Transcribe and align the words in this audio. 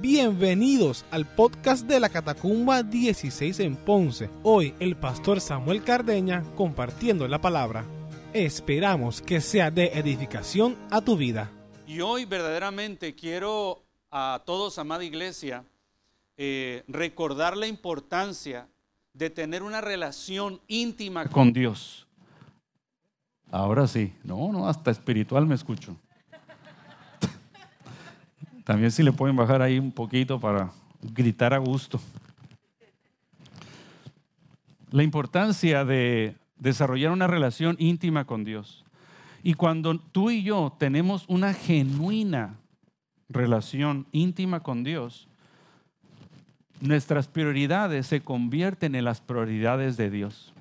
Bienvenidos 0.00 1.04
al 1.10 1.26
podcast 1.26 1.84
de 1.84 1.98
la 1.98 2.08
Catacumba 2.08 2.84
16 2.84 3.58
en 3.58 3.74
Ponce. 3.74 4.30
Hoy 4.44 4.72
el 4.78 4.94
pastor 4.94 5.40
Samuel 5.40 5.82
Cardeña 5.82 6.44
compartiendo 6.54 7.26
la 7.26 7.40
palabra. 7.40 7.84
Esperamos 8.32 9.20
que 9.20 9.40
sea 9.40 9.72
de 9.72 9.86
edificación 9.86 10.76
a 10.92 11.00
tu 11.00 11.16
vida. 11.16 11.50
Y 11.84 12.00
hoy 12.00 12.26
verdaderamente 12.26 13.16
quiero 13.16 13.82
a 14.12 14.40
todos, 14.46 14.78
amada 14.78 15.02
iglesia, 15.02 15.64
eh, 16.36 16.84
recordar 16.86 17.56
la 17.56 17.66
importancia 17.66 18.68
de 19.14 19.30
tener 19.30 19.64
una 19.64 19.80
relación 19.80 20.60
íntima 20.68 21.26
con 21.26 21.52
Dios. 21.52 22.06
Ahora 23.50 23.88
sí, 23.88 24.14
no, 24.22 24.52
no, 24.52 24.68
hasta 24.68 24.92
espiritual 24.92 25.44
me 25.44 25.56
escucho. 25.56 25.96
También 28.68 28.90
si 28.90 29.02
le 29.02 29.12
pueden 29.12 29.34
bajar 29.34 29.62
ahí 29.62 29.78
un 29.78 29.90
poquito 29.90 30.38
para 30.38 30.70
gritar 31.00 31.54
a 31.54 31.56
gusto. 31.56 31.98
La 34.90 35.02
importancia 35.02 35.86
de 35.86 36.36
desarrollar 36.58 37.12
una 37.12 37.26
relación 37.26 37.76
íntima 37.78 38.26
con 38.26 38.44
Dios. 38.44 38.84
Y 39.42 39.54
cuando 39.54 39.98
tú 39.98 40.28
y 40.28 40.42
yo 40.42 40.76
tenemos 40.78 41.24
una 41.28 41.54
genuina 41.54 42.58
relación 43.30 44.06
íntima 44.12 44.60
con 44.60 44.84
Dios, 44.84 45.28
nuestras 46.82 47.26
prioridades 47.26 48.06
se 48.06 48.20
convierten 48.20 48.94
en 48.96 49.06
las 49.06 49.22
prioridades 49.22 49.96
de 49.96 50.10
Dios. 50.10 50.52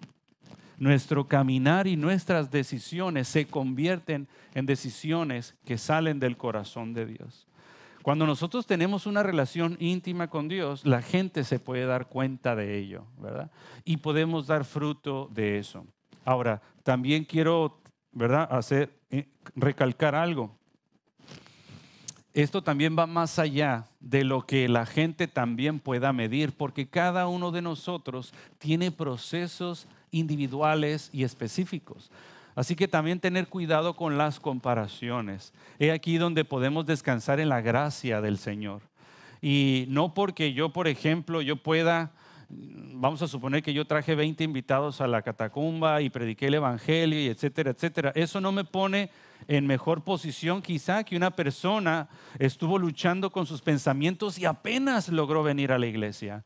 Nuestro 0.77 1.27
caminar 1.27 1.87
y 1.87 1.97
nuestras 1.97 2.51
decisiones 2.51 3.27
se 3.27 3.47
convierten 3.47 4.29
en 4.55 4.65
decisiones 4.65 5.55
que 5.65 5.77
salen 5.77 6.21
del 6.21 6.37
corazón 6.37 6.93
de 6.93 7.05
Dios. 7.05 7.47
Cuando 8.07 8.25
nosotros 8.25 8.65
tenemos 8.65 9.05
una 9.05 9.21
relación 9.21 9.75
íntima 9.81 10.29
con 10.29 10.47
Dios, 10.47 10.85
la 10.85 11.01
gente 11.01 11.43
se 11.43 11.59
puede 11.59 11.85
dar 11.85 12.07
cuenta 12.07 12.55
de 12.55 12.77
ello, 12.77 13.03
¿verdad? 13.17 13.51
Y 13.83 13.97
podemos 13.97 14.47
dar 14.47 14.63
fruto 14.63 15.29
de 15.33 15.59
eso. 15.59 15.85
Ahora, 16.23 16.61
también 16.83 17.25
quiero, 17.25 17.81
¿verdad?, 18.13 18.47
hacer 18.49 18.97
eh, 19.09 19.27
recalcar 19.57 20.15
algo. 20.15 20.57
Esto 22.33 22.63
también 22.63 22.95
va 22.97 23.07
más 23.07 23.39
allá 23.39 23.89
de 23.99 24.23
lo 24.23 24.45
que 24.45 24.69
la 24.69 24.85
gente 24.85 25.27
también 25.27 25.81
pueda 25.81 26.13
medir, 26.13 26.53
porque 26.53 26.87
cada 26.87 27.27
uno 27.27 27.51
de 27.51 27.61
nosotros 27.61 28.33
tiene 28.57 28.89
procesos 28.89 29.85
individuales 30.11 31.09
y 31.11 31.25
específicos. 31.25 32.09
Así 32.57 32.75
que 32.75 32.87
también 32.87 33.19
tener 33.19 33.49
cuidado 33.49 33.95
con 33.95 34.17
las 34.17 34.39
comparaciones. 34.39 35.53
He 35.77 35.91
aquí 35.91 36.17
donde 36.17 36.43
podemos 36.43 36.87
descansar 36.87 37.39
en 37.39 37.49
la 37.49 37.61
gracia 37.61 38.19
del 38.19 38.39
Señor. 38.39 38.81
Y 39.43 39.85
no 39.89 40.15
porque 40.15 40.53
yo, 40.53 40.73
por 40.73 40.87
ejemplo, 40.87 41.43
yo 41.43 41.57
pueda, 41.57 42.13
vamos 42.49 43.21
a 43.21 43.27
suponer 43.27 43.61
que 43.61 43.75
yo 43.75 43.85
traje 43.85 44.15
20 44.15 44.43
invitados 44.43 45.01
a 45.01 45.07
la 45.07 45.21
catacumba 45.21 46.01
y 46.01 46.09
prediqué 46.09 46.47
el 46.47 46.55
Evangelio 46.55 47.21
y 47.21 47.27
etcétera, 47.27 47.69
etcétera. 47.69 48.11
Eso 48.15 48.41
no 48.41 48.51
me 48.51 48.63
pone 48.63 49.11
en 49.47 49.67
mejor 49.67 50.03
posición 50.03 50.63
quizá 50.63 51.03
que 51.03 51.15
una 51.15 51.29
persona 51.29 52.09
estuvo 52.39 52.79
luchando 52.79 53.29
con 53.29 53.45
sus 53.45 53.61
pensamientos 53.61 54.39
y 54.39 54.45
apenas 54.45 55.09
logró 55.09 55.43
venir 55.43 55.71
a 55.71 55.77
la 55.77 55.85
iglesia. 55.85 56.43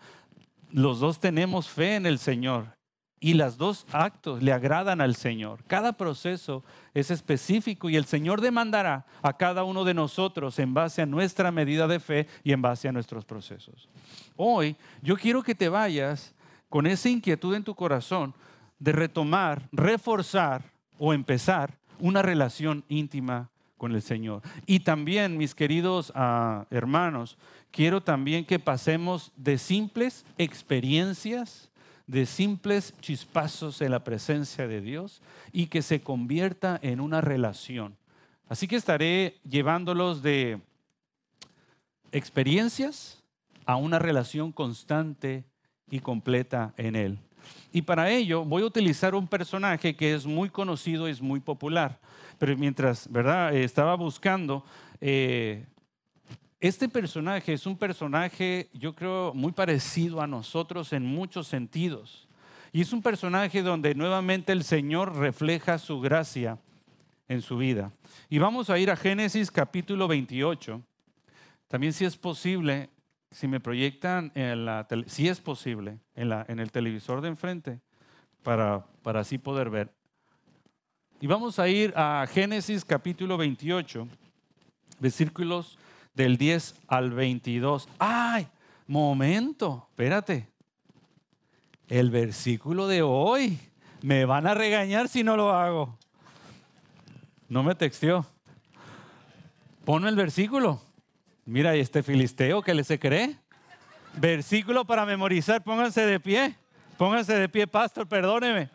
Los 0.72 1.00
dos 1.00 1.22
tenemos 1.22 1.70
fe 1.70 1.96
en 1.96 2.06
el 2.06 2.20
Señor 2.20 2.81
y 3.24 3.36
los 3.36 3.58
dos 3.58 3.86
actos 3.92 4.42
le 4.42 4.52
agradan 4.52 5.00
al 5.00 5.16
Señor. 5.16 5.64
Cada 5.68 5.94
proceso 5.94 6.64
es 6.96 7.12
específico 7.12 7.88
y 7.88 7.96
el 7.96 8.06
Señor 8.06 8.42
demandará 8.42 9.06
a 9.22 9.38
cada 9.38 9.64
uno 9.64 9.86
de 9.86 9.94
nosotros 9.94 10.58
en 10.58 10.74
base 10.74 11.04
a 11.04 11.06
nuestra 11.06 11.52
medida 11.52 11.88
de 11.88 12.00
fe 12.00 12.28
y 12.44 12.52
en 12.52 12.64
base 12.64 12.90
a 12.90 12.92
nuestros 12.92 13.24
procesos. 13.24 13.88
Hoy 14.36 14.76
yo 15.04 15.16
quiero 15.16 15.44
que 15.44 15.54
te 15.54 15.70
vayas 15.70 16.34
con 16.68 16.88
esa 16.88 17.10
inquietud 17.10 17.54
en 17.54 17.64
tu 17.64 17.76
corazón 17.76 18.34
de 18.80 18.92
retomar, 18.92 19.70
reforzar 19.72 20.64
o 20.98 21.14
empezar 21.14 21.78
una 22.00 22.24
relación 22.24 22.84
íntima 22.90 23.52
con 23.78 23.92
el 23.94 24.02
Señor. 24.02 24.42
Y 24.66 24.80
también, 24.80 25.38
mis 25.38 25.54
queridos 25.54 26.12
ah, 26.16 26.66
hermanos, 26.72 27.38
quiero 27.70 28.02
también 28.02 28.46
que 28.46 28.58
pasemos 28.58 29.32
de 29.36 29.60
simples 29.60 30.26
experiencias 30.40 31.71
de 32.08 32.26
simples 32.26 32.94
chispazos 33.02 33.82
en 33.82 33.92
la 33.92 34.04
presencia 34.04 34.68
de 34.68 34.82
Dios 34.82 35.22
y 35.52 35.68
que 35.68 35.82
se 35.82 36.02
convierta 36.02 36.80
en 36.82 37.00
una 37.00 37.22
relación. 37.22 37.96
Así 38.48 38.68
que 38.68 38.76
estaré 38.76 39.40
llevándolos 39.48 40.22
de 40.22 40.60
experiencias 42.12 43.24
a 43.66 43.76
una 43.76 44.00
relación 44.00 44.52
constante 44.52 45.46
y 45.90 46.00
completa 46.00 46.74
en 46.78 46.96
Él. 46.96 47.20
Y 47.72 47.82
para 47.84 48.10
ello 48.10 48.44
voy 48.44 48.64
a 48.64 48.66
utilizar 48.66 49.16
un 49.16 49.28
personaje 49.28 49.96
que 49.96 50.14
es 50.14 50.26
muy 50.26 50.50
conocido 50.50 51.08
es 51.08 51.22
muy 51.22 51.40
popular. 51.40 52.00
Pero 52.38 52.58
mientras, 52.58 53.10
¿verdad? 53.12 53.56
Estaba 53.56 53.96
buscando, 53.96 54.66
eh, 55.00 55.66
este 56.62 56.88
personaje 56.88 57.54
es 57.54 57.66
un 57.66 57.76
personaje, 57.76 58.70
yo 58.72 58.94
creo, 58.94 59.34
muy 59.34 59.52
parecido 59.52 60.22
a 60.22 60.28
nosotros 60.28 60.94
en 60.94 61.04
muchos 61.04 61.48
sentidos. 61.48 62.28
Y 62.72 62.82
es 62.82 62.94
un 62.94 63.02
personaje 63.02 63.64
donde 63.64 63.96
nuevamente 63.96 64.52
el 64.52 64.64
Señor 64.64 65.16
refleja 65.18 65.80
su 65.80 66.00
gracia 66.00 66.60
en 67.28 67.42
su 67.42 67.58
vida. 67.58 67.92
Y 68.30 68.38
vamos 68.38 68.70
a 68.70 68.78
ir 68.78 68.92
a 68.92 68.96
Génesis 68.96 69.50
capítulo 69.50 70.08
28. 70.08 70.80
También 71.68 71.94
si 71.94 72.06
es 72.06 72.16
posible, 72.16 72.92
si 73.32 73.48
me 73.48 73.60
proyectan, 73.60 74.32
en 74.36 74.64
la 74.64 74.88
si 75.08 75.28
es 75.28 75.42
posible, 75.42 75.98
en, 76.16 76.30
la, 76.30 76.46
en 76.48 76.60
el 76.60 76.72
televisor 76.72 77.22
de 77.22 77.30
enfrente, 77.30 77.80
para, 78.44 78.86
para 79.02 79.22
así 79.22 79.40
poder 79.40 79.72
ver. 79.72 79.92
Y 81.20 81.26
vamos 81.26 81.58
a 81.58 81.68
ir 81.68 81.92
a 81.96 82.28
Génesis 82.32 82.86
capítulo 82.86 83.36
28, 83.36 84.08
versículos 85.00 85.80
del 86.14 86.38
10 86.38 86.76
al 86.88 87.12
22. 87.12 87.90
¡Ay! 88.00 88.48
Momento, 88.88 89.88
espérate. 89.90 90.48
El 91.88 92.10
versículo 92.10 92.88
de 92.88 93.02
hoy. 93.02 93.60
Me 94.02 94.26
van 94.26 94.48
a 94.48 94.54
regañar 94.54 95.08
si 95.08 95.24
no 95.24 95.38
lo 95.38 95.52
hago. 95.52 95.98
No 97.48 97.64
me 97.64 97.76
texteó. 97.76 98.26
Ponme 99.86 100.10
el 100.10 100.16
versículo. 100.16 100.82
Mira, 101.46 101.76
este 101.76 102.02
filisteo 102.02 102.62
que 102.62 102.74
le 102.74 102.84
se 102.84 103.00
cree. 103.00 103.38
Versículo 104.16 104.86
para 104.86 105.06
memorizar. 105.06 105.64
Pónganse 105.64 106.06
de 106.06 106.20
pie. 106.20 106.56
Pónganse 106.98 107.34
de 107.34 107.50
pie, 107.50 107.66
pastor, 107.66 108.08
perdóneme. 108.08 108.70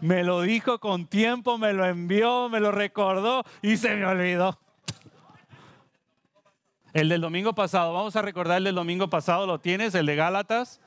Me 0.00 0.24
lo 0.24 0.42
dijo 0.42 0.78
con 0.78 1.06
tiempo, 1.06 1.58
me 1.58 1.72
lo 1.72 1.84
envió, 1.84 2.48
me 2.48 2.58
lo 2.58 2.72
recordó 2.72 3.44
y 3.62 3.76
se 3.76 3.94
me 3.94 4.04
olvidó. 4.04 4.58
El 6.94 7.10
del 7.10 7.20
domingo 7.20 7.54
pasado, 7.54 7.92
vamos 7.92 8.16
a 8.16 8.22
recordar 8.22 8.58
el 8.58 8.64
del 8.64 8.74
domingo 8.74 9.10
pasado, 9.10 9.46
¿lo 9.46 9.60
tienes? 9.60 9.94
El 9.94 10.06
de 10.06 10.16
Gálatas. 10.16 10.80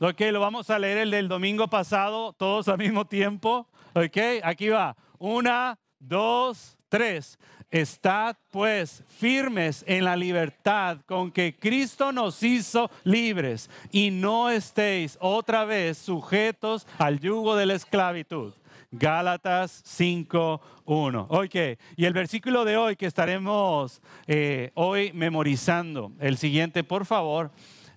Ok, 0.00 0.20
lo 0.32 0.40
vamos 0.40 0.70
a 0.70 0.78
leer 0.78 0.98
el 0.98 1.10
del 1.10 1.28
domingo 1.28 1.68
pasado, 1.68 2.32
todos 2.32 2.68
al 2.68 2.78
mismo 2.78 3.06
tiempo. 3.06 3.68
Ok, 3.94 4.16
aquí 4.42 4.68
va. 4.68 4.96
Una, 5.18 5.78
dos, 5.98 6.78
tres. 6.88 7.38
Estad 7.70 8.36
pues 8.50 9.04
firmes 9.08 9.84
en 9.86 10.04
la 10.04 10.16
libertad 10.16 10.98
con 11.06 11.30
que 11.30 11.56
Cristo 11.58 12.12
nos 12.12 12.42
hizo 12.42 12.90
libres 13.04 13.70
y 13.90 14.10
no 14.10 14.50
estéis 14.50 15.16
otra 15.20 15.64
vez 15.64 15.98
sujetos 15.98 16.86
al 16.98 17.20
yugo 17.20 17.56
de 17.56 17.66
la 17.66 17.74
esclavitud. 17.74 18.52
Gálatas 18.92 19.82
5.1. 19.86 21.26
Ok, 21.28 21.78
y 21.96 22.04
el 22.04 22.12
versículo 22.12 22.64
de 22.64 22.76
hoy 22.76 22.94
que 22.94 23.06
estaremos 23.06 24.02
eh, 24.26 24.70
hoy 24.74 25.12
memorizando, 25.14 26.12
el 26.20 26.36
siguiente, 26.36 26.84
por 26.84 27.06
favor. 27.06 27.50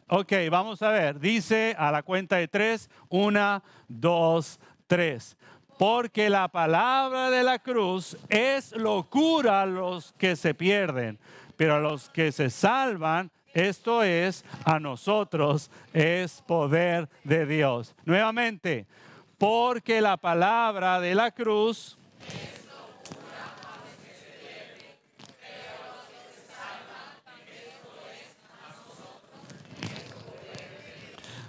Ok, 0.07 0.33
vamos 0.49 0.81
a 0.81 0.89
ver, 0.89 1.19
dice 1.19 1.75
a 1.77 1.91
la 1.91 2.01
cuenta 2.01 2.37
de 2.37 2.47
tres, 2.47 2.89
una, 3.09 3.61
dos, 3.89 4.59
tres. 4.87 5.35
Porque 5.77 6.29
la 6.29 6.47
palabra 6.47 7.29
de 7.29 7.43
la 7.43 7.59
cruz 7.59 8.15
es 8.29 8.71
locura 8.77 9.63
a 9.63 9.65
los 9.65 10.13
que 10.13 10.37
se 10.37 10.53
pierden, 10.53 11.19
pero 11.57 11.75
a 11.75 11.79
los 11.79 12.09
que 12.09 12.31
se 12.31 12.49
salvan, 12.49 13.29
esto 13.53 14.03
es, 14.03 14.45
a 14.63 14.79
nosotros 14.79 15.69
es 15.91 16.41
poder 16.43 17.09
de 17.23 17.45
Dios. 17.45 17.95
Nuevamente, 18.05 18.85
porque 19.37 20.01
la 20.01 20.17
palabra 20.17 20.99
de 20.99 21.15
la 21.15 21.31
cruz 21.31 21.97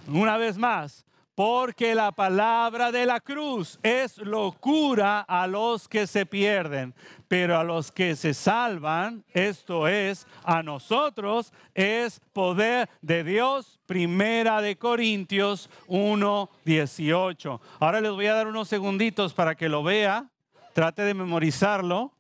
Una 0.09 0.37
vez 0.37 0.57
más, 0.57 1.06
porque 1.37 1.95
la 1.95 2.13
palabra 2.13 2.91
de 2.91 3.05
la 3.05 3.21
cruz 3.21 3.79
es 3.83 4.17
locura 4.17 5.21
a 5.21 5.47
los 5.47 5.87
que 5.87 6.07
se 6.07 6.25
pierden, 6.25 6.95
pero 7.29 7.59
a 7.59 7.63
los 7.63 7.93
que 7.93 8.17
se 8.17 8.33
salvan, 8.33 9.23
esto 9.35 9.87
es, 9.87 10.27
a 10.45 10.63
nosotros, 10.63 11.53
es 11.75 12.23
poder 12.33 12.89
de 13.03 13.23
Dios. 13.23 13.79
Primera 13.85 14.63
de 14.63 14.77
Corintios 14.77 15.69
1, 15.89 16.51
18. 16.65 17.61
Ahora 17.81 18.01
les 18.01 18.13
voy 18.13 18.27
a 18.27 18.35
dar 18.35 18.47
unos 18.47 18.69
segunditos 18.69 19.35
para 19.35 19.55
que 19.55 19.69
lo 19.69 19.83
vea, 19.83 20.31
trate 20.73 21.03
de 21.03 21.13
memorizarlo. 21.13 22.13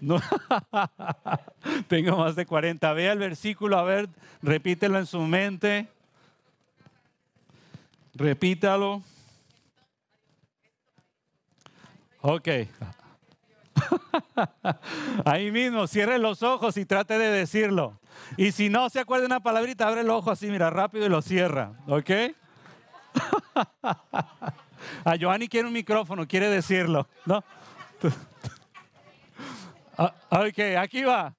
No. 0.00 0.22
Tengo 1.88 2.16
más 2.16 2.34
de 2.34 2.46
40. 2.46 2.92
Vea 2.94 3.12
el 3.12 3.18
versículo, 3.18 3.78
a 3.78 3.82
ver, 3.82 4.08
repítelo 4.42 4.98
en 4.98 5.06
su 5.06 5.20
mente. 5.20 5.93
Repítalo. 8.14 9.02
Ok. 12.20 12.48
Ahí 15.24 15.50
mismo, 15.50 15.86
cierre 15.86 16.18
los 16.18 16.42
ojos 16.42 16.76
y 16.76 16.84
trate 16.84 17.18
de 17.18 17.28
decirlo. 17.28 18.00
Y 18.36 18.52
si 18.52 18.68
no 18.70 18.88
se 18.88 19.00
acuerda 19.00 19.26
una 19.26 19.40
palabrita, 19.40 19.88
abre 19.88 20.02
el 20.02 20.10
ojo 20.10 20.30
así, 20.30 20.46
mira, 20.48 20.70
rápido 20.70 21.06
y 21.06 21.08
lo 21.08 21.22
cierra. 21.22 21.72
¿Ok? 21.86 22.10
A 25.04 25.16
Joanny 25.20 25.48
quiere 25.48 25.66
un 25.66 25.74
micrófono, 25.74 26.26
quiere 26.26 26.48
decirlo. 26.48 27.08
¿no? 27.26 27.42
Ah, 29.96 30.12
ok, 30.30 30.58
aquí 30.76 31.04
va. 31.04 31.32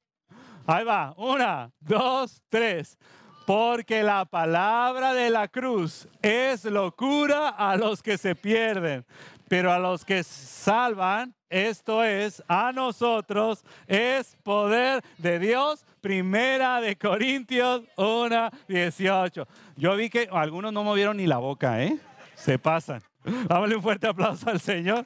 Ahí 0.66 0.86
va. 0.86 1.13
Una, 1.18 1.74
dos, 1.81 2.42
tres. 2.48 2.98
Porque 3.45 4.01
la 4.01 4.25
palabra 4.25 5.13
de 5.13 5.30
la 5.30 5.47
cruz 5.47 6.07
es 6.21 6.65
locura 6.65 7.50
a 7.50 7.75
los 7.77 8.01
que 8.01 8.18
se 8.18 8.36
pierden, 8.36 9.06
pero 9.47 9.71
a 9.71 9.77
los 9.77 10.03
que 10.03 10.24
salvan, 10.24 11.36
esto 11.47 12.03
es, 12.03 12.44
a 12.47 12.71
nosotros, 12.71 13.63
es 13.86 14.36
poder 14.44 15.03
de 15.19 15.38
Dios. 15.38 15.86
Primera 16.01 16.81
de 16.81 16.95
Corintios 16.95 17.83
1, 17.97 18.50
18. 18.68 19.48
Yo 19.75 19.95
vi 19.95 20.09
que 20.09 20.27
algunos 20.31 20.74
no 20.74 20.83
movieron 20.83 21.18
ni 21.18 21.27
la 21.27 21.38
boca, 21.38 21.83
¿eh? 21.83 21.98
Se 22.33 22.57
pasan. 22.57 23.01
Dámosle 23.48 23.75
un 23.75 23.83
fuerte 23.83 24.07
aplauso 24.07 24.50
al 24.50 24.59
Señor. 24.59 25.06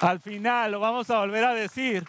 Al 0.00 0.20
final 0.20 0.72
lo 0.72 0.80
vamos 0.80 1.10
a 1.10 1.18
volver 1.18 1.44
a 1.44 1.54
decir 1.54 2.04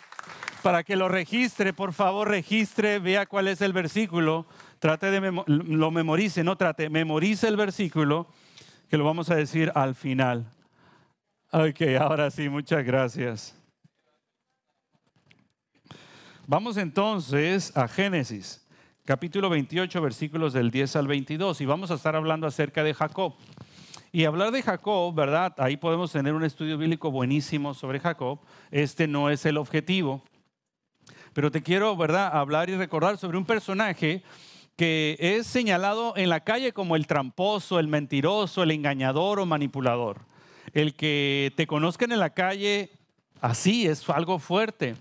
para 0.62 0.84
que 0.84 0.96
lo 0.96 1.08
registre, 1.08 1.74
por 1.74 1.94
favor, 1.94 2.28
registre, 2.30 3.00
vea 3.00 3.26
cuál 3.26 3.48
es 3.48 3.62
el 3.62 3.74
versículo, 3.74 4.46
trate 4.80 5.12
de 5.12 5.44
lo 5.48 5.92
memorice, 5.92 6.44
no 6.44 6.56
trate, 6.56 6.90
memorice 6.90 7.48
el 7.48 7.56
versículo 7.56 8.28
que 8.90 8.98
lo 8.98 9.04
vamos 9.04 9.30
a 9.30 9.36
decir 9.36 9.72
al 9.76 9.96
final. 9.96 10.52
Ok, 11.52 11.82
ahora 12.00 12.30
sí, 12.32 12.50
muchas 12.50 12.86
gracias. 12.86 13.56
Vamos 16.46 16.78
entonces 16.78 17.76
a 17.76 17.88
Génesis, 17.88 18.66
capítulo 19.04 19.50
28, 19.50 20.02
versículos 20.02 20.54
del 20.54 20.72
10 20.72 20.96
al 20.96 21.08
22, 21.08 21.60
y 21.62 21.66
vamos 21.66 21.92
a 21.92 21.96
estar 21.96 22.16
hablando 22.16 22.48
acerca 22.48 22.84
de 22.84 22.94
Jacob. 22.94 23.36
Y 24.14 24.24
hablar 24.24 24.52
de 24.52 24.64
Jacob, 24.64 25.14
¿verdad? 25.14 25.54
Ahí 25.58 25.76
podemos 25.76 26.12
tener 26.12 26.34
un 26.34 26.46
estudio 26.46 26.78
bíblico 26.78 27.12
buenísimo 27.12 27.74
sobre 27.74 28.00
Jacob. 28.00 28.40
Este 28.72 29.08
no 29.08 29.30
es 29.30 29.46
el 29.46 29.58
objetivo. 29.58 30.24
Pero 31.34 31.52
te 31.52 31.62
quiero, 31.62 31.96
¿verdad?, 31.98 32.32
hablar 32.34 32.70
y 32.70 32.76
recordar 32.78 33.18
sobre 33.18 33.38
un 33.38 33.46
personaje 33.46 34.24
que 34.78 35.18
es 35.20 35.48
señalado 35.48 36.14
en 36.16 36.30
la 36.30 36.42
calle 36.42 36.72
como 36.72 36.96
el 36.96 37.08
tramposo, 37.08 37.80
el 37.80 37.88
mentiroso, 37.88 38.62
el 38.64 38.72
engañador 38.72 39.40
o 39.40 39.46
manipulador. 39.46 40.22
El 40.72 40.94
que 40.94 41.52
te 41.58 41.66
conozcan 41.66 42.12
en 42.12 42.20
la 42.20 42.30
calle 42.30 42.92
así 43.42 43.88
es 43.88 44.08
algo 44.10 44.38
fuerte. 44.38 44.96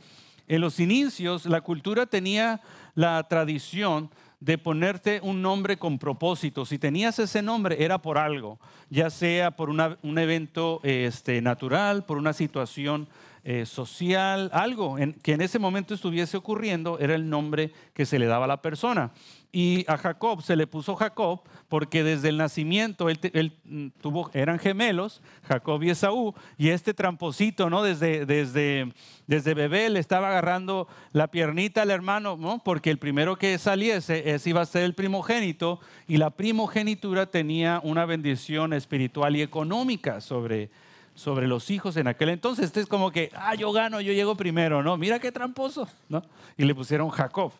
En 0.49 0.63
los 0.63 0.81
inicios 0.81 1.45
la 1.45 1.61
cultura 1.61 2.07
tenía 2.07 2.63
la 2.95 3.23
tradición 3.29 4.11
de 4.41 4.57
ponerte 4.57 5.21
un 5.23 5.43
nombre 5.43 5.77
con 5.77 5.99
propósito. 5.99 6.65
Si 6.65 6.79
tenías 6.79 7.19
ese 7.19 7.43
nombre 7.43 7.83
era 7.85 8.01
por 8.01 8.17
algo, 8.17 8.59
ya 8.89 9.11
sea 9.11 9.51
por 9.51 9.69
un 9.69 10.19
evento 10.19 10.81
este, 10.85 11.43
natural, 11.43 12.05
por 12.05 12.17
una 12.17 12.33
situación 12.33 13.09
eh, 13.49 13.65
social, 13.65 14.51
algo 14.53 14.97
que 15.23 15.35
en 15.35 15.41
ese 15.41 15.61
momento 15.61 15.95
estuviese 15.95 16.37
ocurriendo, 16.37 16.99
era 16.99 17.15
el 17.15 17.31
nombre 17.31 17.73
que 17.95 18.05
se 18.05 18.19
le 18.19 18.27
daba 18.27 18.47
a 18.47 18.49
la 18.49 18.61
persona. 18.61 19.13
Y 19.53 19.85
a 19.87 19.97
Jacob 19.97 20.43
se 20.43 20.57
le 20.57 20.67
puso 20.67 20.97
Jacob 20.97 21.43
porque 21.69 22.03
desde 22.03 22.31
el 22.31 22.39
nacimiento 22.39 23.09
él, 23.09 23.53
mm, 23.63 23.87
tuvo, 24.01 24.33
eran 24.35 24.59
gemelos, 24.59 25.23
Jacob 25.45 25.81
y 25.85 25.91
Esaú, 25.91 26.35
y 26.59 26.71
este 26.71 26.93
tramposito, 26.93 27.71
¿no? 27.71 27.85
Desde, 27.85 28.27
desde, 28.27 28.93
desde 29.29 29.55
bebé 29.55 29.91
le 29.91 30.01
estaba 30.01 30.31
agarrando 30.31 30.89
la 31.13 31.29
piernita 31.29 31.83
al 31.83 31.93
hermano, 31.93 32.37
¿no? 32.37 32.61
Porque 32.65 32.91
el 32.91 32.99
primero 32.99 33.37
que 33.37 33.57
saliese 33.59 34.35
ese 34.35 34.51
iba 34.51 34.63
a 34.63 34.67
ser 34.67 34.83
el 34.83 34.95
primogénito, 34.95 35.79
y 36.09 36.17
la 36.17 36.31
primogenitura 36.31 37.27
tenía 37.27 37.81
una 37.85 38.07
bendición 38.07 38.73
espiritual 38.73 39.37
y 39.37 39.43
económica 39.43 40.21
sobre, 40.21 40.69
sobre 41.17 41.49
los 41.49 41.71
hijos 41.71 41.97
en 41.97 42.07
aquel 42.07 42.29
entonces. 42.29 42.67
Este 42.67 42.81
es 42.81 42.87
como 42.87 43.11
que, 43.11 43.31
ah, 43.35 43.57
yo 43.57 43.73
gano, 43.73 44.01
yo 44.01 44.13
llego 44.13 44.37
primero, 44.37 44.83
¿no? 44.83 44.97
Mira 44.97 45.19
qué 45.19 45.33
tramposo, 45.33 45.89
¿no? 46.09 46.23
Y 46.57 46.65
le 46.65 46.75
pusieron 46.75 47.09
Jacob. 47.09 47.53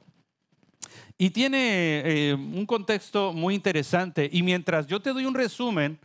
Y 1.19 1.31
tiene 1.31 2.03
eh, 2.05 2.35
un 2.35 2.67
contexto 2.67 3.33
muy 3.33 3.55
interesante. 3.55 4.29
Y 4.31 4.43
mientras 4.43 4.87
yo 4.87 5.01
te 5.01 5.13
doy 5.13 5.25
un 5.25 5.35
resumen, 5.35 5.99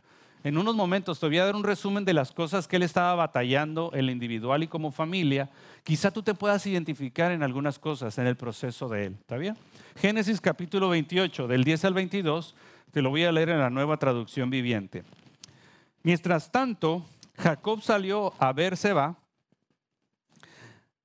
en 0.43 0.57
unos 0.57 0.73
momentos 0.73 1.19
te 1.19 1.27
voy 1.27 1.37
a 1.37 1.45
dar 1.45 1.55
un 1.55 1.63
resumen 1.63 2.05
de 2.05 2.13
las 2.13 2.31
cosas 2.31 2.67
que 2.67 2.77
él 2.77 2.83
estaba 2.83 3.13
batallando 3.13 3.91
en 3.93 4.05
lo 4.07 4.11
individual 4.11 4.63
y 4.63 4.67
como 4.67 4.91
familia, 4.91 5.49
quizá 5.83 6.09
tú 6.09 6.23
te 6.23 6.33
puedas 6.33 6.65
identificar 6.65 7.31
en 7.31 7.43
algunas 7.43 7.77
cosas 7.77 8.17
en 8.17 8.25
el 8.25 8.37
proceso 8.37 8.87
de 8.87 9.07
él. 9.07 9.17
¿Está 9.19 9.37
bien? 9.37 9.57
Génesis 9.97 10.39
capítulo 10.39 10.89
28, 10.89 11.47
del 11.47 11.63
10 11.63 11.85
al 11.85 11.93
22, 11.93 12.55
te 12.91 13.01
lo 13.01 13.09
voy 13.09 13.25
a 13.25 13.31
leer 13.31 13.49
en 13.49 13.59
la 13.59 13.69
nueva 13.69 13.97
traducción 13.97 14.49
viviente. 14.49 15.03
Mientras 16.03 16.51
tanto, 16.51 17.05
Jacob 17.37 17.81
salió 17.81 18.33
a 18.39 18.53
Berseba, 18.53 19.17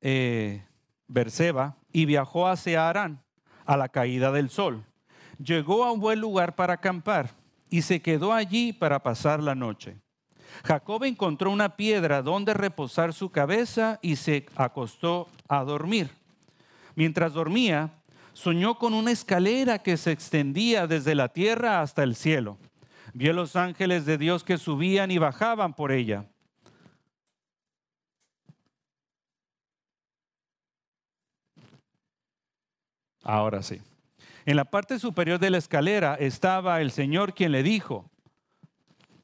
eh, 0.01 0.65
Berseba 1.09 1.77
y 1.93 2.05
viajó 2.05 2.47
hacia 2.47 2.89
Arán 2.89 3.23
a 3.65 3.77
la 3.77 3.89
caída 3.89 4.33
del 4.33 4.51
sol. 4.51 4.85
Llegó 5.39 5.85
a 5.85 5.93
un 5.93 6.01
buen 6.01 6.21
lugar 6.21 6.55
para 6.55 6.75
acampar 6.75 7.31
y 7.69 7.83
se 7.83 8.01
quedó 8.01 8.33
allí 8.33 8.73
para 8.73 9.03
pasar 9.03 9.43
la 9.43 9.55
noche. 9.55 9.97
Jacob 10.65 11.05
encontró 11.05 11.51
una 11.51 11.77
piedra 11.77 12.23
donde 12.23 12.55
reposar 12.55 13.13
su 13.13 13.31
cabeza 13.31 13.99
y 14.03 14.17
se 14.17 14.47
acostó 14.57 15.29
a 15.49 15.65
dormir. 15.65 16.11
Mientras 16.95 17.35
dormía, 17.35 17.93
soñó 18.33 18.79
con 18.79 18.95
una 18.95 19.11
escalera 19.11 19.79
que 19.79 19.97
se 19.97 20.13
extendía 20.13 20.87
desde 20.87 21.15
la 21.15 21.29
tierra 21.29 21.81
hasta 21.81 22.03
el 22.03 22.17
cielo. 22.17 22.59
Vio 23.19 23.33
los 23.33 23.57
ángeles 23.57 24.05
de 24.05 24.19
Dios 24.19 24.45
que 24.45 24.59
subían 24.59 25.11
y 25.11 25.17
bajaban 25.17 25.73
por 25.73 25.91
ella. 25.91 26.27
Ahora 33.23 33.63
sí. 33.63 33.81
En 34.45 34.57
la 34.57 34.67
parte 34.67 34.99
superior 34.99 35.39
de 35.39 35.49
la 35.49 35.57
escalera 35.57 36.17
estaba 36.17 36.83
el 36.83 36.91
Señor 36.91 37.33
quien 37.33 37.53
le 37.53 37.63
dijo, 37.63 38.11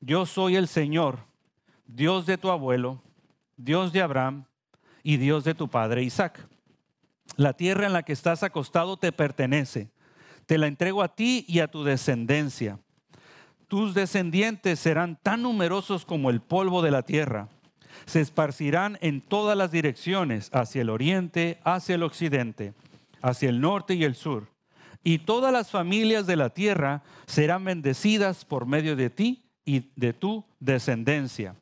yo 0.00 0.24
soy 0.24 0.56
el 0.56 0.68
Señor, 0.68 1.26
Dios 1.86 2.24
de 2.24 2.38
tu 2.38 2.50
abuelo, 2.50 3.02
Dios 3.58 3.92
de 3.92 4.00
Abraham 4.00 4.46
y 5.02 5.18
Dios 5.18 5.44
de 5.44 5.54
tu 5.54 5.68
padre 5.68 6.02
Isaac. 6.02 6.48
La 7.36 7.52
tierra 7.52 7.84
en 7.84 7.92
la 7.92 8.04
que 8.04 8.14
estás 8.14 8.42
acostado 8.42 8.96
te 8.96 9.12
pertenece. 9.12 9.90
Te 10.46 10.56
la 10.56 10.66
entrego 10.66 11.02
a 11.02 11.14
ti 11.14 11.44
y 11.46 11.58
a 11.58 11.68
tu 11.68 11.84
descendencia 11.84 12.78
tus 13.72 13.94
descendientes 13.94 14.78
serán 14.80 15.18
tan 15.22 15.40
numerosos 15.40 16.04
como 16.04 16.28
el 16.28 16.42
polvo 16.42 16.82
de 16.82 16.90
la 16.90 17.04
tierra. 17.04 17.48
Se 18.04 18.20
esparcirán 18.20 18.98
en 19.00 19.22
todas 19.22 19.56
las 19.56 19.72
direcciones, 19.72 20.50
hacia 20.52 20.82
el 20.82 20.90
oriente, 20.90 21.58
hacia 21.64 21.94
el 21.94 22.02
occidente, 22.02 22.74
hacia 23.22 23.48
el 23.48 23.62
norte 23.62 23.94
y 23.94 24.04
el 24.04 24.14
sur. 24.14 24.48
Y 25.02 25.20
todas 25.20 25.54
las 25.54 25.70
familias 25.70 26.26
de 26.26 26.36
la 26.36 26.50
tierra 26.50 27.02
serán 27.24 27.64
bendecidas 27.64 28.44
por 28.44 28.66
medio 28.66 28.94
de 28.94 29.08
ti 29.08 29.42
y 29.64 29.90
de 29.96 30.12
tu 30.12 30.44
descendencia. 30.60 31.54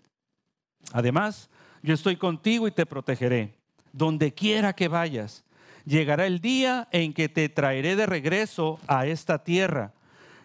Además, 0.93 1.49
yo 1.81 1.95
estoy 1.95 2.17
contigo 2.17 2.67
y 2.67 2.73
te 2.73 2.87
protegeré. 2.87 3.55
Donde 3.93 4.35
quiera 4.35 4.73
que 4.73 4.88
vayas, 4.88 5.45
llegará 5.85 6.26
el 6.26 6.40
día 6.40 6.88
en 6.90 7.12
que 7.12 7.29
te 7.29 7.49
traeré 7.49 7.95
de 7.95 8.07
regreso 8.07 8.81
a 8.88 9.07
esta 9.07 9.45
tierra 9.45 9.93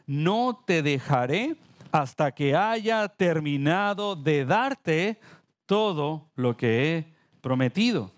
no 0.06 0.64
te 0.66 0.82
dejaré 0.82 1.56
hasta 1.92 2.32
que 2.34 2.56
haya 2.56 3.08
terminado 3.08 4.16
de 4.16 4.46
darte 4.46 5.20
todo 5.66 6.30
lo 6.36 6.58
que 6.58 6.98
he 6.98 7.06
prometido. 7.42 8.12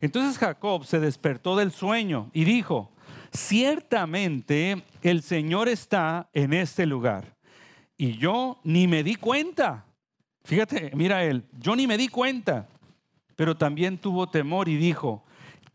Entonces 0.00 0.38
Jacob 0.38 0.84
se 0.84 1.00
despertó 1.00 1.56
del 1.56 1.72
sueño 1.72 2.30
y 2.32 2.44
dijo, 2.44 2.92
ciertamente 3.32 4.82
el 5.02 5.22
Señor 5.22 5.68
está 5.68 6.28
en 6.32 6.52
este 6.52 6.86
lugar 6.86 7.36
y 7.96 8.18
yo 8.18 8.58
ni 8.64 8.88
me 8.88 9.04
di 9.04 9.14
cuenta. 9.14 9.86
Fíjate, 10.44 10.90
mira 10.94 11.22
él, 11.22 11.44
yo 11.60 11.76
ni 11.76 11.86
me 11.86 11.96
di 11.96 12.08
cuenta, 12.08 12.68
pero 13.36 13.56
también 13.56 13.96
tuvo 13.96 14.28
temor 14.28 14.68
y 14.68 14.76
dijo, 14.76 15.24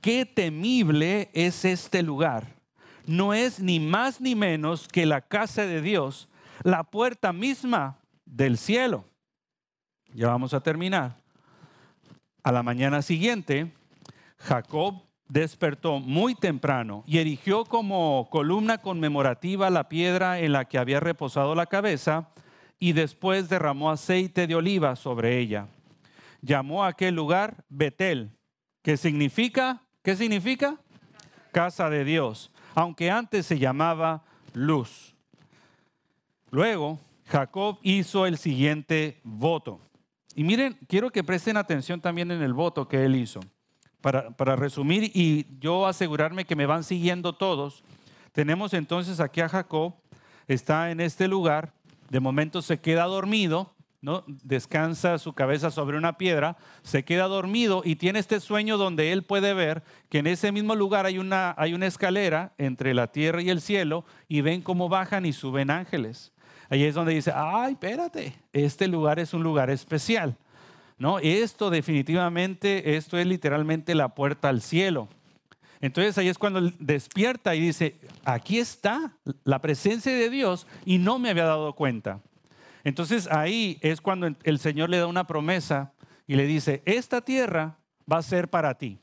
qué 0.02 0.26
temible 0.26 1.30
es 1.34 1.64
este 1.64 2.04
lugar. 2.04 2.57
No 3.08 3.34
es 3.34 3.60
ni 3.62 3.80
más 3.80 4.22
ni 4.22 4.36
menos 4.36 4.88
que 4.88 5.06
la 5.06 5.22
casa 5.22 5.66
de 5.66 5.82
Dios, 5.82 6.28
la 6.62 6.84
puerta 6.84 7.34
misma 7.34 7.98
del 8.26 8.58
cielo. 8.58 9.06
Ya 10.14 10.28
vamos 10.28 10.54
a 10.54 10.60
terminar. 10.60 11.16
A 12.44 12.52
la 12.52 12.64
mañana 12.64 13.02
siguiente, 13.02 13.72
Jacob 14.38 15.02
despertó 15.30 16.00
muy 16.00 16.36
temprano 16.36 17.04
y 17.08 17.18
erigió 17.18 17.66
como 17.66 18.28
columna 18.30 18.78
conmemorativa 18.80 19.70
la 19.70 19.88
piedra 19.88 20.40
en 20.40 20.52
la 20.52 20.66
que 20.66 20.78
había 20.78 21.00
reposado 21.00 21.56
la 21.56 21.66
cabeza 21.66 22.30
y 22.80 22.92
después 22.92 23.50
derramó 23.50 23.90
aceite 23.90 24.48
de 24.48 24.56
oliva 24.56 24.96
sobre 24.96 25.40
ella. 25.40 25.68
Llamó 26.42 26.84
a 26.84 26.90
aquel 26.90 27.16
lugar 27.16 27.64
Betel, 27.70 28.32
que 28.82 28.98
significa, 28.98 29.82
¿qué 30.04 30.16
significa? 30.16 30.78
Casa 31.52 31.90
de 31.90 32.04
Dios, 32.04 32.52
aunque 32.78 33.10
antes 33.10 33.48
se 33.48 33.58
llamaba 33.58 34.24
Luz. 34.54 35.16
Luego, 36.52 37.00
Jacob 37.26 37.80
hizo 37.82 38.28
el 38.28 38.38
siguiente 38.38 39.20
voto. 39.24 39.82
Y 40.36 40.44
miren, 40.44 40.78
quiero 40.88 41.10
que 41.10 41.24
presten 41.24 41.58
atención 41.58 42.00
también 42.00 42.30
en 42.30 42.44
el 42.44 42.54
voto 42.54 42.88
que 42.88 43.04
él 43.04 43.16
hizo. 43.16 43.40
Para, 44.00 44.30
para, 44.30 44.56
resumir 44.56 45.10
y 45.16 45.48
yo 45.60 45.88
asegurarme 45.88 46.46
que 46.46 46.56
me 46.56 46.68
van 46.68 46.84
siguiendo 46.84 47.34
todos, 47.34 47.84
tenemos 48.32 48.76
entonces 48.76 49.20
aquí 49.20 49.42
a 49.42 49.50
Jacob, 49.50 49.96
está 50.48 50.92
en 50.92 51.00
este 51.00 51.28
lugar, 51.28 51.74
de 52.12 52.20
momento 52.20 52.62
se 52.62 52.80
queda 52.80 53.06
dormido, 53.06 53.74
¿no? 54.08 54.24
descansa 54.26 55.18
su 55.18 55.34
cabeza 55.34 55.70
sobre 55.70 55.98
una 55.98 56.18
piedra, 56.18 56.56
se 56.82 57.04
queda 57.04 57.28
dormido 57.28 57.82
y 57.84 57.98
tiene 57.98 58.20
este 58.20 58.40
sueño 58.40 58.78
donde 58.78 59.12
él 59.12 59.24
puede 59.24 59.54
ver 59.54 59.84
que 60.08 60.20
en 60.20 60.28
ese 60.28 60.54
mismo 60.54 60.76
lugar 60.76 61.06
hay 61.06 61.18
una, 61.18 61.54
hay 61.58 61.74
una 61.74 61.88
escalera 61.88 62.54
entre 62.58 62.94
la 62.94 63.08
tierra 63.08 63.42
y 63.42 63.50
el 63.50 63.60
cielo 63.60 64.06
y 64.30 64.40
ven 64.40 64.62
cómo 64.62 64.88
bajan 64.88 65.26
y 65.26 65.34
suben 65.34 65.70
ángeles. 65.70 66.32
Ahí 66.70 66.86
es 66.86 66.96
donde 66.96 67.16
dice, 67.16 67.34
ay, 67.36 67.74
espérate, 67.74 68.34
este 68.54 68.88
lugar 68.88 69.20
es 69.20 69.34
un 69.34 69.44
lugar 69.44 69.70
especial. 69.70 70.38
No, 70.98 71.20
esto 71.20 71.70
definitivamente, 71.70 72.96
esto 72.96 73.18
es 73.18 73.28
literalmente 73.28 73.94
la 73.94 74.16
puerta 74.16 74.48
al 74.48 74.62
cielo. 74.62 75.10
Entonces 75.82 76.18
ahí 76.18 76.30
es 76.30 76.38
cuando 76.38 76.62
despierta 76.80 77.56
y 77.56 77.60
dice, 77.60 77.98
aquí 78.24 78.58
está 78.58 79.12
la 79.44 79.60
presencia 79.60 80.14
de 80.14 80.30
Dios 80.30 80.66
y 80.86 80.98
no 80.98 81.20
me 81.20 81.30
había 81.30 81.44
dado 81.44 81.74
cuenta. 81.74 82.22
Entonces 82.88 83.28
ahí 83.30 83.80
es 83.82 84.00
cuando 84.00 84.34
el 84.44 84.60
Señor 84.60 84.90
le 84.90 84.98
da 84.98 85.08
una 85.08 85.28
promesa 85.28 85.92
y 86.26 86.36
le 86.38 86.46
dice, 86.46 86.84
esta 86.86 87.20
tierra 87.20 87.80
va 88.10 88.20
a 88.20 88.24
ser 88.24 88.48
para 88.48 88.78
ti. 88.78 88.98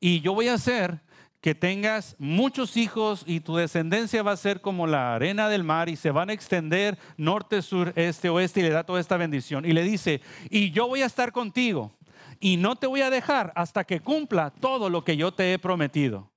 Y 0.00 0.22
yo 0.22 0.32
voy 0.32 0.48
a 0.48 0.54
hacer 0.54 1.02
que 1.42 1.54
tengas 1.54 2.16
muchos 2.18 2.78
hijos 2.78 3.24
y 3.26 3.40
tu 3.40 3.56
descendencia 3.56 4.22
va 4.22 4.32
a 4.32 4.38
ser 4.38 4.62
como 4.62 4.86
la 4.86 5.14
arena 5.14 5.50
del 5.50 5.64
mar 5.64 5.90
y 5.90 5.96
se 5.96 6.10
van 6.10 6.30
a 6.30 6.32
extender 6.32 6.96
norte, 7.18 7.60
sur, 7.60 7.92
este, 7.94 8.30
oeste 8.30 8.60
y 8.60 8.62
le 8.62 8.70
da 8.70 8.84
toda 8.84 9.00
esta 9.00 9.18
bendición. 9.18 9.66
Y 9.66 9.74
le 9.74 9.82
dice, 9.82 10.22
y 10.48 10.70
yo 10.70 10.88
voy 10.88 11.02
a 11.02 11.06
estar 11.06 11.30
contigo 11.30 11.92
y 12.40 12.56
no 12.56 12.76
te 12.76 12.86
voy 12.86 13.02
a 13.02 13.10
dejar 13.10 13.52
hasta 13.54 13.84
que 13.84 14.00
cumpla 14.00 14.50
todo 14.50 14.88
lo 14.88 15.04
que 15.04 15.18
yo 15.18 15.30
te 15.30 15.52
he 15.52 15.58
prometido. 15.58 16.32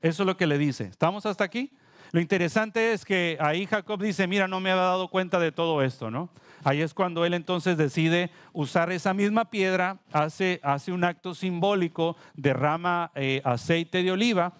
Eso 0.00 0.22
es 0.22 0.26
lo 0.28 0.36
que 0.36 0.46
le 0.46 0.58
dice. 0.58 0.84
¿Estamos 0.84 1.26
hasta 1.26 1.42
aquí? 1.42 1.72
Lo 2.16 2.22
interesante 2.22 2.94
es 2.94 3.04
que 3.04 3.36
ahí 3.40 3.66
Jacob 3.66 4.02
dice, 4.02 4.26
mira, 4.26 4.48
no 4.48 4.58
me 4.58 4.70
había 4.70 4.84
dado 4.84 5.08
cuenta 5.08 5.38
de 5.38 5.52
todo 5.52 5.82
esto, 5.82 6.10
¿no? 6.10 6.30
Ahí 6.64 6.80
es 6.80 6.94
cuando 6.94 7.26
él 7.26 7.34
entonces 7.34 7.76
decide 7.76 8.30
usar 8.54 8.90
esa 8.90 9.12
misma 9.12 9.50
piedra, 9.50 9.98
hace, 10.12 10.58
hace 10.62 10.92
un 10.92 11.04
acto 11.04 11.34
simbólico, 11.34 12.16
derrama 12.32 13.12
eh, 13.16 13.42
aceite 13.44 14.02
de 14.02 14.12
oliva 14.12 14.54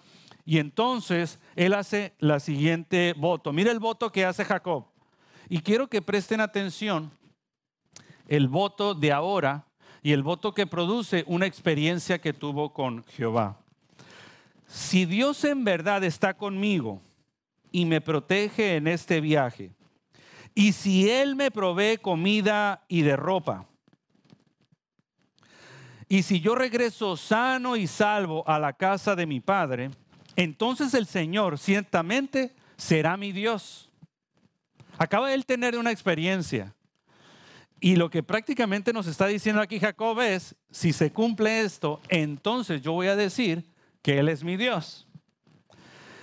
y 0.45 0.59
entonces 0.59 1.39
él 1.55 1.73
hace 1.73 2.13
la 2.19 2.39
siguiente 2.39 3.15
voto. 3.17 3.51
Mira 3.51 3.71
el 3.71 3.79
voto 3.79 4.11
que 4.11 4.23
hace 4.23 4.45
Jacob. 4.45 4.85
Y 5.49 5.61
quiero 5.61 5.87
que 5.87 6.03
presten 6.03 6.41
atención 6.41 7.09
el 8.27 8.49
voto 8.49 8.93
de 8.93 9.11
ahora 9.11 9.65
y 10.03 10.11
el 10.11 10.21
voto 10.21 10.53
que 10.53 10.67
produce 10.67 11.23
una 11.25 11.47
experiencia 11.47 12.21
que 12.21 12.33
tuvo 12.33 12.71
con 12.71 13.03
Jehová. 13.05 13.57
Si 14.67 15.05
Dios 15.05 15.43
en 15.43 15.63
verdad 15.63 16.03
está 16.03 16.35
conmigo 16.35 17.01
y 17.71 17.85
me 17.85 18.01
protege 18.01 18.75
en 18.75 18.87
este 18.87 19.21
viaje, 19.21 19.71
y 20.55 20.73
si 20.73 21.09
Él 21.09 21.35
me 21.35 21.51
provee 21.51 21.97
comida 21.97 22.83
y 22.87 23.01
de 23.01 23.15
ropa, 23.15 23.67
y 26.09 26.23
si 26.23 26.39
yo 26.39 26.55
regreso 26.55 27.17
sano 27.17 27.75
y 27.75 27.85
salvo 27.85 28.47
a 28.47 28.59
la 28.59 28.73
casa 28.73 29.15
de 29.15 29.25
mi 29.25 29.41
Padre, 29.41 29.91
entonces 30.35 30.93
el 30.93 31.05
Señor 31.05 31.57
ciertamente 31.57 32.55
será 32.77 33.17
mi 33.17 33.31
Dios. 33.31 33.89
Acaba 34.97 35.33
él 35.33 35.45
tener 35.45 35.77
una 35.77 35.91
experiencia. 35.91 36.73
Y 37.79 37.95
lo 37.95 38.09
que 38.09 38.23
prácticamente 38.23 38.93
nos 38.93 39.05
está 39.05 39.27
diciendo 39.27 39.61
aquí 39.61 39.79
Jacob 39.79 40.19
es, 40.21 40.55
si 40.71 40.93
se 40.93 41.11
cumple 41.11 41.61
esto, 41.61 42.01
entonces 42.09 42.81
yo 42.81 42.93
voy 42.93 43.07
a 43.07 43.15
decir 43.15 43.65
que 44.01 44.17
Él 44.17 44.29
es 44.29 44.43
mi 44.43 44.57
Dios. 44.57 45.06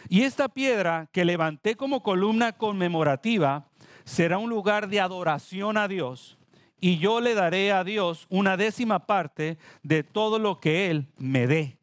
Y 0.08 0.22
esta 0.22 0.48
piedra 0.48 1.08
que 1.12 1.24
levanté 1.24 1.76
como 1.76 2.02
columna 2.02 2.52
conmemorativa 2.52 3.68
será 4.04 4.38
un 4.38 4.50
lugar 4.50 4.88
de 4.88 5.00
adoración 5.00 5.76
a 5.76 5.88
Dios 5.88 6.38
y 6.84 6.98
yo 6.98 7.22
le 7.22 7.32
daré 7.32 7.72
a 7.72 7.82
Dios 7.82 8.26
una 8.28 8.58
décima 8.58 9.06
parte 9.06 9.56
de 9.82 10.02
todo 10.02 10.38
lo 10.38 10.60
que 10.60 10.90
Él 10.90 11.06
me 11.16 11.46
dé. 11.46 11.78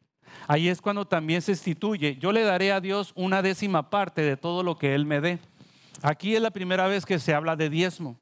Ahí 0.46 0.68
es 0.68 0.80
cuando 0.80 1.04
también 1.06 1.42
se 1.42 1.50
instituye, 1.50 2.16
yo 2.20 2.30
le 2.30 2.42
daré 2.42 2.70
a 2.70 2.80
Dios 2.80 3.12
una 3.16 3.42
décima 3.42 3.90
parte 3.90 4.22
de 4.22 4.36
todo 4.36 4.62
lo 4.62 4.78
que 4.78 4.94
Él 4.94 5.04
me 5.04 5.20
dé. 5.20 5.40
Aquí 6.02 6.36
es 6.36 6.40
la 6.40 6.52
primera 6.52 6.86
vez 6.86 7.04
que 7.04 7.18
se 7.18 7.34
habla 7.34 7.56
de 7.56 7.68
diezmo. 7.68 8.20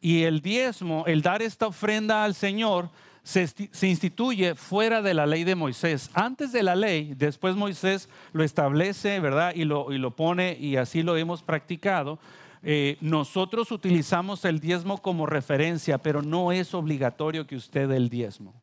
Y 0.00 0.22
el 0.22 0.40
diezmo, 0.40 1.04
el 1.06 1.20
dar 1.20 1.42
esta 1.42 1.66
ofrenda 1.66 2.24
al 2.24 2.34
Señor, 2.34 2.88
se, 3.28 3.86
instituye 3.86 4.54
fuera 4.54 5.02
de 5.02 5.12
la 5.12 5.26
ley 5.26 5.44
de 5.44 5.54
Moisés. 5.54 6.10
Antes 6.14 6.50
de 6.50 6.62
la 6.62 6.74
ley, 6.74 7.12
después 7.14 7.56
Moisés 7.56 8.08
lo 8.32 8.42
establece, 8.42 9.20
¿verdad? 9.20 9.52
Y 9.54 9.64
lo, 9.64 9.92
y 9.92 9.98
lo 9.98 10.16
pone 10.16 10.56
y 10.58 10.76
así 10.76 11.02
lo 11.02 11.14
hemos 11.14 11.42
practicado. 11.42 12.18
Eh, 12.62 12.96
nosotros 13.02 13.70
utilizamos 13.70 14.46
el 14.46 14.60
diezmo 14.60 15.02
como 15.02 15.26
referencia, 15.26 15.98
pero 15.98 16.22
no 16.22 16.52
es 16.52 16.72
obligatorio 16.72 17.46
que 17.46 17.56
usted 17.56 17.90
dé 17.90 17.96
el 17.98 18.08
diezmo. 18.08 18.54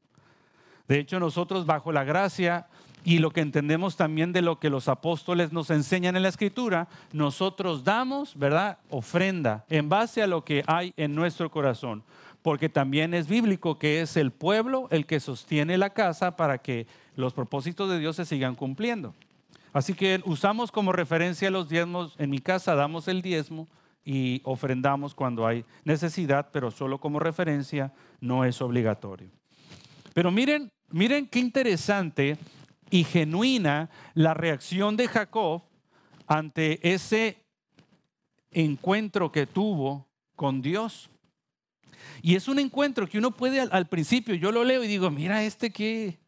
De 0.87 0.97
hecho, 0.97 1.19
nosotros 1.19 1.67
bajo 1.67 1.91
la 1.91 2.03
gracia 2.03 2.65
y 3.03 3.19
lo 3.19 3.29
que 3.29 3.41
entendemos 3.41 3.95
también 3.95 4.33
de 4.33 4.41
lo 4.41 4.59
que 4.59 4.71
los 4.71 4.87
apóstoles 4.87 5.53
nos 5.53 5.69
enseñan 5.69 6.15
en 6.15 6.23
la 6.23 6.29
escritura, 6.29 6.87
nosotros 7.13 7.83
damos, 7.83 8.35
¿verdad? 8.35 8.79
Ofrenda 8.89 9.63
en 9.69 9.89
base 9.89 10.23
a 10.23 10.27
lo 10.27 10.43
que 10.43 10.63
hay 10.65 10.91
en 10.97 11.13
nuestro 11.13 11.51
corazón. 11.51 12.03
Porque 12.45 12.69
también 12.69 13.15
es 13.15 13.27
bíblico 13.27 13.79
que 13.79 14.01
es 14.01 14.15
el 14.17 14.29
pueblo 14.29 14.87
el 14.91 15.07
que 15.07 15.19
sostiene 15.19 15.79
la 15.79 15.89
casa 15.89 16.35
para 16.35 16.59
que 16.59 16.85
los 17.15 17.33
propósitos 17.33 17.89
de 17.89 17.97
Dios 17.97 18.17
se 18.17 18.25
sigan 18.25 18.53
cumpliendo. 18.53 19.15
Así 19.73 19.95
que 19.95 20.21
usamos 20.25 20.71
como 20.71 20.91
referencia 20.91 21.49
los 21.49 21.69
diezmos. 21.69 22.13
En 22.19 22.29
mi 22.29 22.37
casa 22.37 22.75
damos 22.75 23.07
el 23.07 23.23
diezmo 23.23 23.67
y 24.03 24.41
ofrendamos 24.43 25.15
cuando 25.15 25.47
hay 25.47 25.65
necesidad, 25.85 26.49
pero 26.53 26.69
solo 26.69 26.99
como 26.99 27.17
referencia, 27.17 27.91
no 28.21 28.45
es 28.45 28.61
obligatorio. 28.61 29.31
Pero 30.13 30.29
miren, 30.29 30.69
miren 30.91 31.25
qué 31.25 31.39
interesante 31.39 32.37
y 32.91 33.05
genuina 33.05 33.89
la 34.13 34.35
reacción 34.35 34.95
de 34.97 35.07
Jacob 35.07 35.63
ante 36.27 36.93
ese 36.93 37.37
encuentro 38.51 39.31
que 39.31 39.47
tuvo 39.47 40.05
con 40.35 40.61
Dios. 40.61 41.09
Y 42.21 42.35
es 42.35 42.47
un 42.47 42.59
encuentro 42.59 43.07
que 43.07 43.17
uno 43.17 43.31
puede 43.31 43.59
al, 43.61 43.87
principio, 43.87 44.35
yo 44.35 44.51
lo 44.51 44.63
leo 44.63 44.83
y 44.83 44.87
digo, 44.87 45.09
mira 45.11 45.43
este 45.43 45.71
qué, 45.71 46.19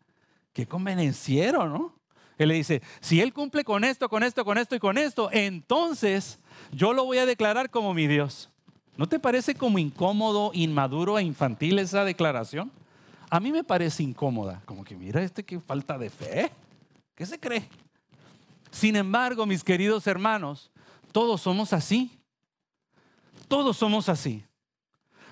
qué 0.54 0.66
convenenciero, 0.66 1.68
¿no? 1.68 1.96
Él 2.38 2.50
le 2.50 2.56
dice, 2.56 2.82
si 3.00 3.20
él 3.20 3.34
cumple 3.34 3.64
con 3.64 3.84
esto, 3.84 4.10
con 4.10 4.24
esto, 4.24 4.46
con 4.46 4.58
esto 4.58 4.76
y 4.76 4.80
con 4.80 4.98
esto, 4.98 5.30
entonces 5.32 6.40
yo 6.72 6.94
lo 6.94 7.04
voy 7.06 7.18
a 7.18 7.26
declarar 7.26 7.70
como 7.70 7.94
mi 7.94 8.08
Dios. 8.08 8.50
¿No 8.96 9.08
te 9.08 9.20
parece 9.20 9.56
como 9.56 9.80
incómodo, 9.80 10.52
inmaduro 10.54 11.18
e 11.18 11.24
infantil 11.24 11.80
esa 11.80 12.04
declaración? 12.04 12.72
A 13.30 13.40
mí 13.40 13.52
me 13.52 13.64
parece 13.64 14.04
incómoda, 14.04 14.62
como 14.66 14.84
que 14.84 14.96
mira 14.96 15.22
este 15.22 15.44
que 15.44 15.60
falta 15.60 15.98
de 15.98 16.10
fe. 16.10 16.52
¿Qué 17.16 17.26
se 17.26 17.40
cree? 17.40 17.68
Sin 18.72 18.96
embargo, 18.96 19.46
mis 19.46 19.64
queridos 19.64 20.08
hermanos, 20.08 20.72
todos 21.12 21.42
somos 21.42 21.74
así. 21.74 22.20
Todos 23.48 23.78
somos 23.78 24.10
así. 24.10 24.44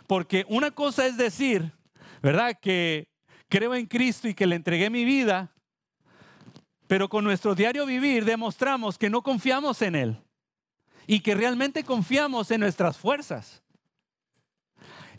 Porque 0.07 0.45
una 0.47 0.71
cosa 0.71 1.05
es 1.05 1.17
decir, 1.17 1.71
¿verdad? 2.21 2.57
Que 2.59 3.07
creo 3.50 3.75
en 3.75 3.85
Cristo 3.85 4.27
y 4.27 4.33
que 4.33 4.47
le 4.47 4.55
entregué 4.55 4.89
mi 4.89 5.05
vida, 5.05 5.51
pero 6.88 7.09
con 7.09 7.24
nuestro 7.24 7.55
diario 7.55 7.85
vivir 7.85 8.25
demostramos 8.25 8.97
que 8.97 9.09
no 9.09 9.21
confiamos 9.21 9.81
en 9.81 9.95
Él. 9.95 10.21
y 11.07 11.19
que 11.19 11.35
realmente 11.35 11.83
confiamos 11.83 12.50
en 12.51 12.62
nuestras 12.62 12.97
fuerzas. 12.97 13.62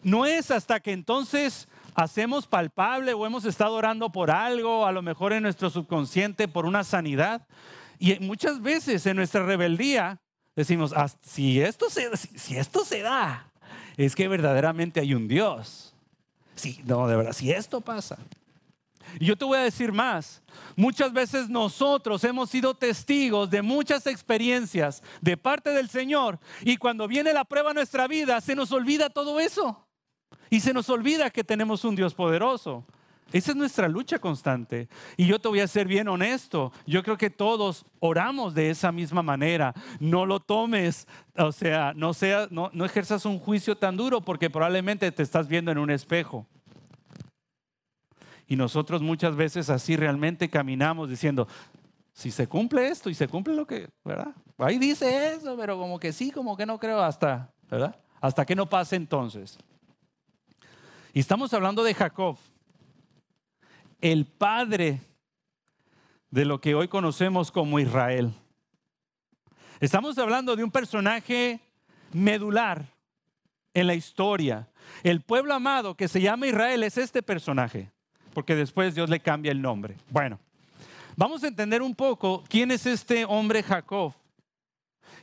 No 0.03 0.27
es 0.27 0.51
hasta 0.51 0.81
que 0.81 0.93
entonces 0.93 1.69
hacemos 1.95 2.47
palpable 2.47 3.15
o 3.15 3.27
hemos 3.27 3.45
estado 3.45 3.75
orando 3.75 4.11
por 4.11 4.31
algo, 4.31 4.87
a 4.87 4.93
lo 4.93 5.03
mejor 5.03 5.33
en 5.33 5.43
nuestro 5.43 5.71
subconsciente 5.71 6.49
por 6.49 6.67
una 6.67 6.85
sanidad. 6.85 7.47
Y 7.99 8.19
muchas 8.21 8.61
veces 8.61 9.07
en 9.07 9.17
nuestra 9.17 9.45
rebeldía 9.45 10.21
decimos, 10.55 10.93
ah, 10.95 11.09
si, 11.23 11.61
esto 11.61 11.89
se, 11.89 12.17
si 12.17 12.57
esto 12.57 12.85
se 12.85 13.03
da, 13.03 13.51
es 14.05 14.15
que 14.15 14.29
verdaderamente 14.29 15.01
hay 15.01 15.15
un 15.15 15.29
Dios. 15.29 15.95
Sí, 16.55 16.81
no, 16.85 17.07
de 17.07 17.17
verdad, 17.17 17.33
si 17.33 17.51
esto 17.51 17.81
pasa. 17.81 18.19
Y 19.21 19.27
yo 19.27 19.37
te 19.37 19.45
voy 19.45 19.59
a 19.59 19.63
decir 19.63 19.93
más. 19.93 20.43
Muchas 20.75 21.13
veces 21.13 21.49
nosotros 21.49 22.23
hemos 22.25 22.51
sido 22.51 22.75
testigos 22.75 23.51
de 23.51 23.63
muchas 23.63 24.07
experiencias 24.07 25.03
de 25.21 25.37
parte 25.37 25.71
del 25.71 25.89
Señor 25.89 26.39
y 26.63 26.77
cuando 26.77 27.07
viene 27.07 27.33
la 27.33 27.45
prueba 27.45 27.71
a 27.71 27.75
nuestra 27.75 28.07
vida 28.09 28.41
se 28.41 28.55
nos 28.55 28.73
olvida 28.73 29.09
todo 29.09 29.39
eso. 29.39 29.87
Y 30.51 30.61
se 30.61 30.73
nos 30.73 30.89
olvida 30.91 31.31
que 31.31 31.45
tenemos 31.45 31.85
un 31.85 31.97
Dios 31.97 32.15
poderoso. 32.15 32.85
Esa 33.33 33.51
es 33.51 33.57
nuestra 33.57 33.89
lucha 33.89 34.19
constante. 34.19 34.89
Y 35.17 35.27
yo 35.27 35.41
te 35.41 35.49
voy 35.49 35.61
a 35.61 35.67
ser 35.67 35.89
bien 35.89 36.09
honesto. 36.09 36.73
Yo 36.87 37.03
creo 37.03 37.19
que 37.19 37.29
todos 37.29 37.85
oramos 37.99 38.55
de 38.55 38.71
esa 38.71 38.93
misma 38.93 39.23
manera. 39.23 39.75
No 39.99 40.27
lo 40.27 40.39
tomes, 40.41 41.09
o 41.37 41.51
sea, 41.51 41.93
no, 41.95 42.15
sea, 42.15 42.47
no, 42.51 42.71
no 42.73 42.85
ejerzas 42.85 43.27
un 43.27 43.39
juicio 43.39 43.77
tan 43.77 43.97
duro 43.97 44.21
porque 44.21 44.49
probablemente 44.49 45.11
te 45.11 45.23
estás 45.23 45.49
viendo 45.49 45.73
en 45.73 45.79
un 45.79 45.91
espejo. 45.91 46.47
Y 48.47 48.55
nosotros 48.55 49.03
muchas 49.03 49.35
veces 49.35 49.71
así 49.71 49.97
realmente 49.97 50.49
caminamos 50.49 51.11
diciendo, 51.11 51.49
si 52.13 52.31
se 52.31 52.47
cumple 52.47 52.89
esto 52.89 53.11
y 53.11 53.15
se 53.15 53.27
cumple 53.27 53.55
lo 53.55 53.67
que, 53.67 53.89
¿verdad? 54.05 54.35
Ahí 54.57 54.79
dice 54.79 55.35
eso, 55.35 55.57
pero 55.57 55.77
como 55.77 55.99
que 55.99 56.13
sí, 56.13 56.31
como 56.31 56.57
que 56.57 56.65
no 56.65 56.79
creo 56.79 57.03
hasta, 57.03 57.53
¿verdad? 57.69 57.97
Hasta 58.21 58.47
que 58.47 58.55
no 58.55 58.69
pase 58.69 58.95
entonces. 58.95 59.59
Y 61.13 61.21
estamos 61.21 61.53
hablando 61.53 61.83
de 61.83 61.93
Jacob, 61.93 62.39
el 64.13 64.25
padre 64.25 65.01
de 66.31 66.45
lo 66.45 66.61
que 66.61 66.75
hoy 66.75 66.87
conocemos 66.87 67.51
como 67.51 67.81
Israel. 67.81 68.33
Estamos 69.81 70.17
hablando 70.19 70.55
de 70.55 70.63
un 70.63 70.71
personaje 70.71 71.61
medular 72.13 72.87
en 73.75 73.87
la 73.89 73.95
historia. 73.95 74.69
El 75.03 75.23
pueblo 75.23 75.55
amado 75.55 75.97
que 75.97 76.07
se 76.07 76.21
llama 76.21 76.47
Israel 76.47 76.85
es 76.85 76.97
este 76.99 77.23
personaje, 77.23 77.91
porque 78.33 78.55
después 78.55 78.95
Dios 78.95 79.11
le 79.11 79.19
cambia 79.19 79.51
el 79.51 79.61
nombre. 79.61 79.97
Bueno, 80.09 80.39
vamos 81.17 81.43
a 81.43 81.49
entender 81.49 81.83
un 81.83 81.95
poco 81.95 82.45
quién 82.49 82.71
es 82.71 82.87
este 82.87 83.25
hombre 83.25 83.63
Jacob. 83.63 84.15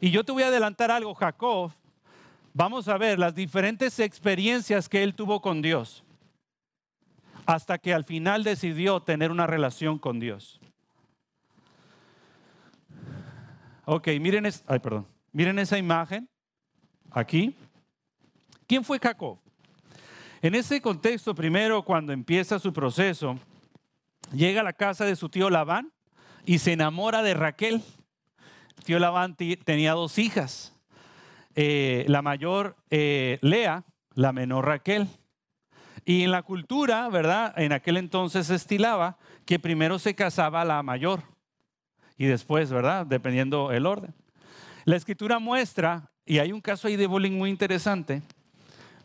Y 0.01 0.11
yo 0.11 0.25
te 0.25 0.33
voy 0.33 0.43
a 0.43 0.47
adelantar 0.47 0.91
algo, 0.91 1.13
Jacob 1.13 1.71
vamos 2.53 2.87
a 2.87 2.97
ver 2.97 3.19
las 3.19 3.33
diferentes 3.33 3.99
experiencias 3.99 4.87
que 4.87 5.03
él 5.03 5.15
tuvo 5.15 5.41
con 5.41 5.61
Dios, 5.61 6.02
hasta 7.45 7.77
que 7.77 7.93
al 7.93 8.05
final 8.05 8.43
decidió 8.43 9.01
tener 9.01 9.31
una 9.31 9.47
relación 9.47 9.99
con 9.99 10.19
Dios. 10.19 10.59
Ok, 13.85 14.07
miren, 14.19 14.45
ay, 14.67 14.79
perdón. 14.79 15.07
miren 15.33 15.59
esa 15.59 15.77
imagen 15.77 16.29
aquí. 17.11 17.55
¿Quién 18.65 18.83
fue 18.83 18.97
Jacob? 18.97 19.39
En 20.41 20.55
ese 20.55 20.81
contexto, 20.81 21.35
primero, 21.35 21.83
cuando 21.83 22.13
empieza 22.13 22.59
su 22.59 22.71
proceso, 22.71 23.37
llega 24.33 24.61
a 24.61 24.63
la 24.63 24.73
casa 24.73 25.05
de 25.05 25.15
su 25.15 25.29
tío 25.29 25.49
Labán 25.49 25.91
y 26.45 26.59
se 26.59 26.73
enamora 26.73 27.23
de 27.23 27.33
Raquel. 27.33 27.81
tío 28.85 28.99
Labán 28.99 29.35
tenía 29.35 29.93
dos 29.93 30.17
hijas, 30.17 30.75
eh, 31.55 32.05
la 32.07 32.21
mayor 32.21 32.75
eh, 32.89 33.37
Lea, 33.41 33.83
la 34.15 34.31
menor 34.31 34.65
Raquel. 34.65 35.07
Y 36.05 36.23
en 36.23 36.31
la 36.31 36.43
cultura, 36.43 37.07
¿verdad? 37.09 37.53
En 37.57 37.71
aquel 37.71 37.97
entonces 37.97 38.47
se 38.47 38.55
estilaba 38.55 39.17
que 39.45 39.59
primero 39.59 39.99
se 39.99 40.15
casaba 40.15 40.65
la 40.65 40.83
mayor 40.83 41.23
y 42.17 42.25
después, 42.25 42.71
¿verdad? 42.71 43.05
Dependiendo 43.05 43.71
el 43.71 43.85
orden. 43.85 44.13
La 44.85 44.95
escritura 44.95 45.39
muestra, 45.39 46.11
y 46.25 46.39
hay 46.39 46.51
un 46.51 46.61
caso 46.61 46.87
ahí 46.87 46.95
de 46.95 47.07
bullying 47.07 47.37
muy 47.37 47.49
interesante, 47.49 48.21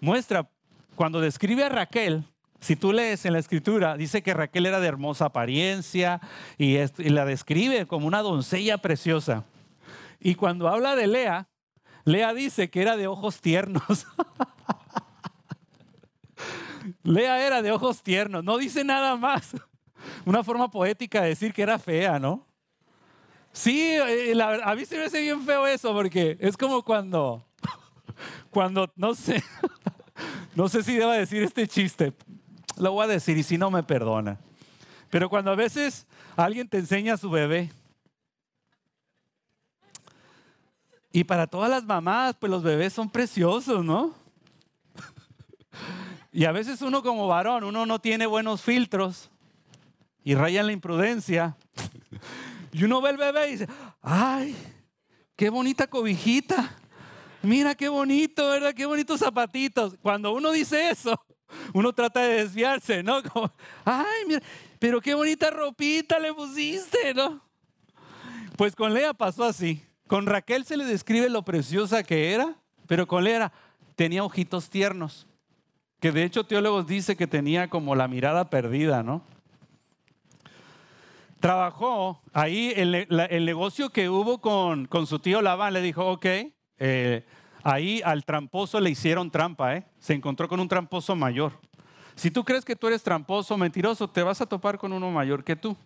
muestra 0.00 0.48
cuando 0.94 1.20
describe 1.20 1.64
a 1.64 1.68
Raquel, 1.68 2.24
si 2.60 2.74
tú 2.74 2.92
lees 2.92 3.24
en 3.24 3.32
la 3.34 3.38
escritura, 3.38 3.96
dice 3.96 4.22
que 4.22 4.34
Raquel 4.34 4.66
era 4.66 4.80
de 4.80 4.88
hermosa 4.88 5.26
apariencia 5.26 6.20
y, 6.56 6.76
la 7.08 7.24
describe 7.24 7.86
como 7.86 8.06
una 8.06 8.20
doncella 8.20 8.78
preciosa. 8.78 9.44
Y 10.18 10.34
cuando 10.34 10.68
habla 10.68 10.96
de 10.96 11.06
Lea, 11.06 11.48
Lea 12.04 12.34
dice 12.34 12.68
que 12.68 12.82
era 12.82 12.96
de 12.96 13.06
ojos 13.06 13.40
tiernos. 13.40 14.06
Lea 17.02 17.46
era 17.46 17.62
de 17.62 17.72
ojos 17.72 18.02
tiernos, 18.02 18.44
no 18.44 18.58
dice 18.58 18.84
nada 18.84 19.16
más. 19.16 19.56
Una 20.24 20.44
forma 20.44 20.70
poética 20.70 21.22
de 21.22 21.30
decir 21.30 21.52
que 21.52 21.62
era 21.62 21.78
fea, 21.78 22.18
¿no? 22.18 22.46
Sí, 23.52 23.80
eh, 23.80 24.34
a 24.40 24.74
mí 24.74 24.84
se 24.84 24.96
me 24.96 25.04
hace 25.04 25.20
bien 25.20 25.42
feo 25.42 25.66
eso 25.66 25.92
porque 25.92 26.36
es 26.40 26.56
como 26.56 26.82
cuando, 26.82 27.44
cuando, 28.50 28.92
no 28.94 29.14
sé, 29.14 29.42
no 30.54 30.68
sé 30.68 30.82
si 30.82 30.96
deba 30.96 31.14
decir 31.14 31.42
este 31.42 31.66
chiste, 31.66 32.12
lo 32.76 32.92
voy 32.92 33.04
a 33.04 33.08
decir 33.08 33.36
y 33.36 33.42
si 33.42 33.58
no 33.58 33.70
me 33.70 33.82
perdona. 33.82 34.38
Pero 35.10 35.28
cuando 35.28 35.50
a 35.50 35.56
veces 35.56 36.06
alguien 36.36 36.68
te 36.68 36.78
enseña 36.78 37.14
a 37.14 37.16
su 37.16 37.30
bebé 37.30 37.70
Y 41.12 41.24
para 41.24 41.46
todas 41.46 41.70
las 41.70 41.84
mamás, 41.84 42.36
pues 42.38 42.50
los 42.50 42.62
bebés 42.62 42.92
son 42.92 43.08
preciosos, 43.08 43.84
¿no? 43.84 44.14
Y 46.38 46.44
a 46.44 46.52
veces 46.52 46.82
uno 46.82 47.02
como 47.02 47.26
varón, 47.26 47.64
uno 47.64 47.84
no 47.84 47.98
tiene 47.98 48.24
buenos 48.24 48.62
filtros 48.62 49.28
y 50.22 50.36
raya 50.36 50.60
en 50.60 50.66
la 50.66 50.72
imprudencia. 50.72 51.56
Y 52.70 52.84
uno 52.84 53.00
ve 53.00 53.10
el 53.10 53.16
bebé 53.16 53.48
y 53.48 53.50
dice, 53.50 53.68
ay, 54.02 54.56
qué 55.34 55.50
bonita 55.50 55.88
cobijita. 55.88 56.76
Mira 57.42 57.74
qué 57.74 57.88
bonito, 57.88 58.50
¿verdad? 58.50 58.72
Qué 58.72 58.86
bonitos 58.86 59.18
zapatitos. 59.18 59.96
Cuando 60.00 60.32
uno 60.32 60.52
dice 60.52 60.90
eso, 60.90 61.20
uno 61.74 61.92
trata 61.92 62.20
de 62.20 62.44
desviarse, 62.44 63.02
¿no? 63.02 63.20
Como, 63.24 63.52
ay, 63.84 64.24
mira, 64.28 64.40
pero 64.78 65.00
qué 65.00 65.14
bonita 65.14 65.50
ropita 65.50 66.20
le 66.20 66.32
pusiste, 66.32 67.14
¿no? 67.14 67.42
Pues 68.56 68.76
con 68.76 68.94
Lea 68.94 69.12
pasó 69.12 69.42
así. 69.42 69.82
Con 70.06 70.24
Raquel 70.26 70.64
se 70.64 70.76
le 70.76 70.84
describe 70.84 71.30
lo 71.30 71.42
preciosa 71.42 72.04
que 72.04 72.32
era, 72.32 72.54
pero 72.86 73.08
con 73.08 73.24
Lea 73.24 73.52
tenía 73.96 74.22
ojitos 74.22 74.70
tiernos, 74.70 75.27
que 76.00 76.12
de 76.12 76.24
hecho 76.24 76.44
teólogos 76.44 76.86
dicen 76.86 77.16
que 77.16 77.26
tenía 77.26 77.68
como 77.68 77.94
la 77.94 78.08
mirada 78.08 78.50
perdida, 78.50 79.02
¿no? 79.02 79.22
Trabajó 81.40 82.20
ahí, 82.32 82.72
el, 82.74 82.94
el 82.94 83.44
negocio 83.44 83.90
que 83.90 84.08
hubo 84.08 84.40
con, 84.40 84.86
con, 84.86 85.06
su 85.06 85.20
tío 85.20 85.40
Labán, 85.40 85.72
le 85.72 85.80
dijo, 85.80 86.04
ok, 86.06 86.26
eh, 86.78 87.24
ahí 87.62 88.00
al 88.04 88.24
tramposo 88.24 88.80
le 88.80 88.90
hicieron 88.90 89.30
trampa, 89.30 89.76
¿eh? 89.76 89.84
Se 90.00 90.14
encontró 90.14 90.48
con 90.48 90.58
un 90.58 90.68
tramposo 90.68 91.14
mayor. 91.14 91.52
Si 92.16 92.32
tú 92.32 92.44
crees 92.44 92.64
que 92.64 92.74
tú 92.74 92.88
eres 92.88 93.04
tramposo, 93.04 93.56
mentiroso, 93.56 94.10
te 94.10 94.24
vas 94.24 94.40
a 94.40 94.46
topar 94.46 94.78
con 94.78 94.92
uno 94.92 95.10
mayor 95.12 95.44
que 95.44 95.54
tú. 95.54 95.76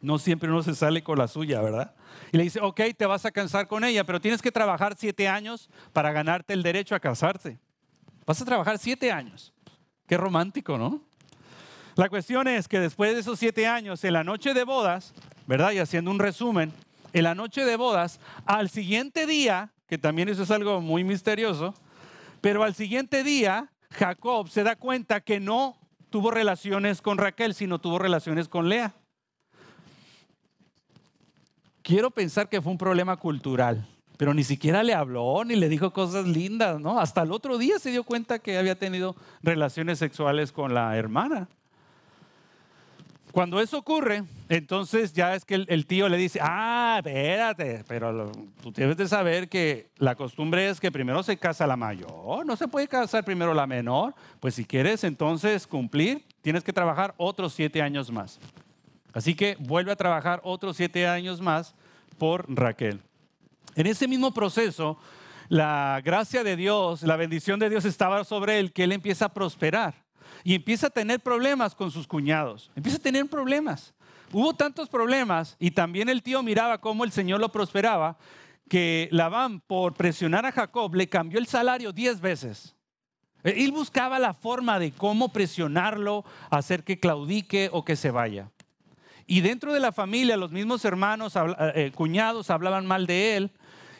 No 0.00 0.18
siempre 0.18 0.50
uno 0.50 0.62
se 0.62 0.74
sale 0.74 1.02
con 1.02 1.18
la 1.18 1.28
suya, 1.28 1.60
¿verdad? 1.60 1.94
Y 2.32 2.38
le 2.38 2.44
dice, 2.44 2.58
ok, 2.60 2.80
te 2.96 3.04
vas 3.04 3.26
a 3.26 3.30
casar 3.30 3.68
con 3.68 3.84
ella, 3.84 4.04
pero 4.04 4.20
tienes 4.20 4.40
que 4.40 4.50
trabajar 4.50 4.94
siete 4.96 5.28
años 5.28 5.68
para 5.92 6.12
ganarte 6.12 6.54
el 6.54 6.62
derecho 6.62 6.94
a 6.94 7.00
casarte. 7.00 7.58
Vas 8.32 8.40
a 8.40 8.46
trabajar 8.46 8.78
siete 8.78 9.12
años. 9.12 9.52
Qué 10.06 10.16
romántico, 10.16 10.78
¿no? 10.78 11.02
La 11.96 12.08
cuestión 12.08 12.48
es 12.48 12.66
que 12.66 12.80
después 12.80 13.12
de 13.12 13.20
esos 13.20 13.38
siete 13.38 13.66
años, 13.66 14.02
en 14.04 14.14
la 14.14 14.24
noche 14.24 14.54
de 14.54 14.64
bodas, 14.64 15.12
¿verdad? 15.46 15.72
Y 15.72 15.80
haciendo 15.80 16.10
un 16.10 16.18
resumen, 16.18 16.72
en 17.12 17.24
la 17.24 17.34
noche 17.34 17.62
de 17.66 17.76
bodas, 17.76 18.20
al 18.46 18.70
siguiente 18.70 19.26
día, 19.26 19.74
que 19.86 19.98
también 19.98 20.30
eso 20.30 20.44
es 20.44 20.50
algo 20.50 20.80
muy 20.80 21.04
misterioso, 21.04 21.74
pero 22.40 22.62
al 22.62 22.74
siguiente 22.74 23.22
día, 23.22 23.70
Jacob 23.90 24.48
se 24.48 24.62
da 24.62 24.76
cuenta 24.76 25.20
que 25.20 25.38
no 25.38 25.76
tuvo 26.08 26.30
relaciones 26.30 27.02
con 27.02 27.18
Raquel, 27.18 27.52
sino 27.52 27.80
tuvo 27.80 27.98
relaciones 27.98 28.48
con 28.48 28.66
Lea. 28.66 28.94
Quiero 31.82 32.10
pensar 32.10 32.48
que 32.48 32.62
fue 32.62 32.72
un 32.72 32.78
problema 32.78 33.14
cultural, 33.18 33.86
pero 34.22 34.34
ni 34.34 34.44
siquiera 34.44 34.84
le 34.84 34.94
habló 34.94 35.44
ni 35.44 35.56
le 35.56 35.68
dijo 35.68 35.92
cosas 35.92 36.28
lindas, 36.28 36.78
¿no? 36.78 37.00
Hasta 37.00 37.22
el 37.22 37.32
otro 37.32 37.58
día 37.58 37.80
se 37.80 37.90
dio 37.90 38.04
cuenta 38.04 38.38
que 38.38 38.56
había 38.56 38.78
tenido 38.78 39.16
relaciones 39.42 39.98
sexuales 39.98 40.52
con 40.52 40.72
la 40.72 40.96
hermana. 40.96 41.48
Cuando 43.32 43.60
eso 43.60 43.78
ocurre, 43.78 44.22
entonces 44.48 45.12
ya 45.12 45.34
es 45.34 45.44
que 45.44 45.56
el, 45.56 45.86
tío 45.86 46.08
le 46.08 46.16
dice, 46.18 46.38
ah, 46.40 46.98
espérate, 46.98 47.82
pero 47.88 48.30
tú 48.62 48.70
debes 48.70 48.96
de 48.96 49.08
saber 49.08 49.48
que 49.48 49.90
la 49.96 50.14
costumbre 50.14 50.68
es 50.68 50.78
que 50.78 50.92
primero 50.92 51.24
se 51.24 51.36
casa 51.36 51.66
la 51.66 51.76
mayor, 51.76 52.46
no 52.46 52.54
se 52.54 52.68
puede 52.68 52.86
casar 52.86 53.24
primero 53.24 53.52
la 53.52 53.66
menor, 53.66 54.14
pues 54.38 54.54
si 54.54 54.64
quieres 54.64 55.02
entonces 55.02 55.66
cumplir, 55.66 56.24
tienes 56.42 56.62
que 56.62 56.72
trabajar 56.72 57.12
otros 57.16 57.54
siete 57.54 57.82
años 57.82 58.12
más. 58.12 58.38
Así 59.12 59.34
que 59.34 59.56
vuelve 59.58 59.90
a 59.90 59.96
trabajar 59.96 60.40
otros 60.44 60.76
siete 60.76 61.08
años 61.08 61.40
más 61.40 61.74
por 62.18 62.46
Raquel. 62.48 63.02
En 63.74 63.86
ese 63.86 64.06
mismo 64.08 64.32
proceso, 64.32 64.98
la 65.48 66.00
gracia 66.04 66.44
de 66.44 66.56
Dios, 66.56 67.02
la 67.02 67.16
bendición 67.16 67.58
de 67.58 67.70
Dios 67.70 67.84
estaba 67.84 68.24
sobre 68.24 68.58
él, 68.58 68.72
que 68.72 68.84
él 68.84 68.92
empieza 68.92 69.26
a 69.26 69.34
prosperar 69.34 69.94
y 70.44 70.54
empieza 70.54 70.88
a 70.88 70.90
tener 70.90 71.20
problemas 71.20 71.74
con 71.74 71.90
sus 71.90 72.06
cuñados. 72.06 72.70
Empieza 72.74 72.98
a 72.98 73.02
tener 73.02 73.26
problemas. 73.28 73.94
Hubo 74.32 74.54
tantos 74.54 74.88
problemas 74.88 75.56
y 75.58 75.70
también 75.70 76.08
el 76.08 76.22
tío 76.22 76.42
miraba 76.42 76.78
cómo 76.78 77.04
el 77.04 77.12
Señor 77.12 77.40
lo 77.40 77.52
prosperaba, 77.52 78.16
que 78.68 79.08
Labán, 79.12 79.60
por 79.60 79.94
presionar 79.94 80.46
a 80.46 80.52
Jacob, 80.52 80.94
le 80.94 81.08
cambió 81.08 81.38
el 81.38 81.46
salario 81.46 81.92
diez 81.92 82.20
veces. 82.20 82.74
Él 83.42 83.72
buscaba 83.72 84.18
la 84.18 84.34
forma 84.34 84.78
de 84.78 84.92
cómo 84.92 85.30
presionarlo, 85.30 86.24
hacer 86.48 86.84
que 86.84 87.00
claudique 87.00 87.68
o 87.72 87.84
que 87.84 87.96
se 87.96 88.10
vaya. 88.10 88.50
Y 89.26 89.40
dentro 89.40 89.72
de 89.72 89.80
la 89.80 89.92
familia, 89.92 90.36
los 90.36 90.52
mismos 90.52 90.84
hermanos, 90.84 91.34
eh, 91.74 91.92
cuñados, 91.94 92.50
hablaban 92.50 92.86
mal 92.86 93.06
de 93.06 93.36
él. 93.36 93.50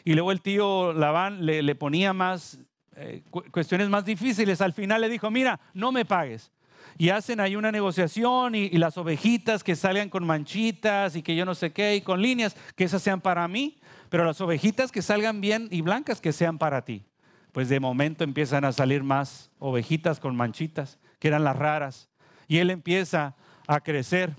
Y 0.05 0.13
luego 0.13 0.31
el 0.31 0.41
tío 0.41 0.93
Labán 0.93 1.45
le, 1.45 1.75
ponía 1.75 2.13
más 2.13 2.59
eh, 2.95 3.23
cuestiones 3.51 3.89
más 3.89 4.05
difíciles. 4.05 4.61
Al 4.61 4.73
final 4.73 5.01
le 5.01 5.09
dijo, 5.09 5.31
mira, 5.31 5.59
no 5.73 5.91
me 5.91 6.05
pagues. 6.05 6.51
Y 6.97 7.09
hacen 7.09 7.39
ahí 7.39 7.55
una 7.55 7.71
negociación 7.71 8.53
y, 8.53 8.65
y 8.65 8.77
las 8.77 8.97
ovejitas 8.97 9.63
que 9.63 9.75
salgan 9.75 10.09
con 10.09 10.25
manchitas 10.25 11.15
y 11.15 11.23
que 11.23 11.35
yo 11.35 11.45
no 11.45 11.55
sé 11.55 11.71
qué 11.71 11.95
y 11.95 12.01
con 12.01 12.21
líneas, 12.21 12.55
que 12.75 12.83
esas 12.83 13.01
sean 13.01 13.21
para 13.21 13.47
mí, 13.47 13.79
pero 14.09 14.25
las 14.25 14.41
ovejitas 14.41 14.91
que 14.91 15.01
salgan 15.01 15.41
bien 15.41 15.67
y 15.71 15.81
blancas 15.81 16.21
que 16.21 16.33
sean 16.33 16.57
para 16.57 16.83
ti. 16.85 17.05
Pues 17.51 17.69
de 17.69 17.79
momento 17.79 18.23
empiezan 18.23 18.65
a 18.65 18.71
salir 18.71 19.03
más 19.03 19.51
ovejitas 19.59 20.19
con 20.19 20.35
manchitas, 20.35 20.99
que 21.19 21.29
eran 21.29 21.43
las 21.43 21.55
raras. 21.55 22.09
Y 22.47 22.57
él 22.57 22.69
empieza 22.69 23.35
a 23.67 23.79
crecer. 23.79 24.35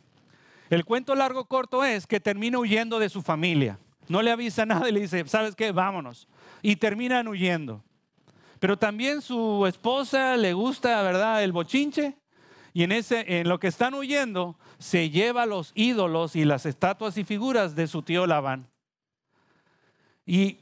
El 0.69 0.85
cuento 0.85 1.15
largo 1.15 1.47
corto 1.47 1.85
es 1.85 2.07
que 2.07 2.21
termina 2.21 2.59
huyendo 2.59 2.99
de 2.99 3.09
su 3.09 3.23
familia. 3.23 3.79
No 4.09 4.23
le 4.23 4.31
avisa 4.31 4.67
nada 4.67 4.89
y 4.89 4.93
le 4.93 5.01
dice, 5.01 5.27
¿sabes 5.27 5.55
qué? 5.55 5.73
Vámonos. 5.73 6.29
Y 6.63 6.77
terminan 6.77 7.29
huyendo. 7.29 7.83
Pero 8.59 8.79
también 8.79 9.21
su 9.21 9.67
esposa 9.67 10.37
le 10.37 10.53
gusta, 10.53 11.03
¿verdad? 11.03 11.43
El 11.43 11.53
bochinche. 11.53 12.17
Y 12.73 12.83
en, 12.83 12.93
ese, 12.93 13.41
en 13.41 13.49
lo 13.49 13.61
que 13.61 13.69
están 13.69 13.95
huyendo, 13.95 14.59
se 14.79 15.11
lleva 15.11 15.47
los 15.47 15.73
ídolos 15.75 16.35
y 16.35 16.45
las 16.45 16.67
estatuas 16.67 17.17
y 17.19 17.25
figuras 17.25 17.77
de 17.77 17.87
su 17.87 18.03
tío 18.03 18.27
Labán. 18.27 18.69
Y 20.27 20.59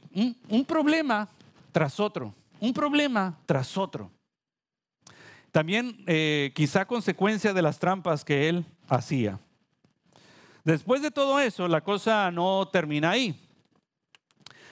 un, 0.49 0.65
problema 0.65 1.29
tras 1.71 1.99
otro, 1.99 2.33
un 2.59 2.73
problema 2.73 3.37
tras 3.45 3.77
otro. 3.77 4.11
También 5.51 6.03
eh, 6.05 6.51
quizá 6.53 6.85
consecuencia 6.85 7.53
de 7.53 7.61
las 7.61 7.79
trampas 7.79 8.25
que 8.25 8.49
él 8.49 8.65
hacía. 8.87 9.39
Después 10.63 11.01
de 11.01 11.11
todo 11.11 11.39
eso, 11.39 11.67
la 11.67 11.81
cosa 11.81 12.31
no 12.31 12.67
termina 12.71 13.11
ahí. 13.11 13.39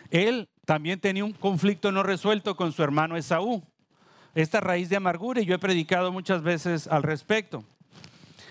Él 0.10 0.47
también 0.65 0.99
tenía 0.99 1.25
un 1.25 1.34
conflicto 1.34 1.91
no 1.91 2.04
resuelto 2.04 2.56
con 2.56 2.71
su 2.71 2.84
hermano 2.84 3.17
Esaú. 3.17 3.62
Esta 4.34 4.62
raíz 4.62 4.88
de 4.88 4.95
amargura, 4.95 5.41
y 5.41 5.45
yo 5.45 5.56
he 5.56 5.60
predicado 5.60 6.12
muchas 6.12 6.41
veces 6.41 6.88
al 6.88 7.04
respecto. 7.04 7.65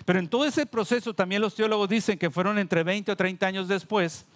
Pero 0.05 0.19
en 0.19 0.29
todo 0.29 0.45
ese 0.45 0.67
proceso 0.67 1.15
también 1.15 1.41
los 1.41 1.55
teólogos 1.55 1.89
dicen 1.89 2.19
que 2.19 2.31
fueron 2.31 2.59
entre 2.59 2.83
20 2.83 3.13
o 3.13 3.17
30 3.17 3.47
años 3.47 3.69
después, 3.69 4.27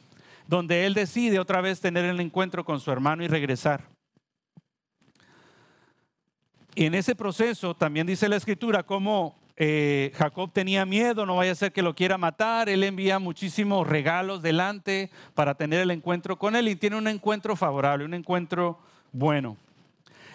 donde 0.47 0.87
él 0.87 0.95
decide 0.95 1.39
otra 1.39 1.61
vez 1.61 1.81
tener 1.81 2.05
el 2.05 2.21
encuentro 2.21 2.65
con 2.65 2.81
su 2.81 2.91
hermano 2.91 3.23
y 3.23 3.29
regresar. 3.29 3.89
Y 6.75 6.87
en 6.87 6.95
ese 6.95 7.15
proceso 7.15 7.75
también 7.75 8.07
dice 8.07 8.29
la 8.29 8.37
escritura 8.37 8.83
cómo 8.83 9.37
eh, 9.57 10.11
Jacob 10.17 10.51
tenía 10.53 10.85
miedo, 10.85 11.27
no 11.27 11.37
vaya 11.37 11.53
a 11.53 11.57
ser 11.57 11.73
que 11.73 11.83
lo 11.83 11.95
quiera 11.95 12.19
matar. 12.19 12.69
Él 12.69 12.83
envía 12.83 13.19
muchísimos 13.19 13.87
regalos 13.87 14.43
delante 14.43 15.11
para 15.35 15.55
tener 15.55 15.81
el 15.81 15.91
encuentro 15.91 16.39
con 16.39 16.57
él 16.57 16.69
y 16.69 16.77
tiene 16.77 16.97
un 16.97 17.09
encuentro 17.09 17.55
favorable, 17.55 18.05
un 18.05 18.15
encuentro 18.15 18.79
bueno. 19.13 19.57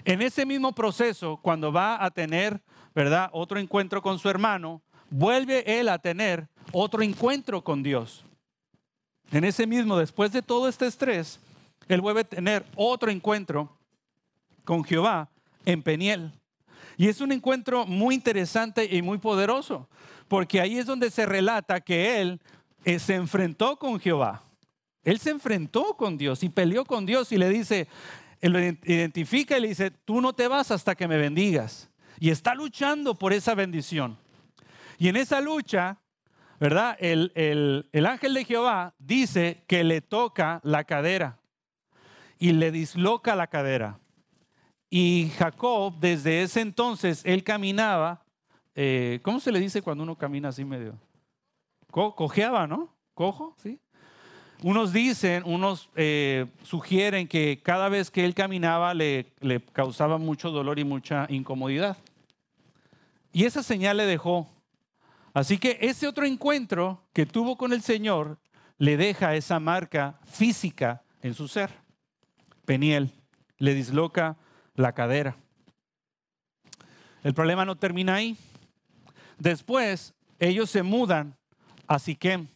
En 0.05 0.21
ese 0.21 0.45
mismo 0.45 0.73
proceso, 0.73 1.37
cuando 1.41 1.71
va 1.71 2.03
a 2.03 2.11
tener, 2.11 2.61
¿verdad?, 2.95 3.29
otro 3.33 3.59
encuentro 3.59 4.01
con 4.01 4.17
su 4.17 4.29
hermano, 4.29 4.81
vuelve 5.09 5.79
él 5.79 5.89
a 5.89 5.99
tener 5.99 6.47
otro 6.71 7.01
encuentro 7.01 7.61
con 7.61 7.83
Dios. 7.83 8.23
En 9.31 9.43
ese 9.43 9.67
mismo, 9.67 9.97
después 9.97 10.31
de 10.31 10.41
todo 10.41 10.69
este 10.69 10.87
estrés, 10.87 11.39
él 11.87 12.01
vuelve 12.01 12.21
a 12.21 12.23
tener 12.23 12.65
otro 12.75 13.11
encuentro 13.11 13.77
con 14.63 14.83
Jehová 14.83 15.29
en 15.65 15.83
Peniel. 15.83 16.31
Y 16.99 17.07
es 17.07 17.21
un 17.21 17.31
encuentro 17.31 17.85
muy 17.85 18.13
interesante 18.13 18.83
y 18.83 19.01
muy 19.01 19.19
poderoso, 19.19 19.87
porque 20.27 20.59
ahí 20.59 20.77
es 20.77 20.85
donde 20.85 21.09
se 21.09 21.25
relata 21.25 21.79
que 21.79 22.19
él 22.19 22.41
eh, 22.83 22.99
se 22.99 23.15
enfrentó 23.15 23.79
con 23.79 24.01
Jehová. 24.01 24.43
Él 25.05 25.17
se 25.17 25.29
enfrentó 25.29 25.95
con 25.95 26.17
Dios 26.17 26.43
y 26.43 26.49
peleó 26.49 26.83
con 26.83 27.05
Dios 27.05 27.31
y 27.31 27.37
le 27.37 27.47
dice, 27.47 27.87
él 28.41 28.51
lo 28.51 28.59
identifica 28.59 29.57
y 29.57 29.61
le 29.61 29.69
dice, 29.69 29.91
tú 29.91 30.19
no 30.19 30.33
te 30.33 30.49
vas 30.49 30.71
hasta 30.71 30.93
que 30.93 31.07
me 31.07 31.17
bendigas. 31.17 31.89
Y 32.19 32.31
está 32.31 32.53
luchando 32.53 33.15
por 33.15 33.31
esa 33.31 33.55
bendición. 33.55 34.17
Y 34.97 35.07
en 35.07 35.15
esa 35.15 35.39
lucha, 35.39 35.99
¿verdad? 36.59 36.97
El, 36.99 37.31
el 37.93 38.05
ángel 38.07 38.33
de 38.33 38.43
Jehová 38.43 38.93
dice 38.99 39.63
que 39.67 39.85
le 39.85 40.01
toca 40.01 40.59
la 40.63 40.83
cadera 40.83 41.39
y 42.39 42.51
le 42.51 42.71
disloca 42.71 43.37
la 43.37 43.47
cadera. 43.47 43.99
Y 44.89 45.31
Jacob, 45.37 45.93
desde 45.99 46.41
ese 46.41 46.61
entonces, 46.61 47.21
él 47.23 47.43
caminaba, 47.43 48.23
eh, 48.75 49.19
¿cómo 49.21 49.39
se 49.39 49.51
le 49.51 49.59
dice 49.59 49.81
cuando 49.81 50.03
uno 50.03 50.17
camina 50.17 50.49
así 50.49 50.65
medio? 50.65 50.97
cojeaba, 51.91 52.67
¿no? 52.67 52.93
Cojo, 53.13 53.55
¿sí? 53.61 53.79
Unos 54.61 54.91
dicen, 54.91 55.43
unos 55.45 55.89
eh, 55.95 56.45
sugieren 56.63 57.27
que 57.27 57.61
cada 57.63 57.89
vez 57.89 58.11
que 58.11 58.25
él 58.25 58.35
caminaba 58.35 58.93
le, 58.93 59.33
le 59.39 59.61
causaba 59.61 60.17
mucho 60.17 60.51
dolor 60.51 60.79
y 60.79 60.83
mucha 60.83 61.25
incomodidad. 61.29 61.97
Y 63.31 63.45
esa 63.45 63.63
señal 63.63 63.97
le 63.97 64.05
dejó. 64.05 64.49
Así 65.33 65.57
que 65.57 65.77
ese 65.81 66.07
otro 66.07 66.25
encuentro 66.25 67.01
que 67.13 67.25
tuvo 67.25 67.57
con 67.57 67.71
el 67.73 67.81
Señor 67.81 68.37
le 68.77 68.97
deja 68.97 69.35
esa 69.35 69.59
marca 69.59 70.19
física 70.25 71.03
en 71.21 71.33
su 71.33 71.47
ser. 71.47 71.69
Peniel 72.65 73.11
le 73.57 73.73
disloca 73.73 74.37
la 74.79 74.93
cadera. 74.93 75.35
El 77.21 77.33
problema 77.33 77.65
no 77.65 77.77
termina 77.77 78.15
ahí. 78.15 78.37
Después, 79.37 80.13
ellos 80.39 80.69
se 80.69 80.83
mudan 80.83 81.35
a 81.85 81.99
Siquem. 81.99 82.47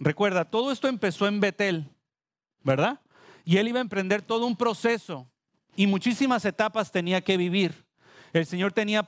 Recuerda, 0.00 0.44
todo 0.44 0.72
esto 0.72 0.88
empezó 0.88 1.28
en 1.28 1.38
Betel, 1.38 1.88
¿verdad? 2.62 3.00
Y 3.44 3.58
él 3.58 3.68
iba 3.68 3.78
a 3.78 3.82
emprender 3.82 4.22
todo 4.22 4.44
un 4.44 4.56
proceso 4.56 5.30
y 5.76 5.86
muchísimas 5.86 6.44
etapas 6.44 6.90
tenía 6.90 7.20
que 7.20 7.36
vivir. 7.36 7.84
El 8.32 8.44
Señor 8.44 8.72
tenía, 8.72 9.06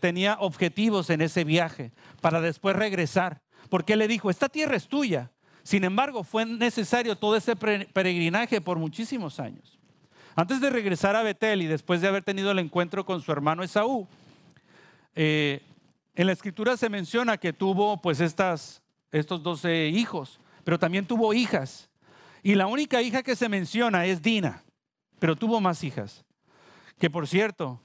tenía 0.00 0.36
objetivos 0.40 1.08
en 1.10 1.20
ese 1.20 1.44
viaje 1.44 1.92
para 2.20 2.40
después 2.40 2.74
regresar, 2.74 3.42
porque 3.70 3.92
Él 3.92 4.00
le 4.00 4.08
dijo, 4.08 4.28
esta 4.28 4.48
tierra 4.48 4.74
es 4.74 4.88
tuya. 4.88 5.30
Sin 5.62 5.84
embargo, 5.84 6.24
fue 6.24 6.44
necesario 6.44 7.16
todo 7.16 7.36
ese 7.36 7.54
peregrinaje 7.54 8.60
por 8.60 8.78
muchísimos 8.78 9.38
años. 9.38 9.73
Antes 10.36 10.60
de 10.60 10.70
regresar 10.70 11.14
a 11.14 11.22
Betel 11.22 11.62
y 11.62 11.66
después 11.66 12.00
de 12.00 12.08
haber 12.08 12.24
tenido 12.24 12.50
el 12.50 12.58
encuentro 12.58 13.06
con 13.06 13.20
su 13.20 13.30
hermano 13.30 13.62
Esaú, 13.62 14.08
eh, 15.14 15.62
en 16.16 16.26
la 16.26 16.32
escritura 16.32 16.76
se 16.76 16.88
menciona 16.88 17.38
que 17.38 17.52
tuvo 17.52 18.00
pues 18.02 18.20
estas, 18.20 18.82
estos 19.12 19.44
12 19.44 19.88
hijos, 19.88 20.40
pero 20.64 20.78
también 20.78 21.06
tuvo 21.06 21.32
hijas. 21.34 21.88
Y 22.42 22.56
la 22.56 22.66
única 22.66 23.00
hija 23.00 23.22
que 23.22 23.36
se 23.36 23.48
menciona 23.48 24.06
es 24.06 24.22
Dina, 24.22 24.64
pero 25.20 25.36
tuvo 25.36 25.60
más 25.60 25.84
hijas. 25.84 26.24
Que 26.98 27.08
por 27.08 27.28
cierto, 27.28 27.80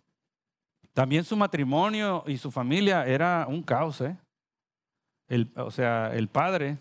también 0.94 1.24
su 1.24 1.38
matrimonio 1.38 2.24
y 2.26 2.38
su 2.38 2.50
familia 2.50 3.06
era 3.06 3.46
un 3.48 3.62
caos. 3.62 4.02
¿eh? 4.02 4.18
o 5.56 5.70
sea, 5.70 6.12
el 6.16 6.28
padre 6.28 6.80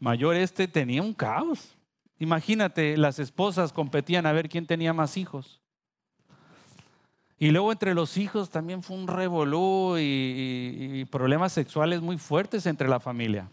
mayor 0.00 0.34
este 0.34 0.66
tenía 0.66 1.02
un 1.02 1.14
caos. 1.14 1.77
Imagínate, 2.18 2.96
las 2.96 3.18
esposas 3.18 3.72
competían 3.72 4.26
a 4.26 4.32
ver 4.32 4.48
quién 4.48 4.66
tenía 4.66 4.92
más 4.92 5.16
hijos. 5.16 5.60
Y 7.38 7.50
luego 7.52 7.70
entre 7.70 7.94
los 7.94 8.16
hijos 8.16 8.50
también 8.50 8.82
fue 8.82 8.96
un 8.96 9.06
revolú 9.06 9.96
y, 9.98 11.04
problemas 11.12 11.52
sexuales 11.52 12.00
muy 12.00 12.18
fuertes 12.18 12.66
entre 12.66 12.88
la 12.88 12.98
familia. 12.98 13.48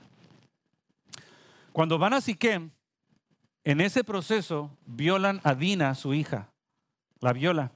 Cuando 1.72 2.00
van 2.00 2.14
a 2.14 2.22
Siquem, 2.22 2.72
en 3.64 3.82
ese 3.82 4.04
proceso 4.04 4.72
violan 4.86 5.40
a 5.44 5.54
Dina, 5.54 5.94
su 5.94 6.14
hija. 6.14 6.50
La 7.20 7.34
viola. 7.34 7.72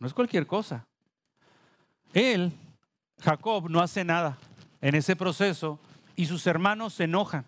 No 0.00 0.06
es 0.06 0.14
cualquier 0.14 0.46
cosa. 0.46 0.86
Él, 2.12 2.52
Jacob, 3.20 3.68
no 3.70 3.80
hace 3.80 4.04
nada 4.04 4.38
en 4.80 4.94
ese 4.94 5.14
proceso 5.14 5.78
y 6.16 6.26
sus 6.26 6.46
hermanos 6.46 6.94
se 6.94 7.04
enojan. 7.04 7.46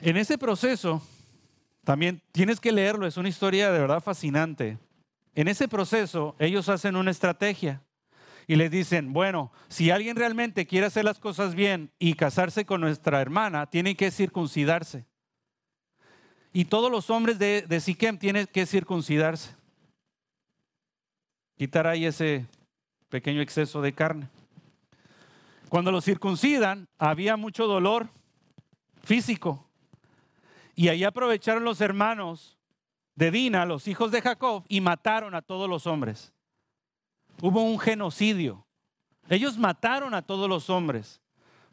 En 0.00 0.16
ese 0.16 0.36
proceso, 0.38 1.02
también 1.84 2.20
tienes 2.32 2.60
que 2.60 2.72
leerlo, 2.72 3.06
es 3.06 3.16
una 3.16 3.28
historia 3.28 3.70
de 3.70 3.78
verdad 3.78 4.02
fascinante. 4.02 4.78
En 5.34 5.48
ese 5.48 5.68
proceso, 5.68 6.34
ellos 6.38 6.68
hacen 6.68 6.96
una 6.96 7.10
estrategia 7.10 7.82
y 8.46 8.56
les 8.56 8.70
dicen, 8.70 9.12
bueno, 9.12 9.52
si 9.68 9.90
alguien 9.90 10.16
realmente 10.16 10.66
quiere 10.66 10.86
hacer 10.86 11.04
las 11.04 11.18
cosas 11.18 11.54
bien 11.54 11.90
y 11.98 12.14
casarse 12.14 12.64
con 12.64 12.80
nuestra 12.80 13.20
hermana, 13.20 13.66
tiene 13.66 13.96
que 13.96 14.10
circuncidarse. 14.10 15.04
y 16.52 16.64
todos 16.64 16.90
los 16.90 17.10
hombres 17.10 17.38
de, 17.38 17.62
de 17.62 17.80
Siquem 17.80 18.18
tienen 18.18 18.46
que 18.46 18.64
circuncidarse. 18.64 19.54
Quitar 21.58 21.86
ahí 21.86 22.06
ese 22.06 22.46
pequeño 23.10 23.42
exceso 23.42 23.82
de 23.82 23.92
carne. 23.92 24.28
Cuando 25.68 25.92
los 25.92 26.04
circuncidan, 26.04 26.88
había 26.96 27.36
mucho 27.36 27.66
dolor 27.66 28.08
físico. 29.04 29.65
Y 30.76 30.88
ahí 30.88 31.04
aprovecharon 31.04 31.64
los 31.64 31.80
hermanos 31.80 32.58
de 33.14 33.30
Dina, 33.30 33.64
los 33.64 33.88
hijos 33.88 34.12
de 34.12 34.20
Jacob, 34.20 34.62
y 34.68 34.82
mataron 34.82 35.34
a 35.34 35.40
todos 35.40 35.68
los 35.68 35.86
hombres. 35.86 36.34
Hubo 37.40 37.62
un 37.62 37.78
genocidio. 37.78 38.66
Ellos 39.30 39.56
mataron 39.56 40.12
a 40.12 40.20
todos 40.20 40.48
los 40.50 40.68
hombres. 40.68 41.22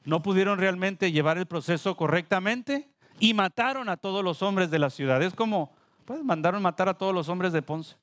No 0.06 0.24
pudieron 0.24 0.58
realmente 0.58 1.12
llevar 1.12 1.38
el 1.38 1.46
proceso 1.46 1.96
correctamente 1.98 2.90
y 3.20 3.34
mataron 3.34 3.90
a 3.90 3.98
todos 3.98 4.24
los 4.24 4.42
hombres 4.42 4.72
de 4.72 4.80
la 4.80 4.90
ciudad. 4.90 5.22
Es 5.22 5.36
como, 5.36 5.74
pues 6.06 6.24
mandaron 6.24 6.62
matar 6.62 6.88
a 6.88 6.98
todos 6.98 7.14
los 7.14 7.28
hombres 7.28 7.52
de 7.52 7.62
Ponce. 7.62 7.98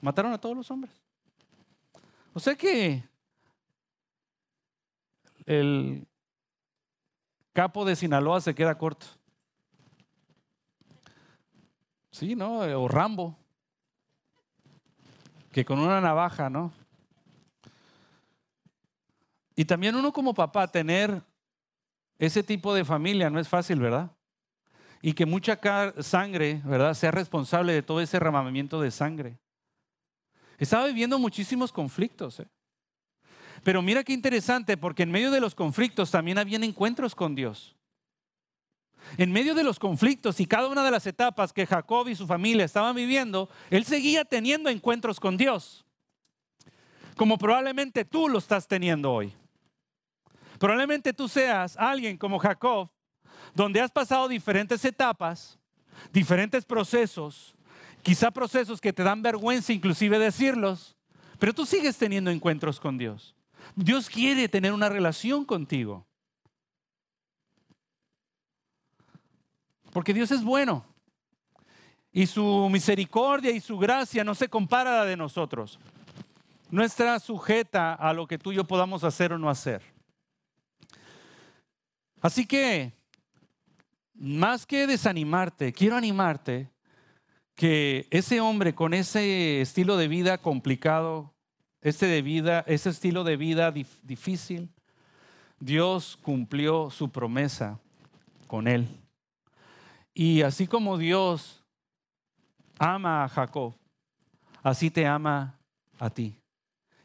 Mataron 0.00 0.32
a 0.32 0.38
todos 0.38 0.56
los 0.56 0.68
hombres. 0.70 0.92
O 2.34 2.40
sea 2.40 2.56
que 2.56 3.04
el 5.46 6.08
capo 7.52 7.84
de 7.84 7.94
Sinaloa 7.94 8.40
se 8.40 8.54
queda 8.54 8.76
corto. 8.76 9.06
Sí, 12.10 12.34
¿no? 12.34 12.60
O 12.60 12.88
Rambo. 12.88 13.36
Que 15.52 15.64
con 15.64 15.78
una 15.78 16.00
navaja, 16.00 16.50
¿no? 16.50 16.72
Y 19.56 19.64
también 19.64 19.94
uno 19.94 20.12
como 20.12 20.32
papá 20.32 20.68
tener 20.68 21.22
ese 22.18 22.42
tipo 22.42 22.74
de 22.74 22.84
familia 22.84 23.30
no 23.30 23.40
es 23.40 23.48
fácil, 23.48 23.80
¿verdad? 23.80 24.10
Y 25.02 25.14
que 25.14 25.26
mucha 25.26 25.58
sangre, 26.02 26.60
¿verdad? 26.64 26.94
Sea 26.94 27.10
responsable 27.10 27.72
de 27.72 27.82
todo 27.82 28.00
ese 28.00 28.18
derramamiento 28.18 28.80
de 28.80 28.90
sangre. 28.90 29.38
Estaba 30.58 30.86
viviendo 30.86 31.18
muchísimos 31.18 31.72
conflictos. 31.72 32.40
¿eh? 32.40 32.48
Pero 33.62 33.80
mira 33.80 34.04
qué 34.04 34.12
interesante, 34.12 34.76
porque 34.76 35.02
en 35.02 35.10
medio 35.10 35.30
de 35.30 35.40
los 35.40 35.54
conflictos 35.54 36.10
también 36.10 36.38
habían 36.38 36.64
encuentros 36.64 37.14
con 37.14 37.34
Dios. 37.34 37.74
En 39.16 39.32
medio 39.32 39.54
de 39.54 39.64
los 39.64 39.78
conflictos 39.78 40.40
y 40.40 40.46
cada 40.46 40.68
una 40.68 40.84
de 40.84 40.90
las 40.90 41.06
etapas 41.06 41.52
que 41.52 41.66
Jacob 41.66 42.08
y 42.08 42.14
su 42.14 42.26
familia 42.26 42.64
estaban 42.64 42.94
viviendo, 42.94 43.48
él 43.70 43.84
seguía 43.84 44.24
teniendo 44.24 44.70
encuentros 44.70 45.18
con 45.18 45.36
Dios. 45.36 45.84
Como 47.16 47.36
probablemente 47.38 48.04
tú 48.04 48.28
lo 48.28 48.38
estás 48.38 48.66
teniendo 48.66 49.12
hoy. 49.12 49.32
Probablemente 50.58 51.12
tú 51.12 51.28
seas 51.28 51.76
alguien 51.76 52.16
como 52.16 52.38
Jacob, 52.38 52.90
donde 53.54 53.80
has 53.80 53.90
pasado 53.90 54.28
diferentes 54.28 54.84
etapas, 54.84 55.58
diferentes 56.12 56.64
procesos, 56.64 57.54
quizá 58.02 58.30
procesos 58.30 58.80
que 58.80 58.92
te 58.92 59.02
dan 59.02 59.22
vergüenza 59.22 59.72
inclusive 59.72 60.18
decirlos, 60.18 60.96
pero 61.38 61.54
tú 61.54 61.66
sigues 61.66 61.96
teniendo 61.96 62.30
encuentros 62.30 62.78
con 62.78 62.98
Dios. 62.98 63.34
Dios 63.74 64.08
quiere 64.08 64.48
tener 64.48 64.72
una 64.72 64.88
relación 64.88 65.44
contigo. 65.44 66.06
Porque 69.92 70.14
Dios 70.14 70.30
es 70.30 70.42
bueno. 70.42 70.84
Y 72.12 72.26
su 72.26 72.68
misericordia 72.70 73.50
y 73.50 73.60
su 73.60 73.78
gracia 73.78 74.24
no 74.24 74.34
se 74.34 74.48
compara 74.48 74.92
a 74.92 74.98
la 74.98 75.04
de 75.04 75.16
nosotros. 75.16 75.78
No 76.70 76.84
está 76.84 77.18
sujeta 77.18 77.94
a 77.94 78.12
lo 78.12 78.26
que 78.26 78.38
tú 78.38 78.52
y 78.52 78.56
yo 78.56 78.64
podamos 78.64 79.04
hacer 79.04 79.32
o 79.32 79.38
no 79.38 79.50
hacer. 79.50 79.82
Así 82.20 82.46
que, 82.46 82.92
más 84.14 84.66
que 84.66 84.86
desanimarte, 84.86 85.72
quiero 85.72 85.96
animarte 85.96 86.70
que 87.54 88.06
ese 88.10 88.40
hombre 88.40 88.74
con 88.74 88.94
ese 88.94 89.60
estilo 89.60 89.96
de 89.96 90.08
vida 90.08 90.38
complicado, 90.38 91.32
de 91.82 92.22
vida, 92.22 92.64
ese 92.66 92.90
estilo 92.90 93.24
de 93.24 93.36
vida 93.36 93.72
difícil, 94.02 94.70
Dios 95.58 96.18
cumplió 96.22 96.90
su 96.90 97.10
promesa 97.10 97.78
con 98.46 98.68
él. 98.68 98.88
Y 100.14 100.42
así 100.42 100.66
como 100.66 100.98
Dios 100.98 101.64
ama 102.78 103.24
a 103.24 103.28
Jacob, 103.28 103.74
así 104.62 104.90
te 104.90 105.06
ama 105.06 105.58
a 105.98 106.10
ti. 106.10 106.36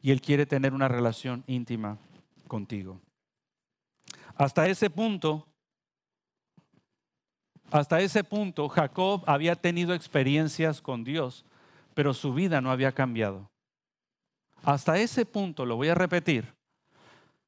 Y 0.02 0.12
Él 0.12 0.22
quiere 0.22 0.46
tener 0.46 0.74
una 0.74 0.88
relación 0.88 1.44
íntima 1.48 1.98
contigo. 2.48 3.02
Hasta 4.36 4.68
ese 4.68 4.89
punto, 4.89 5.48
hasta 7.72 8.00
ese 8.02 8.24
punto, 8.24 8.68
Jacob 8.70 9.24
había 9.26 9.56
tenido 9.56 9.94
experiencias 9.94 10.82
con 10.82 11.04
Dios, 11.04 11.46
pero 11.94 12.13
su 12.13 12.34
vida 12.34 12.62
no 12.62 12.72
había 12.72 12.91
cambiado. 12.91 13.50
Hasta 14.63 14.98
ese 14.98 15.26
punto, 15.26 15.65
lo 15.65 15.76
voy 15.76 15.89
a 15.89 15.96
repetir, 15.96 16.56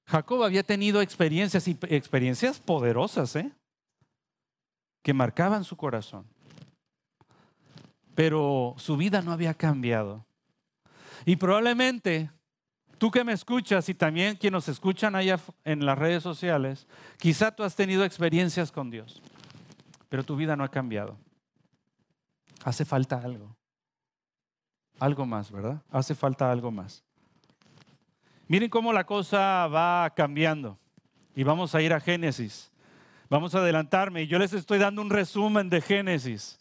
Jacob 0.07 0.43
había 0.43 0.63
tenido 0.63 1.01
experiencias 1.01 1.67
y 1.67 1.77
experiencias 1.89 2.59
poderosas, 2.59 3.35
¿eh? 3.35 3.51
Que 5.07 5.13
marcaban 5.13 5.63
su 5.63 5.77
corazón. 5.77 6.25
Pero 8.13 8.75
su 8.75 8.97
vida 8.97 9.21
no 9.21 9.31
había 9.31 9.53
cambiado. 9.53 10.25
Y 11.25 11.37
probablemente 11.37 12.29
Tú 12.97 13.09
que 13.09 13.23
me 13.23 13.31
escuchas 13.31 13.87
y 13.87 13.93
también 13.93 14.35
quienes 14.35 14.53
nos 14.53 14.67
escuchan 14.67 15.15
allá 15.15 15.39
en 15.63 15.85
las 15.85 15.97
redes 15.97 16.23
sociales, 16.23 16.87
quizá 17.17 17.51
tú 17.51 17.63
has 17.63 17.75
tenido 17.75 18.03
experiencias 18.03 18.69
con 18.69 18.89
Dios, 18.89 19.21
pero 20.09 20.25
tu 20.25 20.35
vida 20.35 20.57
no 20.57 20.65
ha 20.65 20.71
cambiado. 20.71 21.15
Hace 22.65 22.83
falta 22.83 23.17
algo. 23.17 23.55
Algo 24.99 25.25
más, 25.25 25.51
¿verdad? 25.51 25.81
Hace 25.89 26.15
falta 26.15 26.51
algo 26.51 26.69
más. 26.69 27.01
Miren 28.49 28.69
cómo 28.69 28.91
la 28.91 29.05
cosa 29.05 29.67
va 29.67 30.11
cambiando. 30.15 30.77
Y 31.33 31.43
vamos 31.43 31.75
a 31.75 31.81
ir 31.81 31.93
a 31.93 32.01
Génesis. 32.01 32.71
Vamos 33.29 33.55
a 33.55 33.59
adelantarme. 33.59 34.23
Y 34.23 34.27
yo 34.27 34.39
les 34.39 34.53
estoy 34.53 34.79
dando 34.79 35.01
un 35.01 35.09
resumen 35.09 35.69
de 35.69 35.81
Génesis. 35.81 36.59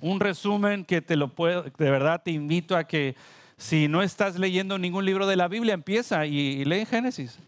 Un 0.00 0.20
resumen 0.20 0.84
que 0.84 1.02
te 1.02 1.16
lo 1.16 1.28
puedo, 1.28 1.62
de 1.62 1.90
verdad 1.90 2.22
te 2.24 2.30
invito 2.30 2.76
a 2.76 2.84
que 2.84 3.14
si 3.56 3.88
no 3.88 4.02
estás 4.02 4.38
leyendo 4.38 4.78
ningún 4.78 5.04
libro 5.04 5.26
de 5.26 5.36
la 5.36 5.48
Biblia, 5.48 5.74
empieza 5.74 6.26
y, 6.26 6.64
lee 6.64 6.84
Génesis. 6.84 7.38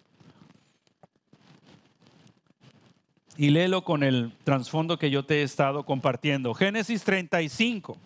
Y 3.37 3.51
léelo 3.51 3.85
con 3.85 4.03
el 4.03 4.33
trasfondo 4.45 4.99
que 4.99 5.11
yo 5.11 5.25
te 5.25 5.41
he 5.41 5.43
estado 5.43 5.85
compartiendo. 5.85 6.55
Génesis 6.55 7.05
35, 7.05 7.99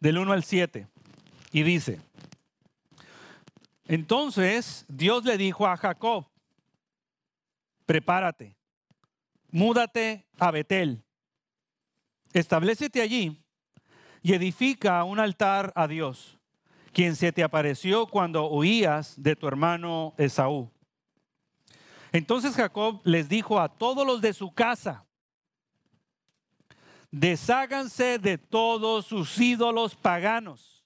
del 0.00 0.18
1 0.18 0.32
al 0.32 0.42
7. 0.42 0.86
Y 1.52 1.62
dice, 1.62 2.00
entonces 3.86 4.84
Dios 4.88 5.24
le 5.24 5.36
dijo 5.36 5.66
a 5.66 5.76
Jacob, 5.76 6.26
prepárate, 7.86 8.56
múdate 9.54 10.26
a 10.40 10.50
Betel, 10.50 11.04
establecete 12.32 13.00
allí 13.00 13.40
y 14.20 14.34
edifica 14.34 15.04
un 15.04 15.20
altar 15.20 15.72
a 15.76 15.86
Dios 15.86 16.40
quien 16.92 17.14
se 17.14 17.30
te 17.30 17.44
apareció 17.44 18.08
cuando 18.08 18.50
huías 18.50 19.14
de 19.16 19.36
tu 19.36 19.46
hermano 19.46 20.12
Esaú. 20.18 20.72
Entonces 22.10 22.56
Jacob 22.56 23.00
les 23.04 23.28
dijo 23.28 23.60
a 23.60 23.68
todos 23.68 24.04
los 24.04 24.20
de 24.20 24.32
su 24.32 24.52
casa, 24.52 25.04
desháganse 27.12 28.18
de 28.18 28.38
todos 28.38 29.06
sus 29.06 29.38
ídolos 29.38 29.94
paganos, 29.94 30.84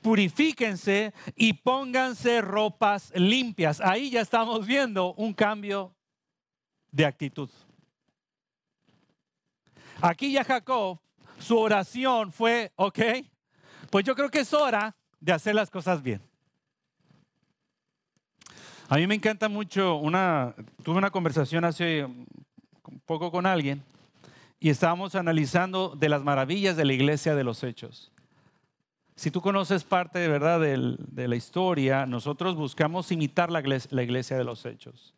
purifíquense 0.00 1.12
y 1.34 1.54
pónganse 1.54 2.40
ropas 2.40 3.12
limpias. 3.16 3.80
Ahí 3.80 4.10
ya 4.10 4.20
estamos 4.20 4.64
viendo 4.64 5.12
un 5.14 5.34
cambio 5.34 5.92
de 6.92 7.04
actitud. 7.04 7.50
Aquí 10.00 10.32
ya 10.32 10.44
Jacob, 10.44 10.98
su 11.38 11.58
oración 11.58 12.32
fue, 12.32 12.72
ok, 12.76 12.98
pues 13.90 14.04
yo 14.04 14.14
creo 14.14 14.30
que 14.30 14.40
es 14.40 14.52
hora 14.52 14.94
de 15.20 15.32
hacer 15.32 15.54
las 15.54 15.70
cosas 15.70 16.02
bien. 16.02 16.20
A 18.88 18.96
mí 18.96 19.06
me 19.06 19.14
encanta 19.14 19.48
mucho 19.48 19.96
una, 19.96 20.54
tuve 20.84 20.98
una 20.98 21.10
conversación 21.10 21.64
hace 21.64 22.06
poco 23.04 23.32
con 23.32 23.46
alguien 23.46 23.82
y 24.60 24.70
estábamos 24.70 25.14
analizando 25.14 25.96
de 25.96 26.08
las 26.08 26.22
maravillas 26.22 26.76
de 26.76 26.84
la 26.84 26.92
iglesia 26.92 27.34
de 27.34 27.42
los 27.42 27.64
hechos. 27.64 28.12
Si 29.16 29.30
tú 29.30 29.40
conoces 29.40 29.82
parte 29.82 30.18
de 30.18 30.28
verdad 30.28 30.60
de 30.60 31.28
la 31.28 31.36
historia, 31.36 32.06
nosotros 32.06 32.54
buscamos 32.54 33.10
imitar 33.10 33.50
la 33.50 34.02
iglesia 34.02 34.36
de 34.36 34.44
los 34.44 34.66
hechos. 34.66 35.15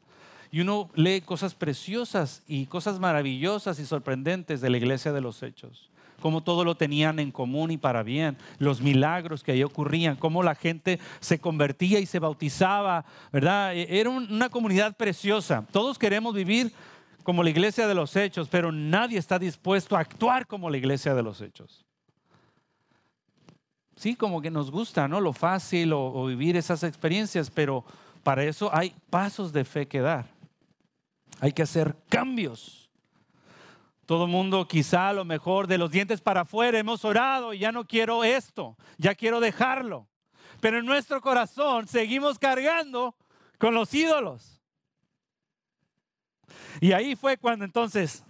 Y 0.51 0.61
uno 0.61 0.91
lee 0.95 1.21
cosas 1.21 1.55
preciosas 1.55 2.43
y 2.47 2.67
cosas 2.67 2.99
maravillosas 2.99 3.79
y 3.79 3.87
sorprendentes 3.87 4.61
de 4.61 4.71
la 4.71 4.79
iglesia 4.79 5.13
de 5.13 5.21
los 5.21 5.43
hechos 5.43 5.89
cómo 6.21 6.43
todo 6.43 6.65
lo 6.65 6.75
tenían 6.75 7.19
en 7.19 7.31
común 7.31 7.71
y 7.71 7.77
para 7.77 8.03
bien, 8.03 8.37
los 8.59 8.81
milagros 8.81 9.43
que 9.43 9.53
ahí 9.53 9.63
ocurrían, 9.63 10.17
cómo 10.17 10.43
la 10.43 10.55
gente 10.55 10.99
se 11.21 11.39
convertía 11.39 12.01
y 12.01 12.07
se 12.07 12.19
bautizaba, 12.19 13.05
¿verdad? 13.33 13.75
E, 13.75 14.01
era 14.01 14.11
una 14.11 14.49
comunidad 14.49 14.97
preciosa. 14.97 15.65
Todos 15.71 15.99
queremos 15.99 16.35
vivir 16.35 16.73
como 17.23 17.43
la 17.43 17.51
iglesia 17.51 17.87
de 17.87 17.95
los 17.95 18.17
hechos, 18.17 18.49
pero 18.49 18.73
nadie 18.73 19.19
está 19.19 19.39
dispuesto 19.39 19.97
a 19.97 20.01
actuar 20.01 20.47
como 20.47 20.71
la 20.71 20.77
iglesia 20.77 21.15
de 21.15 21.23
los 21.23 21.41
hechos. 21.41 21.85
Sí, 23.97 24.15
como 24.15 24.41
que 24.41 24.51
nos 24.51 24.71
gusta, 24.71 25.09
¿no? 25.09 25.21
Lo 25.21 25.33
fácil 25.33 25.93
o, 25.93 26.13
o 26.13 26.27
vivir 26.27 26.57
esas 26.57 26.85
experiencias, 26.85 27.51
pero 27.51 27.85
para 28.23 28.45
eso 28.45 28.71
hay 28.73 28.95
pasos 29.11 29.53
de 29.53 29.65
fe 29.65 29.87
que 29.87 30.01
dar. 30.01 30.38
Hay 31.41 31.53
que 31.53 31.63
hacer 31.63 31.97
cambios. 32.09 32.91
Todo 34.07 34.27
mundo 34.27 34.67
quizá 34.67 35.11
a 35.11 35.13
lo 35.13 35.25
mejor 35.25 35.67
de 35.67 35.79
los 35.79 35.91
dientes 35.91 36.21
para 36.21 36.41
afuera 36.41 36.79
hemos 36.79 37.05
orado 37.05 37.53
y 37.53 37.59
ya 37.59 37.73
no 37.73 37.87
quiero 37.87 38.25
esto, 38.25 38.77
ya 38.97 39.15
quiero 39.15 39.39
dejarlo. 39.39 40.09
Pero 40.61 40.79
en 40.79 40.87
nuestro 40.87 41.21
corazón 41.21 41.87
seguimos 41.87 42.39
cargando 42.39 43.15
con 43.59 43.75
los 43.75 43.93
ídolos. 43.93 44.63
Y 46.81 46.93
ahí 46.93 47.17
fue 47.17 47.37
cuando 47.37 47.65
entonces 47.65 48.25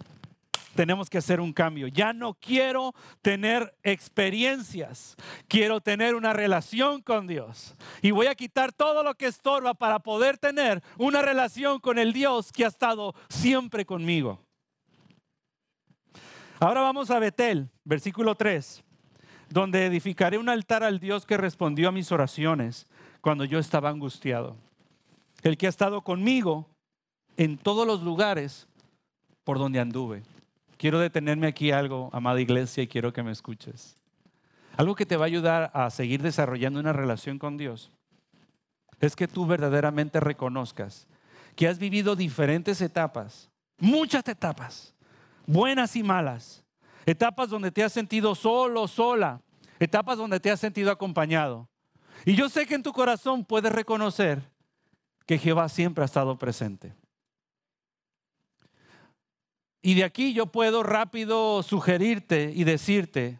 tenemos 0.79 1.11
que 1.11 1.19
hacer 1.19 1.41
un 1.41 1.53
cambio. 1.53 1.89
Ya 1.89 2.13
no 2.13 2.35
quiero 2.35 2.95
tener 3.21 3.77
experiencias, 3.83 5.17
quiero 5.49 5.81
tener 5.81 6.15
una 6.15 6.33
relación 6.33 7.03
con 7.03 7.27
Dios. 7.27 7.75
Y 8.01 8.13
voy 8.13 8.29
a 8.29 8.37
quitar 8.37 8.73
todo 8.73 9.03
lo 9.03 9.17
que 9.17 9.27
estorba 9.27 9.75
para 9.75 9.99
poder 9.99 10.39
tener 10.39 10.81
una 10.97 11.21
relación 11.21 11.81
con 11.81 11.99
el 11.99 12.13
Dios 12.13 12.53
que 12.53 12.65
ha 12.65 12.69
estado 12.69 13.17
siempre 13.29 13.85
conmigo. 13.85 14.41
Ahora 16.61 16.83
vamos 16.83 17.11
a 17.11 17.19
Betel, 17.19 17.69
versículo 17.83 18.37
3, 18.37 18.85
donde 19.51 19.85
edificaré 19.85 20.39
un 20.39 20.49
altar 20.49 20.85
al 20.85 21.01
Dios 21.01 21.27
que 21.27 21.37
respondió 21.37 21.89
a 21.89 21.93
mis 21.93 22.13
oraciones 22.13 22.87
cuando 23.21 23.45
yo 23.45 23.59
estaba 23.59 23.91
angustiado. 23.91 24.55
El 25.43 25.59
que 25.59 25.67
ha 25.67 25.71
estado 25.71 26.03
conmigo 26.03 26.69
en 27.37 27.59
todos 27.59 27.85
los 27.85 28.05
lugares 28.05 28.69
por 29.43 29.59
donde 29.59 29.81
anduve. 29.81 30.23
Quiero 30.79 31.01
detenerme 31.01 31.49
aquí 31.49 31.73
algo, 31.73 32.09
amada 32.13 32.41
iglesia, 32.41 32.83
y 32.83 32.89
quiero 32.89 33.13
que 33.13 33.23
me 33.23 33.33
escuches. 33.33 33.97
Algo 34.77 34.95
que 34.95 35.05
te 35.05 35.17
va 35.17 35.25
a 35.25 35.27
ayudar 35.27 35.71
a 35.75 35.91
seguir 35.91 36.23
desarrollando 36.23 36.79
una 36.79 36.93
relación 36.93 37.39
con 37.39 37.57
Dios 37.57 37.91
es 39.01 39.17
que 39.17 39.29
tú 39.29 39.45
verdaderamente 39.47 40.21
reconozcas 40.21 41.07
que 41.57 41.67
has 41.67 41.79
vivido 41.79 42.15
diferentes 42.15 42.81
etapas, 42.81 43.51
muchas 43.79 44.27
etapas, 44.29 44.95
buenas 45.47 45.97
y 45.97 46.05
malas. 46.05 46.65
Etapas 47.07 47.49
donde 47.49 47.73
te 47.73 47.83
has 47.83 47.93
sentido 47.93 48.35
solo, 48.37 48.87
sola. 48.87 49.41
Etapas 49.81 50.19
donde 50.19 50.39
te 50.39 50.51
has 50.51 50.61
sentido 50.61 50.93
acompañado. 50.93 51.69
Y 52.25 52.35
yo 52.35 52.49
sé 52.49 52.67
que 52.67 52.75
en 52.75 52.83
tu 52.83 52.93
corazón 52.93 53.45
puedes 53.45 53.73
reconocer 53.73 54.43
que 55.27 55.39
Jehová 55.39 55.69
siempre 55.69 56.03
ha 56.03 56.07
estado 56.07 56.39
presente. 56.39 56.95
Y 59.83 59.95
de 59.95 60.05
aquí 60.05 60.33
yo 60.33 60.47
puedo 60.47 60.83
rápido 60.83 61.63
sugerirte 61.63 62.53
y 62.55 62.65
decirte 62.65 63.39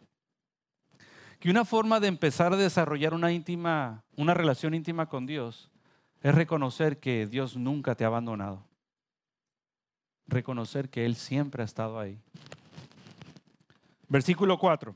que 1.39 1.49
una 1.49 1.65
forma 1.65 1.99
de 1.99 2.07
empezar 2.07 2.53
a 2.53 2.57
desarrollar 2.57 3.13
una 3.13 3.31
íntima, 3.31 4.03
una 4.15 4.33
relación 4.33 4.73
íntima 4.73 5.07
con 5.07 5.25
Dios 5.25 5.69
es 6.21 6.35
reconocer 6.35 6.99
que 6.99 7.27
Dios 7.27 7.55
nunca 7.55 7.95
te 7.95 8.03
ha 8.03 8.07
abandonado 8.07 8.69
reconocer 10.29 10.89
que 10.89 11.05
Él 11.05 11.15
siempre 11.15 11.63
ha 11.63 11.65
estado 11.65 11.99
ahí. 11.99 12.17
Versículo 14.07 14.57
4. 14.57 14.95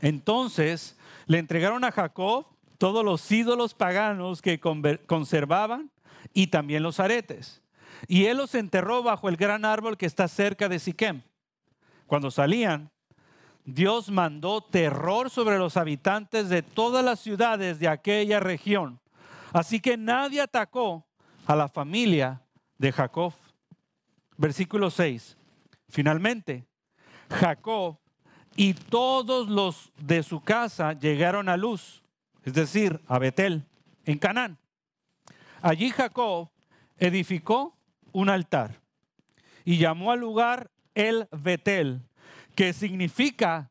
Entonces 0.00 0.98
le 1.26 1.38
entregaron 1.38 1.84
a 1.84 1.92
Jacob 1.92 2.46
todos 2.78 3.04
los 3.04 3.30
ídolos 3.30 3.74
paganos 3.74 4.42
que 4.42 4.60
conservaban 4.60 5.90
y 6.34 6.48
también 6.48 6.82
los 6.82 7.00
aretes. 7.00 7.62
Y 8.08 8.26
él 8.26 8.38
los 8.38 8.54
enterró 8.54 9.02
bajo 9.02 9.28
el 9.28 9.36
gran 9.36 9.64
árbol 9.64 9.96
que 9.96 10.06
está 10.06 10.28
cerca 10.28 10.68
de 10.68 10.78
Siquem. 10.78 11.22
Cuando 12.06 12.30
salían, 12.30 12.90
Dios 13.64 14.10
mandó 14.10 14.60
terror 14.60 15.28
sobre 15.28 15.58
los 15.58 15.76
habitantes 15.76 16.48
de 16.48 16.62
todas 16.62 17.04
las 17.04 17.20
ciudades 17.20 17.80
de 17.80 17.88
aquella 17.88 18.38
región. 18.38 19.00
Así 19.52 19.80
que 19.80 19.96
nadie 19.96 20.40
atacó 20.40 21.04
a 21.46 21.56
la 21.56 21.68
familia 21.68 22.42
de 22.78 22.92
Jacob. 22.92 23.32
Versículo 24.36 24.90
6. 24.90 25.36
Finalmente, 25.88 26.66
Jacob 27.30 27.98
y 28.54 28.74
todos 28.74 29.48
los 29.48 29.92
de 29.98 30.22
su 30.22 30.40
casa 30.40 30.92
llegaron 30.92 31.48
a 31.48 31.56
Luz, 31.56 32.02
es 32.44 32.54
decir, 32.54 33.00
a 33.06 33.18
Betel, 33.18 33.66
en 34.04 34.18
Canaán. 34.18 34.58
Allí 35.60 35.90
Jacob 35.90 36.50
edificó 36.96 37.75
un 38.16 38.30
altar 38.30 38.80
y 39.62 39.76
llamó 39.76 40.10
al 40.10 40.20
lugar 40.20 40.70
el 40.94 41.28
Betel, 41.30 42.00
que 42.54 42.72
significa 42.72 43.70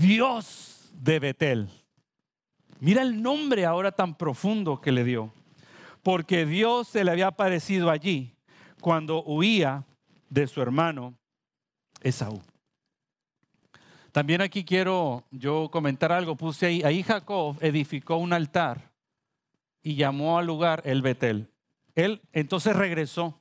Dios 0.00 0.90
de 0.92 1.20
Betel. 1.20 1.68
Mira 2.80 3.02
el 3.02 3.22
nombre 3.22 3.64
ahora 3.64 3.92
tan 3.92 4.16
profundo 4.16 4.80
que 4.80 4.90
le 4.90 5.04
dio, 5.04 5.32
porque 6.02 6.46
Dios 6.46 6.88
se 6.88 7.04
le 7.04 7.12
había 7.12 7.28
aparecido 7.28 7.88
allí 7.88 8.34
cuando 8.80 9.22
huía 9.22 9.84
de 10.30 10.48
su 10.48 10.60
hermano 10.60 11.16
Esaú. 12.00 12.42
También 14.10 14.40
aquí 14.40 14.64
quiero 14.64 15.22
yo 15.30 15.68
comentar 15.70 16.10
algo. 16.10 16.34
Puse 16.34 16.66
ahí, 16.66 16.82
ahí 16.82 17.04
Jacob 17.04 17.56
edificó 17.60 18.16
un 18.16 18.32
altar 18.32 18.90
y 19.80 19.94
llamó 19.94 20.38
al 20.38 20.46
lugar 20.46 20.82
el 20.84 21.02
Betel. 21.02 21.52
Él 21.94 22.20
entonces 22.32 22.74
regresó. 22.74 23.40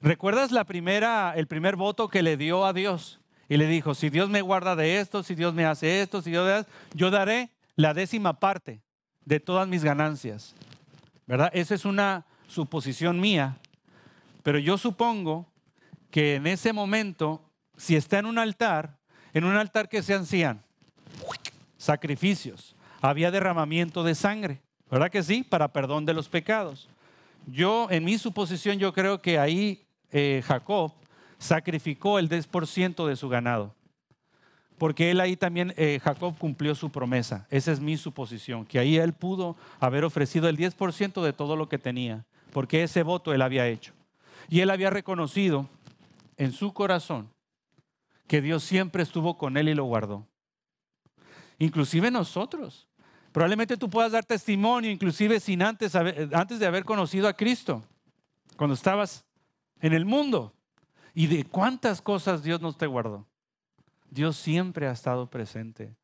¿Recuerdas 0.00 0.52
la 0.52 0.64
primera, 0.64 1.32
el 1.36 1.46
primer 1.46 1.76
voto 1.76 2.08
que 2.08 2.22
le 2.22 2.36
dio 2.36 2.64
a 2.64 2.72
Dios? 2.72 3.20
Y 3.48 3.56
le 3.56 3.66
dijo, 3.66 3.94
si 3.94 4.10
Dios 4.10 4.28
me 4.28 4.42
guarda 4.42 4.76
de 4.76 5.00
esto, 5.00 5.22
si 5.22 5.34
Dios 5.34 5.54
me 5.54 5.64
hace 5.64 6.02
esto, 6.02 6.22
si 6.22 6.30
Dios 6.30 6.66
yo 6.94 7.10
daré 7.10 7.50
la 7.76 7.94
décima 7.94 8.38
parte 8.38 8.82
de 9.24 9.40
todas 9.40 9.66
mis 9.66 9.82
ganancias. 9.82 10.54
¿Verdad? 11.26 11.50
Esa 11.52 11.74
es 11.74 11.84
una 11.84 12.26
suposición 12.46 13.20
mía. 13.20 13.58
Pero 14.42 14.58
yo 14.58 14.78
supongo 14.78 15.50
que 16.10 16.36
en 16.36 16.46
ese 16.46 16.72
momento, 16.72 17.42
si 17.76 17.96
está 17.96 18.18
en 18.18 18.26
un 18.26 18.38
altar, 18.38 18.98
en 19.32 19.44
un 19.44 19.56
altar 19.56 19.88
que 19.88 20.02
se 20.02 20.14
hacían 20.14 20.62
sacrificios, 21.76 22.76
había 23.00 23.30
derramamiento 23.30 24.04
de 24.04 24.14
sangre, 24.14 24.62
¿verdad 24.90 25.10
que 25.10 25.22
sí? 25.22 25.42
Para 25.42 25.72
perdón 25.72 26.06
de 26.06 26.14
los 26.14 26.28
pecados. 26.28 26.88
Yo, 27.46 27.88
en 27.90 28.04
mi 28.04 28.18
suposición, 28.18 28.78
yo 28.78 28.92
creo 28.92 29.22
que 29.22 29.38
ahí 29.38 29.87
eh, 30.10 30.42
Jacob 30.46 30.92
sacrificó 31.38 32.18
el 32.18 32.28
10% 32.28 33.06
de 33.06 33.16
su 33.16 33.28
ganado. 33.28 33.74
Porque 34.76 35.10
él 35.10 35.20
ahí 35.20 35.36
también, 35.36 35.74
eh, 35.76 36.00
Jacob 36.02 36.36
cumplió 36.38 36.74
su 36.74 36.90
promesa. 36.90 37.46
Esa 37.50 37.72
es 37.72 37.80
mi 37.80 37.96
suposición, 37.96 38.64
que 38.64 38.78
ahí 38.78 38.96
él 38.96 39.12
pudo 39.12 39.56
haber 39.80 40.04
ofrecido 40.04 40.48
el 40.48 40.56
10% 40.56 41.22
de 41.22 41.32
todo 41.32 41.56
lo 41.56 41.68
que 41.68 41.78
tenía, 41.78 42.24
porque 42.52 42.84
ese 42.84 43.02
voto 43.02 43.34
él 43.34 43.42
había 43.42 43.66
hecho. 43.66 43.92
Y 44.48 44.60
él 44.60 44.70
había 44.70 44.90
reconocido 44.90 45.68
en 46.36 46.52
su 46.52 46.72
corazón 46.72 47.28
que 48.28 48.40
Dios 48.40 48.62
siempre 48.62 49.02
estuvo 49.02 49.36
con 49.36 49.56
él 49.56 49.68
y 49.68 49.74
lo 49.74 49.84
guardó. 49.84 50.26
Inclusive 51.58 52.10
nosotros. 52.10 52.86
Probablemente 53.32 53.76
tú 53.76 53.90
puedas 53.90 54.12
dar 54.12 54.24
testimonio, 54.24 54.90
inclusive 54.90 55.40
sin 55.40 55.62
antes, 55.62 55.94
antes 55.96 56.58
de 56.58 56.66
haber 56.66 56.84
conocido 56.84 57.26
a 57.26 57.32
Cristo, 57.32 57.82
cuando 58.56 58.74
estabas 58.74 59.24
en 59.80 59.92
el 59.92 60.04
mundo. 60.04 60.54
Y 61.14 61.26
de 61.26 61.44
cuántas 61.44 62.00
cosas 62.00 62.42
Dios 62.42 62.60
nos 62.60 62.78
te 62.78 62.86
guardó. 62.86 63.26
Dios 64.10 64.36
siempre 64.36 64.86
ha 64.86 64.92
estado 64.92 65.28
presente, 65.28 65.94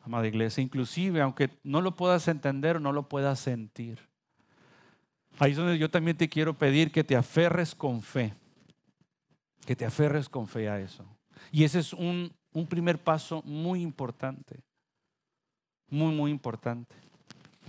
amada 0.00 0.26
iglesia, 0.26 0.62
inclusive 0.62 1.20
aunque 1.20 1.50
no 1.62 1.80
lo 1.80 1.94
puedas 1.94 2.28
entender 2.28 2.76
o 2.76 2.80
no 2.80 2.92
lo 2.92 3.08
puedas 3.08 3.40
sentir. 3.40 3.98
Ahí 5.38 5.50
es 5.50 5.56
donde 5.56 5.78
yo 5.78 5.90
también 5.90 6.16
te 6.16 6.28
quiero 6.28 6.56
pedir 6.56 6.92
que 6.92 7.04
te 7.04 7.16
aferres 7.16 7.74
con 7.74 8.00
fe 8.00 8.34
que 9.64 9.76
te 9.76 9.84
aferres 9.84 10.28
con 10.28 10.46
fe 10.46 10.68
a 10.68 10.80
eso. 10.80 11.04
Y 11.50 11.64
ese 11.64 11.78
es 11.80 11.92
un, 11.92 12.32
un 12.52 12.66
primer 12.66 13.02
paso 13.02 13.42
muy 13.44 13.82
importante, 13.82 14.60
muy, 15.88 16.14
muy 16.14 16.30
importante. 16.30 16.94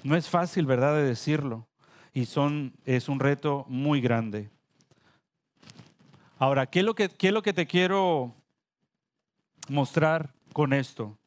No 0.03 0.15
es 0.15 0.29
fácil, 0.29 0.65
¿verdad?, 0.65 0.95
de 0.95 1.03
decirlo. 1.03 1.67
Y 2.13 2.26
son, 2.26 2.74
es 2.86 3.09
un 3.09 3.20
reto 3.20 3.65
muy 3.67 4.01
grande. 4.01 4.49
Ahora, 6.38 6.65
¿qué 6.65 6.79
es 6.79 6.86
lo 6.86 6.95
que, 6.95 7.53
te 7.53 7.65
quiero 7.65 8.36
mostrar 9.69 10.33
con 10.53 10.73
esto? 10.73 11.17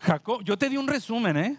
Jacob, 0.00 0.42
yo 0.42 0.58
te 0.58 0.68
di 0.68 0.76
un 0.76 0.88
resumen, 0.88 1.36
¿eh? 1.36 1.58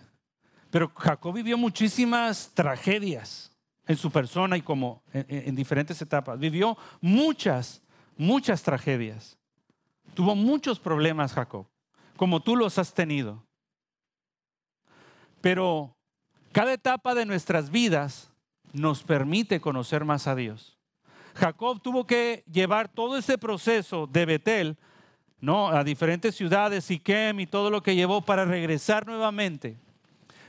Pero 0.70 0.92
Jacob 0.96 1.34
vivió 1.34 1.58
muchísimas 1.58 2.52
tragedias 2.54 3.56
en 3.88 3.98
su 3.98 4.12
persona 4.12 4.58
y 4.58 4.62
como 4.62 5.04
en, 5.14 5.26
en 5.30 5.56
diferentes 5.56 6.02
etapas. 6.02 6.38
Vivió 6.38 6.78
muchas 7.02 7.82
muchas 8.18 8.64
tragedias. 8.64 9.38
Tuvo 10.14 10.36
muchos 10.36 10.80
problemas 10.80 11.34
Jacob, 11.34 11.68
como 12.16 12.42
tú 12.42 12.56
los 12.56 12.78
has 12.78 12.94
tenido. 12.94 13.46
Pero 15.42 15.96
cada 16.52 16.74
etapa 16.74 17.14
de 17.14 17.26
nuestras 17.26 17.70
vidas 17.70 18.32
nos 18.72 19.04
permite 19.04 19.60
conocer 19.60 20.06
más 20.06 20.28
a 20.28 20.36
Dios. 20.36 20.75
Jacob 21.36 21.82
tuvo 21.82 22.08
que 22.08 22.44
llevar 22.52 22.88
todo 22.88 23.18
ese 23.18 23.38
proceso 23.38 24.08
de 24.08 24.26
Betel, 24.26 24.78
¿no? 25.42 25.68
A 25.68 25.84
diferentes 25.84 26.34
ciudades, 26.36 26.86
Siquem 26.86 27.42
y 27.42 27.48
todo 27.48 27.70
lo 27.70 27.84
que 27.84 27.96
llevó 27.96 28.22
para 28.22 28.46
regresar 28.46 29.06
nuevamente. 29.06 29.78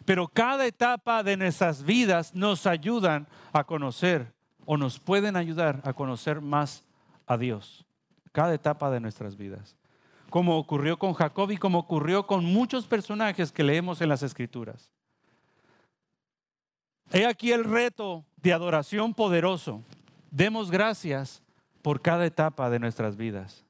Pero 0.05 0.28
cada 0.28 0.64
etapa 0.64 1.24
de 1.24 1.37
nuestras 1.37 1.82
vidas 1.82 2.34
nos 2.34 2.66
ayudan 2.66 3.26
a 3.53 3.64
conocer 3.64 4.32
o 4.64 4.76
nos 4.76 5.01
pueden 5.01 5.37
ayudar 5.37 5.80
a 5.84 5.93
conocer 5.93 6.41
más 6.41 6.84
a 7.26 7.37
Dios. 7.37 7.84
Cada 8.30 8.55
etapa 8.55 8.91
de 8.91 9.01
nuestras 9.01 9.37
vidas. 9.37 9.76
Como 10.30 10.57
ocurrió 10.57 10.99
con 10.99 11.14
Jacob 11.14 11.51
y 11.51 11.57
como 11.57 11.80
ocurrió 11.80 12.26
con 12.26 12.45
muchos 12.45 12.87
personajes 12.87 13.51
que 13.51 13.64
leemos 13.64 14.01
en 14.01 14.09
las 14.09 14.22
Escrituras. 14.22 14.91
He 17.12 17.26
aquí 17.26 17.51
el 17.53 17.64
reto 17.64 18.24
de 18.37 18.53
adoración 18.53 19.14
poderoso. 19.14 19.82
Demos 20.37 20.70
gracias 20.70 21.43
por 21.80 22.03
cada 22.03 22.26
etapa 22.26 22.68
de 22.68 22.78
nuestras 22.78 23.16
vidas. 23.16 23.64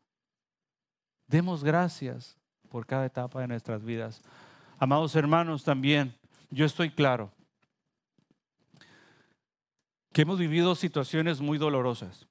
Demos 1.28 1.62
gracias 1.62 2.36
por 2.68 2.84
cada 2.84 3.06
etapa 3.06 3.40
de 3.40 3.46
nuestras 3.46 3.84
vidas. 3.84 4.20
Amados 4.76 5.14
hermanos, 5.14 5.62
también 5.62 6.12
yo 6.50 6.66
estoy 6.66 6.90
claro 6.90 7.30
que 10.12 10.22
hemos 10.22 10.40
vivido 10.40 10.74
situaciones 10.74 11.40
muy 11.40 11.56
dolorosas, 11.56 12.26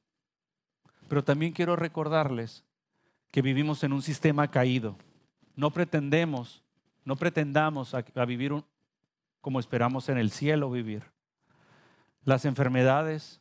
pero 1.08 1.24
también 1.24 1.54
quiero 1.54 1.78
recordarles 1.78 2.66
que 3.32 3.42
vivimos 3.42 3.86
en 3.86 3.94
un 3.94 4.02
sistema 4.02 4.52
caído. 4.52 4.98
No 5.56 5.72
pretendemos, 5.72 6.62
no 7.06 7.16
pretendamos 7.16 7.94
a, 7.94 8.02
vivir 8.26 8.52
como 9.40 9.62
esperamos 9.62 10.10
en 10.10 10.18
el 10.18 10.30
cielo 10.30 10.70
vivir. 10.70 11.04
Las 12.26 12.44
enfermedades, 12.44 13.40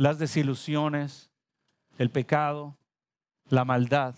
las 0.00 0.18
desilusiones, 0.18 1.30
el 1.98 2.08
pecado, 2.08 2.74
la 3.50 3.66
maldad, 3.66 4.14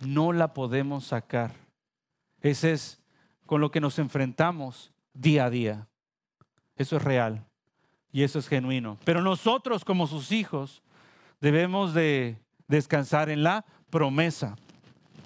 no 0.00 0.32
la 0.32 0.54
podemos 0.54 1.06
sacar. 1.06 1.50
Ese 2.42 2.70
es 2.70 3.02
con 3.44 3.60
lo 3.60 3.72
que 3.72 3.80
nos 3.80 3.98
enfrentamos 3.98 4.92
día 5.14 5.46
a 5.46 5.50
día. 5.50 5.88
Eso 6.76 6.98
es 6.98 7.02
real 7.02 7.44
y 8.12 8.22
eso 8.22 8.38
es 8.38 8.46
genuino. 8.46 8.98
Pero 9.04 9.20
nosotros 9.20 9.84
como 9.84 10.06
sus 10.06 10.30
hijos 10.30 10.84
debemos 11.40 11.92
de 11.92 12.38
descansar 12.68 13.28
en 13.28 13.42
la 13.42 13.64
promesa. 13.90 14.54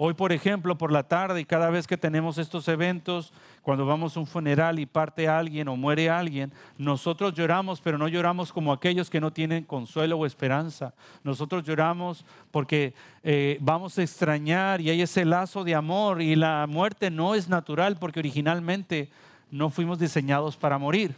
Hoy, 0.02 0.14
por 0.14 0.32
ejemplo, 0.32 0.78
por 0.78 0.92
la 0.92 1.02
tarde 1.02 1.42
y 1.42 1.44
cada 1.44 1.68
vez 1.68 1.86
que 1.86 1.98
tenemos 1.98 2.38
estos 2.38 2.66
eventos, 2.68 3.34
cuando 3.60 3.84
vamos 3.84 4.16
a 4.16 4.20
un 4.20 4.26
funeral 4.26 4.78
y 4.78 4.86
parte 4.86 5.28
alguien 5.28 5.68
o 5.68 5.76
muere 5.76 6.08
alguien, 6.08 6.54
nosotros 6.78 7.34
lloramos, 7.34 7.82
pero 7.82 7.98
no 7.98 8.08
lloramos 8.08 8.50
como 8.50 8.72
aquellos 8.72 9.10
que 9.10 9.20
no 9.20 9.30
tienen 9.30 9.64
consuelo 9.64 10.16
o 10.16 10.24
esperanza. 10.24 10.94
Nosotros 11.22 11.64
lloramos 11.64 12.24
porque 12.50 12.94
eh, 13.22 13.58
vamos 13.60 13.98
a 13.98 14.02
extrañar 14.02 14.80
y 14.80 14.88
hay 14.88 15.02
ese 15.02 15.26
lazo 15.26 15.64
de 15.64 15.74
amor 15.74 16.22
y 16.22 16.34
la 16.34 16.66
muerte 16.66 17.10
no 17.10 17.34
es 17.34 17.50
natural 17.50 17.98
porque 17.98 18.20
originalmente 18.20 19.10
no 19.50 19.68
fuimos 19.68 19.98
diseñados 19.98 20.56
para 20.56 20.78
morir. 20.78 21.14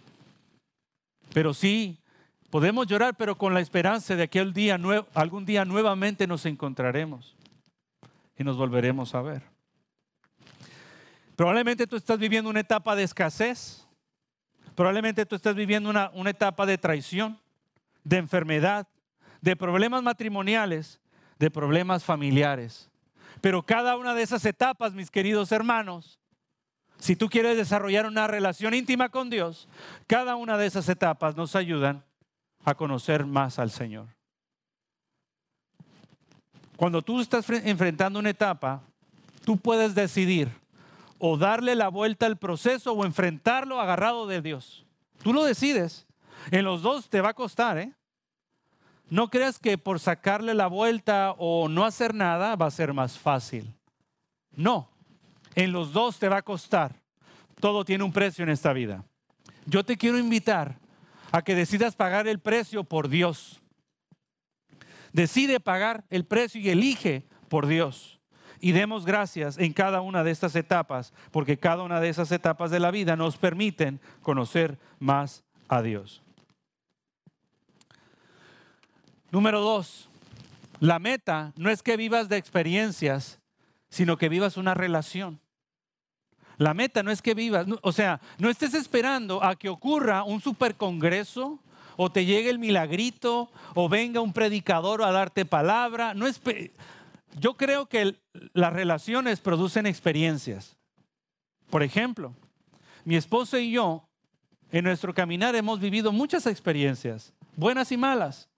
Pero 1.32 1.54
sí, 1.54 1.98
podemos 2.50 2.88
llorar, 2.88 3.14
pero 3.16 3.38
con 3.38 3.54
la 3.54 3.60
esperanza 3.60 4.16
de 4.16 4.26
que 4.26 4.40
aquel 4.40 4.52
día, 4.52 4.76
algún 5.14 5.46
día 5.46 5.64
nuevamente 5.64 6.26
nos 6.26 6.46
encontraremos 6.46 7.36
y 8.42 8.44
nos 8.44 8.56
volveremos 8.56 9.14
a 9.14 9.22
ver. 9.22 9.42
Probablemente 11.36 11.86
tú 11.86 11.96
estás 11.96 12.18
viviendo 12.18 12.50
una 12.50 12.60
etapa 12.60 12.94
de 12.96 13.04
escasez. 13.04 13.86
Probablemente 14.74 15.24
tú 15.24 15.36
estás 15.36 15.54
viviendo 15.54 15.88
una, 15.88 16.10
una 16.12 16.30
etapa 16.30 16.66
de 16.66 16.76
traición, 16.76 17.38
de 18.04 18.16
enfermedad, 18.18 18.88
de 19.40 19.54
problemas 19.56 20.02
matrimoniales, 20.02 21.00
de 21.38 21.50
problemas 21.50 22.04
familiares. 22.04 22.90
Pero 23.40 23.62
cada 23.64 23.96
una 23.96 24.12
de 24.12 24.22
esas 24.22 24.44
etapas, 24.44 24.92
mis 24.92 25.10
queridos 25.10 25.52
hermanos, 25.52 26.18
si 26.98 27.16
tú 27.16 27.28
quieres 27.28 27.56
desarrollar 27.56 28.06
una 28.06 28.26
relación 28.26 28.74
íntima 28.74 29.08
con 29.08 29.30
Dios, 29.30 29.68
cada 30.06 30.36
una 30.36 30.58
de 30.58 30.66
esas 30.66 30.88
etapas 30.88 31.36
nos 31.36 31.54
ayudan 31.54 32.04
a 32.64 32.74
conocer 32.74 33.24
más 33.24 33.58
al 33.58 33.70
Señor. 33.70 34.08
Cuando 36.76 37.02
tú 37.02 37.20
estás 37.20 37.48
enfrentando 37.50 38.18
una 38.18 38.30
etapa, 38.30 38.82
tú 39.44 39.56
puedes 39.56 39.94
decidir 39.94 40.50
o 41.18 41.36
darle 41.36 41.76
la 41.76 41.88
vuelta 41.88 42.26
al 42.26 42.36
proceso 42.36 42.92
o 42.92 43.04
enfrentarlo 43.04 43.80
agarrado 43.80 44.26
de 44.26 44.42
Dios. 44.42 44.84
Tú 45.22 45.32
lo 45.32 45.44
decides. 45.44 46.06
En 46.50 46.64
los 46.64 46.82
dos 46.82 47.08
te 47.08 47.20
va 47.20 47.30
a 47.30 47.34
costar, 47.34 47.78
¿eh? 47.78 47.92
No 49.08 49.28
creas 49.28 49.58
que 49.58 49.78
por 49.78 50.00
sacarle 50.00 50.54
la 50.54 50.66
vuelta 50.66 51.34
o 51.38 51.68
no 51.68 51.84
hacer 51.84 52.14
nada 52.14 52.56
va 52.56 52.66
a 52.66 52.70
ser 52.70 52.92
más 52.92 53.18
fácil. 53.18 53.72
No, 54.56 54.90
en 55.54 55.70
los 55.70 55.92
dos 55.92 56.18
te 56.18 56.28
va 56.28 56.38
a 56.38 56.42
costar. 56.42 57.00
Todo 57.60 57.84
tiene 57.84 58.02
un 58.02 58.12
precio 58.12 58.42
en 58.42 58.50
esta 58.50 58.72
vida. 58.72 59.04
Yo 59.66 59.84
te 59.84 59.96
quiero 59.96 60.18
invitar 60.18 60.76
a 61.30 61.42
que 61.42 61.54
decidas 61.54 61.94
pagar 61.94 62.26
el 62.26 62.40
precio 62.40 62.82
por 62.82 63.08
Dios. 63.08 63.61
Decide 65.12 65.60
pagar 65.60 66.04
el 66.10 66.24
precio 66.24 66.60
y 66.60 66.70
elige 66.70 67.24
por 67.48 67.66
Dios. 67.66 68.20
Y 68.60 68.72
demos 68.72 69.04
gracias 69.04 69.58
en 69.58 69.72
cada 69.72 70.00
una 70.00 70.22
de 70.22 70.30
estas 70.30 70.54
etapas, 70.54 71.12
porque 71.30 71.58
cada 71.58 71.82
una 71.82 72.00
de 72.00 72.08
esas 72.08 72.30
etapas 72.30 72.70
de 72.70 72.80
la 72.80 72.90
vida 72.90 73.16
nos 73.16 73.36
permiten 73.36 74.00
conocer 74.22 74.78
más 74.98 75.44
a 75.68 75.82
Dios. 75.82 76.22
Número 79.30 79.60
dos, 79.60 80.08
la 80.78 80.98
meta 80.98 81.52
no 81.56 81.70
es 81.70 81.82
que 81.82 81.96
vivas 81.96 82.28
de 82.28 82.36
experiencias, 82.36 83.40
sino 83.88 84.16
que 84.16 84.28
vivas 84.28 84.56
una 84.56 84.74
relación. 84.74 85.40
La 86.58 86.74
meta 86.74 87.02
no 87.02 87.10
es 87.10 87.22
que 87.22 87.34
vivas, 87.34 87.66
o 87.82 87.92
sea, 87.92 88.20
no 88.38 88.50
estés 88.50 88.74
esperando 88.74 89.42
a 89.42 89.56
que 89.56 89.68
ocurra 89.68 90.22
un 90.22 90.40
supercongreso 90.40 91.61
o 91.96 92.10
te 92.10 92.24
llegue 92.24 92.50
el 92.50 92.58
milagrito 92.58 93.50
o 93.74 93.88
venga 93.88 94.20
un 94.20 94.32
predicador 94.32 95.02
a 95.02 95.10
darte 95.12 95.44
palabra. 95.44 96.14
No 96.14 96.26
Yo 97.38 97.54
creo 97.54 97.86
que 97.86 98.16
las 98.52 98.72
relaciones 98.72 99.40
producen 99.40 99.86
experiencias. 99.86 100.76
Por 101.70 101.82
ejemplo, 101.82 102.34
mi 103.04 103.16
esposa 103.16 103.58
y 103.58 103.72
yo 103.72 104.08
en 104.70 104.84
nuestro 104.84 105.14
caminar 105.14 105.54
hemos 105.54 105.80
vivido 105.80 106.12
muchas 106.12 106.46
experiencias, 106.46 107.32
buenas 107.56 107.92
y 107.92 107.96
malas. 107.96 108.48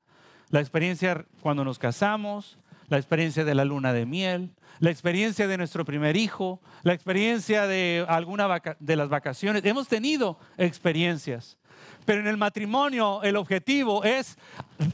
La 0.51 0.61
experiencia 0.61 1.25
cuando 1.41 1.65
nos 1.65 1.79
casamos, 1.79 2.59
la 2.89 2.99
experiencia 2.99 3.45
de 3.45 3.55
la 3.55 3.65
luna 3.65 3.93
de 3.93 4.07
miel, 4.07 4.51
la 4.79 4.91
experiencia 4.91 5.49
de 5.49 5.57
nuestro 5.57 5.85
primer 5.85 6.17
hijo, 6.17 6.61
la 6.83 6.93
experiencia 6.93 7.67
de 7.67 8.05
alguna 8.09 8.61
de 8.79 8.97
las 8.97 9.09
vacaciones. 9.09 9.65
Hemos 9.65 9.89
tenido 9.89 10.39
experiencias. 10.57 11.57
Pero 12.05 12.21
en 12.21 12.27
el 12.27 12.37
matrimonio 12.37 13.23
el 13.23 13.37
objetivo 13.37 14.05
es 14.05 14.37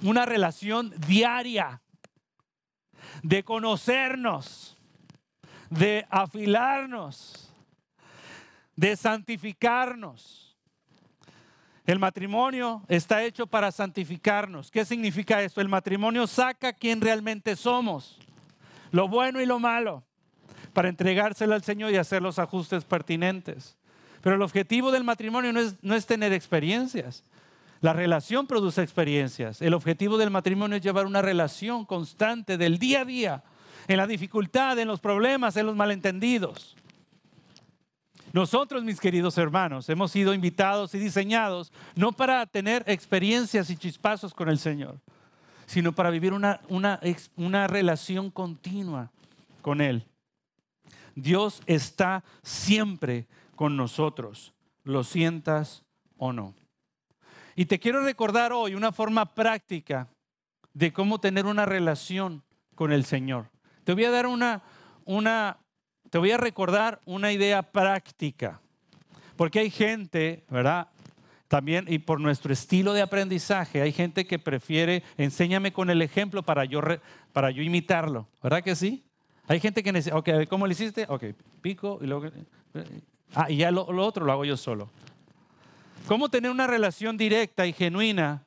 una 0.03 0.27
relación 0.27 0.93
diaria, 1.07 1.83
de 3.23 3.43
conocernos, 3.43 4.77
de 5.69 6.07
afilarnos, 6.11 7.53
de 8.77 8.97
santificarnos. 8.97 10.57
El 11.87 11.99
matrimonio 11.99 12.83
está 12.89 13.25
hecho 13.25 13.47
para 13.47 13.73
santificarnos. 13.73 14.71
¿Qué 14.71 14.85
significa 14.85 15.43
esto? 15.43 15.61
El 15.61 15.69
matrimonio 15.69 16.27
saca 16.27 16.73
quién 16.73 17.01
realmente 17.01 17.57
somos, 17.57 18.19
lo 18.93 19.09
bueno 19.09 19.41
y 19.41 19.47
lo 19.47 19.59
malo, 19.59 20.05
para 20.73 20.89
entregárselo 20.89 21.55
al 21.55 21.65
Señor 21.65 21.91
y 21.91 21.97
hacer 21.97 22.23
los 22.23 22.39
ajustes 22.39 22.85
pertinentes. 22.85 23.80
Pero 24.23 24.37
el 24.37 24.43
objetivo 24.43 24.91
del 24.91 25.05
matrimonio 25.05 25.53
no 25.53 25.61
es, 25.61 25.77
no 25.83 25.95
es 25.95 26.07
tener 26.07 26.33
experiencias. 26.33 27.25
La 27.81 27.93
relación 27.93 28.47
produce 28.47 28.83
experiencias. 28.83 29.63
El 29.63 29.73
objetivo 29.73 30.19
del 30.19 30.31
matrimonio 30.31 30.77
es 30.77 30.83
llevar 30.83 31.07
una 31.07 31.23
relación 31.23 31.87
constante 31.87 32.59
del 32.59 32.79
día 32.79 33.01
a 33.01 33.05
día, 33.05 33.45
en 33.89 33.97
la 33.97 34.07
dificultad, 34.07 34.79
en 34.79 34.89
los 34.89 35.01
problemas, 35.01 35.57
en 35.57 35.67
los 35.67 35.75
malentendidos. 35.75 36.77
Nosotros, 38.33 38.85
mis 38.85 39.01
queridos 39.01 39.39
hermanos, 39.39 39.89
hemos 39.89 40.13
sido 40.13 40.35
invitados 40.35 40.95
y 40.95 40.99
diseñados 40.99 41.73
no 41.97 42.13
para 42.13 42.47
tener 42.47 42.85
experiencias 42.87 43.71
y 43.71 43.77
chispazos 43.77 44.35
con 44.35 44.49
el 44.49 44.59
Señor, 44.59 45.01
sino 45.67 45.93
para 45.93 46.11
vivir 46.11 46.33
una, 46.33 46.61
una, 46.69 47.01
una 47.37 47.67
relación 47.67 48.31
continua 48.31 49.11
con 49.63 49.81
Él. 49.81 50.07
Dios 51.17 51.61
está 51.67 52.23
siempre 52.43 53.27
con 53.61 53.77
nosotros, 53.77 54.55
lo 54.85 55.05
sientas 55.05 55.85
o 56.17 56.33
no. 56.33 56.55
Y 57.55 57.67
te 57.67 57.79
quiero 57.79 58.03
recordar 58.03 58.55
hoy 58.55 58.75
una 58.75 58.91
forma 58.91 59.35
práctica 59.35 60.09
de 60.73 60.95
cómo 60.95 61.21
tener 61.21 61.45
una 61.45 61.67
relación 61.67 62.43
con 62.75 62.91
el 62.91 63.05
Señor. 63.05 63.51
Te 63.85 63.93
voy 63.93 64.07
a 64.07 64.11
dar 64.11 64.27
una, 64.27 64.63
una 65.05 65.59
te 66.09 66.17
voy 66.17 66.31
a 66.31 66.39
recordar 66.39 67.03
una 67.05 67.33
idea 67.33 67.61
práctica, 67.61 68.63
porque 69.37 69.59
hay 69.59 69.69
gente, 69.69 70.43
¿verdad? 70.49 70.89
también, 71.47 71.85
y 71.87 71.99
por 71.99 72.19
nuestro 72.19 72.55
estilo 72.55 72.95
de 72.95 73.03
aprendizaje, 73.03 73.83
hay 73.83 73.93
gente 73.93 74.27
que 74.27 74.39
prefiere, 74.39 75.03
enséñame 75.19 75.71
con 75.71 75.91
el 75.91 76.01
ejemplo 76.01 76.43
para 76.43 76.65
yo, 76.65 76.81
para 77.35 77.51
yo 77.51 77.63
imitarlo. 77.63 78.27
¿Verdad 78.43 78.65
que 78.65 78.75
sí? 78.75 79.05
Hay 79.47 79.61
gente 79.61 79.83
que 79.83 79.93
necesita, 79.93 80.17
ok, 80.17 80.49
¿cómo 80.49 80.67
lo 80.67 80.73
hiciste? 80.73 81.05
Ok, 81.11 81.25
pico 81.61 81.99
y 82.01 82.07
luego... 82.07 82.31
Ah, 83.35 83.51
y 83.51 83.59
ya 83.59 83.71
lo, 83.71 83.87
otro 83.87 84.25
lo 84.25 84.33
hago 84.33 84.45
yo 84.45 84.57
solo. 84.57 84.91
¿Cómo 86.07 86.29
tener 86.29 86.51
una 86.51 86.67
relación 86.67 87.17
directa 87.17 87.67
y 87.67 87.73
genuina 87.73 88.45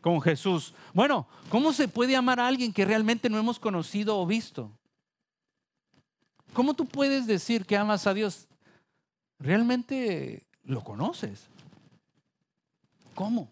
con 0.00 0.20
Jesús? 0.20 0.74
Bueno, 0.92 1.26
¿cómo 1.48 1.72
se 1.72 1.88
puede 1.88 2.16
amar 2.16 2.40
a 2.40 2.46
alguien 2.46 2.72
que 2.72 2.84
realmente 2.84 3.30
no 3.30 3.38
hemos 3.38 3.58
conocido 3.58 4.18
o 4.18 4.26
visto? 4.26 4.70
¿Cómo 6.52 6.74
tú 6.74 6.86
puedes 6.86 7.26
decir 7.26 7.64
que 7.64 7.76
amas 7.76 8.06
a 8.06 8.14
Dios? 8.14 8.48
¿Realmente 9.38 10.46
lo 10.64 10.82
conoces? 10.82 11.48
¿Cómo? 13.14 13.50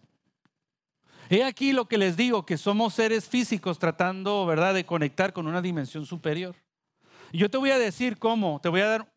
He 1.29 1.43
aquí 1.43 1.73
lo 1.73 1.85
que 1.87 1.97
les 1.97 2.15
digo, 2.15 2.45
que 2.45 2.57
somos 2.57 2.93
seres 2.93 3.27
físicos 3.27 3.79
tratando, 3.79 4.45
¿verdad?, 4.45 4.75
de 4.75 4.85
conectar 4.85 5.33
con 5.33 5.47
una 5.47 5.61
dimensión 5.61 6.05
superior. 6.05 6.55
Y 7.31 7.39
yo 7.39 7.49
te 7.49 7.57
voy 7.57 7.71
a 7.71 7.79
decir 7.79 8.19
cómo, 8.19 8.59
te 8.61 8.69
voy 8.69 8.81
a 8.81 8.87
dar 8.87 9.14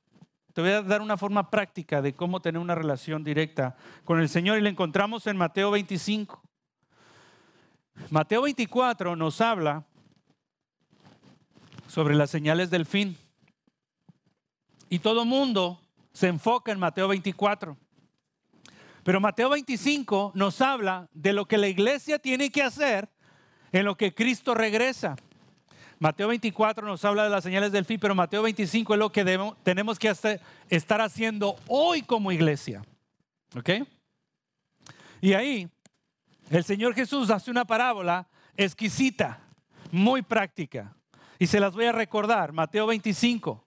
te 0.59 0.62
voy 0.62 0.72
a 0.72 0.82
dar 0.82 1.02
una 1.02 1.16
forma 1.16 1.50
práctica 1.50 2.02
de 2.02 2.14
cómo 2.14 2.42
tener 2.42 2.61
una 2.61 2.74
relación 2.74 3.22
directa 3.22 3.76
con 4.04 4.18
el 4.18 4.28
Señor 4.28 4.59
y 4.59 4.61
la 4.61 4.68
encontramos 4.68 5.28
en 5.28 5.36
Mateo 5.36 5.70
25. 5.70 6.42
Mateo 8.11 8.42
24 8.42 9.14
nos 9.14 9.40
habla 9.40 9.84
sobre 11.86 12.16
las 12.16 12.30
señales 12.30 12.70
del 12.70 12.86
fin. 12.86 13.16
Y 14.88 14.98
todo 14.98 15.24
mundo 15.24 15.80
se 16.12 16.26
enfoca 16.26 16.72
en 16.72 16.80
Mateo 16.80 17.06
24. 17.06 17.76
Pero 19.04 19.20
Mateo 19.20 19.50
25 19.50 20.32
nos 20.34 20.61
habla 20.61 21.09
de 21.12 21.34
lo 21.34 21.46
que 21.46 21.56
la 21.56 21.68
iglesia 21.68 22.18
tiene 22.18 22.50
que 22.50 22.64
hacer 22.64 23.09
en 23.70 23.84
lo 23.84 23.96
que 23.96 24.12
Cristo 24.12 24.54
regresa. 24.54 25.14
Mateo 25.99 26.28
24 26.28 26.86
nos 26.86 27.05
habla 27.05 27.24
de 27.24 27.30
las 27.30 27.42
señales 27.42 27.72
del 27.72 27.84
fin, 27.84 27.99
pero 27.99 28.14
Mateo 28.14 28.42
25 28.42 28.94
es 28.94 28.99
lo 28.99 29.11
que 29.11 29.24
tenemos 29.64 29.99
que 29.99 30.14
estar 30.68 31.01
haciendo 31.01 31.57
hoy 31.66 32.03
como 32.03 32.30
iglesia. 32.30 32.82
¿Ok? 33.57 33.70
Y 35.20 35.32
ahí 35.32 35.68
el 36.51 36.64
Señor 36.64 36.94
Jesús 36.94 37.30
hace 37.30 37.51
una 37.51 37.64
parábola 37.64 38.28
exquisita, 38.57 39.40
muy 39.90 40.22
práctica. 40.22 40.94
Y 41.38 41.46
se 41.46 41.61
las 41.61 41.74
voy 41.74 41.86
a 41.86 41.92
recordar. 41.92 42.53
Mateo 42.53 42.86
25, 42.86 43.64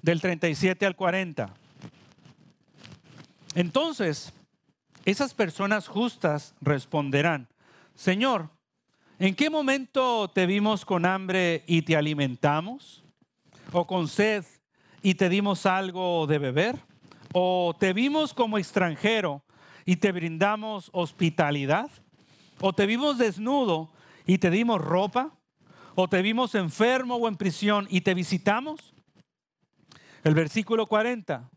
del 0.00 0.20
37 0.20 0.86
al 0.86 0.96
40. 0.96 1.52
Entonces, 3.54 4.32
esas 5.04 5.34
personas 5.34 5.88
justas 5.88 6.54
responderán, 6.60 7.48
Señor, 7.94 8.50
¿en 9.22 9.36
qué 9.36 9.48
momento 9.50 10.28
te 10.34 10.46
vimos 10.46 10.84
con 10.84 11.06
hambre 11.06 11.62
y 11.68 11.82
te 11.82 11.96
alimentamos? 11.96 13.04
¿O 13.70 13.86
con 13.86 14.08
sed 14.08 14.44
y 15.00 15.14
te 15.14 15.28
dimos 15.28 15.64
algo 15.64 16.26
de 16.26 16.38
beber? 16.38 16.76
¿O 17.32 17.72
te 17.78 17.92
vimos 17.92 18.34
como 18.34 18.58
extranjero 18.58 19.44
y 19.84 19.94
te 19.94 20.10
brindamos 20.10 20.90
hospitalidad? 20.92 21.88
¿O 22.60 22.72
te 22.72 22.84
vimos 22.84 23.16
desnudo 23.16 23.92
y 24.26 24.38
te 24.38 24.50
dimos 24.50 24.80
ropa? 24.80 25.38
¿O 25.94 26.08
te 26.08 26.20
vimos 26.20 26.56
enfermo 26.56 27.14
o 27.14 27.28
en 27.28 27.36
prisión 27.36 27.86
y 27.90 28.00
te 28.00 28.14
visitamos? 28.14 28.92
El 30.24 30.34
versículo 30.34 30.86
40. 30.86 31.48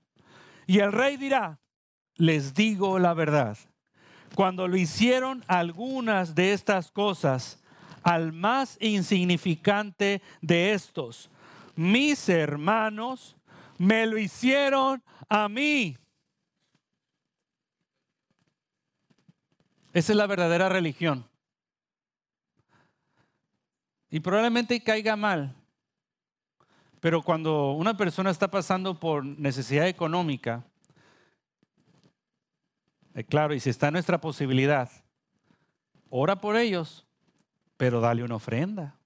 Y 0.68 0.80
el 0.80 0.92
rey 0.92 1.18
dirá, 1.18 1.60
les 2.16 2.54
digo 2.54 3.00
la 3.00 3.16
verdad. 3.16 3.58
Cuando 4.36 4.68
lo 4.68 4.76
hicieron 4.76 5.44
algunas 5.48 6.36
de 6.36 6.52
estas 6.52 6.92
cosas 6.92 7.58
al 8.04 8.34
más 8.34 8.78
insignificante 8.82 10.22
de 10.42 10.74
estos, 10.74 11.30
mis 11.76 12.28
hermanos, 12.28 13.38
me 13.78 14.06
lo 14.06 14.18
hicieron 14.18 15.02
a 15.30 15.48
mí. 15.48 15.98
Esa 19.94 20.12
es 20.12 20.18
la 20.18 20.28
verdadera 20.28 20.68
religión. 20.68 21.26
Y 24.10 24.20
probablemente 24.20 24.84
caiga 24.84 25.16
mal. 25.16 25.56
Pero 27.00 27.22
cuando 27.22 27.72
una 27.72 27.96
persona 27.96 28.32
está 28.32 28.52
pasando 28.52 29.00
por 29.00 29.24
necesidad 29.24 29.88
económica, 29.88 30.66
claro, 33.24 33.54
y 33.54 33.60
si 33.60 33.70
está 33.70 33.88
en 33.88 33.94
nuestra 33.94 34.20
posibilidad, 34.20 34.92
ora 36.10 36.42
por 36.42 36.58
ellos, 36.58 37.08
pero 37.78 38.02
dale 38.02 38.24
una 38.24 38.36
ofrenda. 38.36 38.98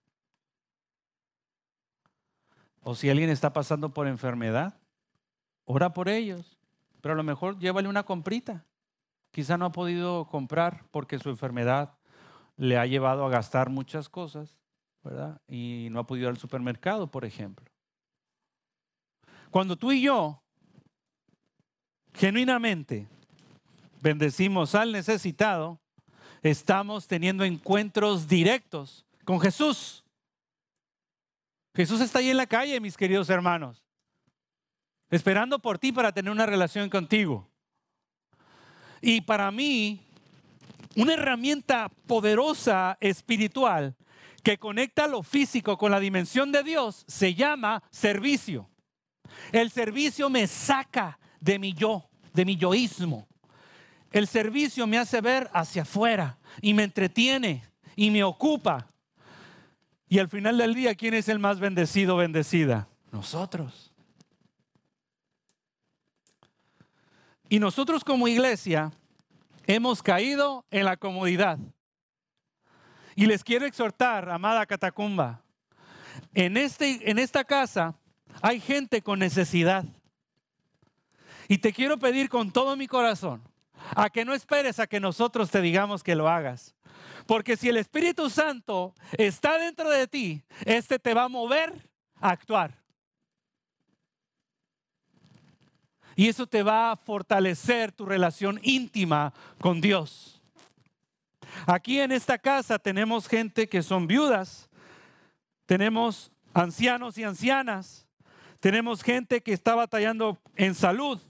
O 2.81 2.95
si 2.95 3.09
alguien 3.09 3.29
está 3.29 3.53
pasando 3.53 3.93
por 3.93 4.07
enfermedad, 4.07 4.79
ora 5.65 5.93
por 5.93 6.09
ellos, 6.09 6.57
pero 7.01 7.13
a 7.13 7.17
lo 7.17 7.23
mejor 7.23 7.59
llévale 7.59 7.87
una 7.87 8.03
comprita. 8.03 8.65
Quizá 9.31 9.57
no 9.57 9.65
ha 9.65 9.71
podido 9.71 10.25
comprar 10.27 10.85
porque 10.89 11.19
su 11.19 11.29
enfermedad 11.29 11.93
le 12.57 12.77
ha 12.77 12.85
llevado 12.85 13.25
a 13.25 13.29
gastar 13.29 13.69
muchas 13.69 14.09
cosas, 14.09 14.57
¿verdad? 15.03 15.39
Y 15.47 15.87
no 15.91 15.99
ha 15.99 16.07
podido 16.07 16.27
ir 16.27 16.31
al 16.31 16.37
supermercado, 16.37 17.11
por 17.11 17.25
ejemplo. 17.25 17.69
Cuando 19.51 19.77
tú 19.77 19.91
y 19.91 20.01
yo, 20.01 20.41
genuinamente, 22.13 23.07
bendecimos 24.01 24.75
al 24.75 24.91
necesitado, 24.91 25.79
estamos 26.41 27.07
teniendo 27.07 27.43
encuentros 27.43 28.27
directos 28.27 29.05
con 29.25 29.39
Jesús. 29.39 30.03
Jesús 31.75 32.01
está 32.01 32.19
ahí 32.19 32.29
en 32.29 32.37
la 32.37 32.47
calle, 32.47 32.79
mis 32.79 32.97
queridos 32.97 33.29
hermanos, 33.29 33.83
esperando 35.09 35.59
por 35.59 35.77
ti 35.79 35.91
para 35.91 36.11
tener 36.11 36.31
una 36.31 36.45
relación 36.45 36.89
contigo. 36.89 37.47
Y 39.01 39.21
para 39.21 39.49
mí, 39.51 40.01
una 40.95 41.13
herramienta 41.13 41.89
poderosa 42.07 42.97
espiritual 42.99 43.95
que 44.43 44.57
conecta 44.57 45.07
lo 45.07 45.23
físico 45.23 45.77
con 45.77 45.91
la 45.91 45.99
dimensión 45.99 46.51
de 46.51 46.63
Dios 46.63 47.05
se 47.07 47.33
llama 47.35 47.83
servicio. 47.91 48.69
El 49.51 49.71
servicio 49.71 50.29
me 50.29 50.47
saca 50.47 51.19
de 51.39 51.59
mi 51.59 51.73
yo, 51.73 52.09
de 52.33 52.45
mi 52.45 52.57
yoísmo. 52.57 53.28
El 54.11 54.27
servicio 54.27 54.87
me 54.87 54.97
hace 54.97 55.21
ver 55.21 55.49
hacia 55.53 55.83
afuera 55.83 56.37
y 56.61 56.73
me 56.73 56.83
entretiene 56.83 57.63
y 57.95 58.09
me 58.09 58.23
ocupa. 58.23 58.87
Y 60.07 60.17
al 60.17 60.27
final 60.27 60.57
del 60.57 60.73
día, 60.73 60.95
¿quién 60.95 61.13
es 61.13 61.29
el 61.29 61.37
más 61.37 61.59
bendecido 61.59 62.17
bendecida? 62.17 62.87
Nosotros. 63.11 63.93
Y 67.49 67.59
nosotros 67.59 68.03
como 68.03 68.27
iglesia 68.27 68.91
hemos 69.67 70.01
caído 70.01 70.65
en 70.71 70.85
la 70.85 70.97
comodidad. 70.97 71.59
Y 73.15 73.25
les 73.25 73.43
quiero 73.43 73.65
exhortar, 73.65 74.29
amada 74.29 74.65
catacumba, 74.65 75.43
en, 76.33 76.57
este, 76.57 77.09
en 77.09 77.19
esta 77.19 77.43
casa 77.43 77.95
hay 78.41 78.59
gente 78.59 79.01
con 79.01 79.19
necesidad. 79.19 79.85
Y 81.47 81.57
te 81.57 81.73
quiero 81.73 81.97
pedir 81.97 82.29
con 82.29 82.51
todo 82.51 82.75
mi 82.75 82.87
corazón 82.87 83.48
a 83.95 84.09
que 84.09 84.25
no 84.25 84.33
esperes 84.33 84.79
a 84.79 84.87
que 84.87 84.99
nosotros 84.99 85.49
te 85.51 85.61
digamos 85.61 86.03
que 86.03 86.15
lo 86.15 86.29
hagas. 86.29 86.75
Porque 87.25 87.57
si 87.57 87.69
el 87.69 87.77
Espíritu 87.77 88.29
Santo 88.29 88.93
está 89.17 89.57
dentro 89.57 89.89
de 89.89 90.07
ti, 90.07 90.43
este 90.65 90.99
te 90.99 91.13
va 91.13 91.23
a 91.23 91.29
mover 91.29 91.73
a 92.19 92.31
actuar. 92.31 92.77
Y 96.15 96.27
eso 96.27 96.47
te 96.47 96.63
va 96.63 96.91
a 96.91 96.95
fortalecer 96.95 97.91
tu 97.91 98.05
relación 98.05 98.59
íntima 98.63 99.33
con 99.61 99.79
Dios. 99.79 100.41
Aquí 101.65 101.99
en 101.99 102.11
esta 102.11 102.37
casa 102.37 102.77
tenemos 102.77 103.27
gente 103.27 103.69
que 103.69 103.81
son 103.81 104.07
viudas, 104.07 104.69
tenemos 105.65 106.31
ancianos 106.53 107.17
y 107.17 107.23
ancianas, 107.23 108.07
tenemos 108.59 109.01
gente 109.01 109.41
que 109.41 109.53
está 109.53 109.75
batallando 109.75 110.37
en 110.55 110.75
salud, 110.75 111.21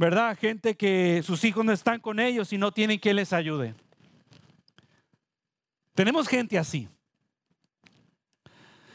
¿verdad? 0.00 0.34
Gente 0.38 0.78
que 0.78 1.22
sus 1.22 1.44
hijos 1.44 1.62
no 1.62 1.72
están 1.72 2.00
con 2.00 2.20
ellos 2.20 2.54
y 2.54 2.56
no 2.56 2.72
tienen 2.72 2.98
quien 2.98 3.16
les 3.16 3.34
ayude. 3.34 3.74
Tenemos 5.94 6.26
gente 6.26 6.58
así. 6.58 6.88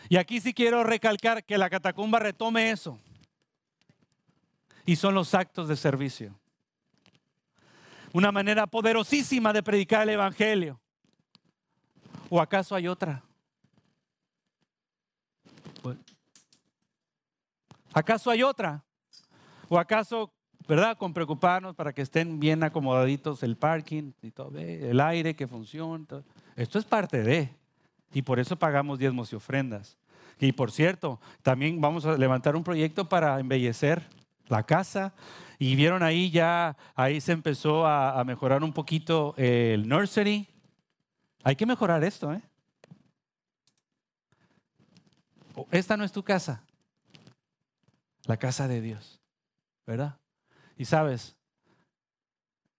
Y 0.10 0.18
aquí 0.18 0.41
sí 0.41 0.51
quiero 0.51 0.84
recalcar 0.84 1.43
que 1.43 1.60
la 1.60 1.70
catacumba 1.70 2.18
retome 2.18 2.72
eso. 2.72 2.97
Y 4.84 4.95
son 4.95 5.14
los 5.14 5.36
actos 5.36 5.68
de 5.68 5.76
servicio. 5.76 6.34
Una 8.12 8.32
manera 8.32 8.66
poderosísima 8.66 9.53
de 9.53 9.62
predicar 9.62 10.01
el 10.01 10.16
Evangelio. 10.16 10.82
¿O 12.32 12.41
acaso 12.41 12.74
hay 12.74 12.88
otra? 12.88 13.22
¿Acaso 17.93 18.32
hay 18.32 18.41
otra? 18.41 18.84
¿O 19.70 19.78
acaso 19.78 20.32
¿verdad? 20.68 20.97
Con 20.97 21.13
preocuparnos 21.13 21.76
para 21.76 21.93
que 21.93 22.01
estén 22.01 22.39
bien 22.39 22.63
acomodaditos 22.63 23.43
el 23.43 23.55
parking 23.55 24.11
y 24.22 24.32
todo, 24.32 24.57
el 24.57 24.99
aire 24.99 25.36
que 25.36 25.47
funcione. 25.47 26.05
Esto 26.55 26.80
es 26.80 26.86
parte 26.86 27.22
de, 27.22 27.49
y 28.13 28.22
por 28.22 28.39
eso 28.39 28.55
pagamos 28.55 28.99
diezmos 28.99 29.32
y 29.34 29.36
ofrendas. 29.36 29.97
Y 30.39 30.51
por 30.51 30.72
cierto, 30.72 31.20
también 31.41 31.80
vamos 31.80 32.05
a 32.05 32.18
levantar 32.18 32.55
un 32.55 32.63
proyecto 32.63 33.07
para 33.07 33.39
embellecer 33.39 34.07
la 34.47 34.63
casa. 34.63 35.13
Y 35.57 35.76
vieron 35.76 36.03
ahí 36.03 36.30
ya, 36.32 36.76
ahí 36.95 37.22
se 37.22 37.32
empezó 37.32 37.86
a, 37.88 38.22
mejorar 38.26 38.63
un 38.63 38.74
poquito 38.74 39.34
el 39.38 39.88
nursery. 39.88 40.47
Hay 41.43 41.55
que 41.55 41.66
mejorar 41.66 42.03
esto, 42.03 42.34
¿eh? 42.34 42.41
Esta 45.72 45.95
no 45.95 46.03
es 46.03 46.11
tu 46.11 46.22
casa, 46.22 46.63
la 48.26 48.36
casa 48.36 48.68
de 48.68 48.82
Dios, 48.82 49.22
¿verdad? 49.88 50.18
Y 50.78 50.86
sabes, 50.86 51.36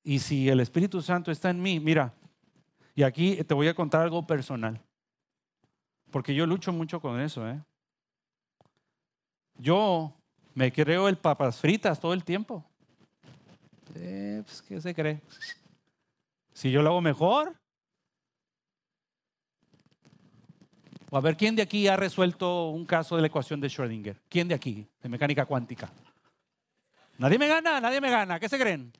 y 0.03 0.19
si 0.19 0.49
el 0.49 0.61
Espíritu 0.61 1.03
Santo 1.03 1.31
está 1.31 1.51
en 1.51 1.61
mí, 1.61 1.81
mira, 1.81 2.15
y 2.95 3.03
aquí 3.03 3.43
te 3.43 3.55
voy 3.55 3.69
a 3.69 3.75
contar 3.75 4.03
algo 4.03 4.27
personal, 4.27 4.81
porque 6.11 6.35
yo 6.35 6.47
lucho 6.47 6.73
mucho 6.73 7.01
con 7.01 7.21
eso, 7.21 7.49
¿eh? 7.49 7.61
Yo 9.59 10.13
me 10.55 10.71
creo 10.73 11.09
el 11.09 11.17
papas 11.17 11.59
fritas 11.59 11.99
todo 11.99 12.13
el 12.13 12.23
tiempo. 12.23 12.65
Eh, 13.95 14.43
pues, 14.45 14.63
¿Qué 14.63 14.81
se 14.81 14.95
cree? 14.95 15.21
Si 16.53 16.71
yo 16.71 16.83
lo 16.83 16.91
hago 16.91 17.01
mejor. 17.01 17.55
O 21.11 21.17
a 21.17 21.21
ver, 21.21 21.37
¿quién 21.37 21.57
de 21.57 21.63
aquí 21.63 21.89
ha 21.89 21.97
resuelto 21.97 22.71
un 22.71 22.85
caso 22.85 23.17
de 23.17 23.23
la 23.23 23.29
ecuación 23.29 23.61
de 23.61 23.69
Schrödinger? 23.69 24.17
¿Quién 24.29 24.49
de 24.49 24.55
aquí? 24.55 24.87
De 25.03 25.09
mecánica 25.09 25.47
cuántica. 25.47 25.91
Nadie 27.19 27.39
me 27.39 27.49
gana, 27.49 27.81
nadie 27.81 28.01
me 28.01 28.11
gana. 28.11 28.39
¿Qué 28.39 28.49
se 28.49 28.59
creen? 28.59 28.93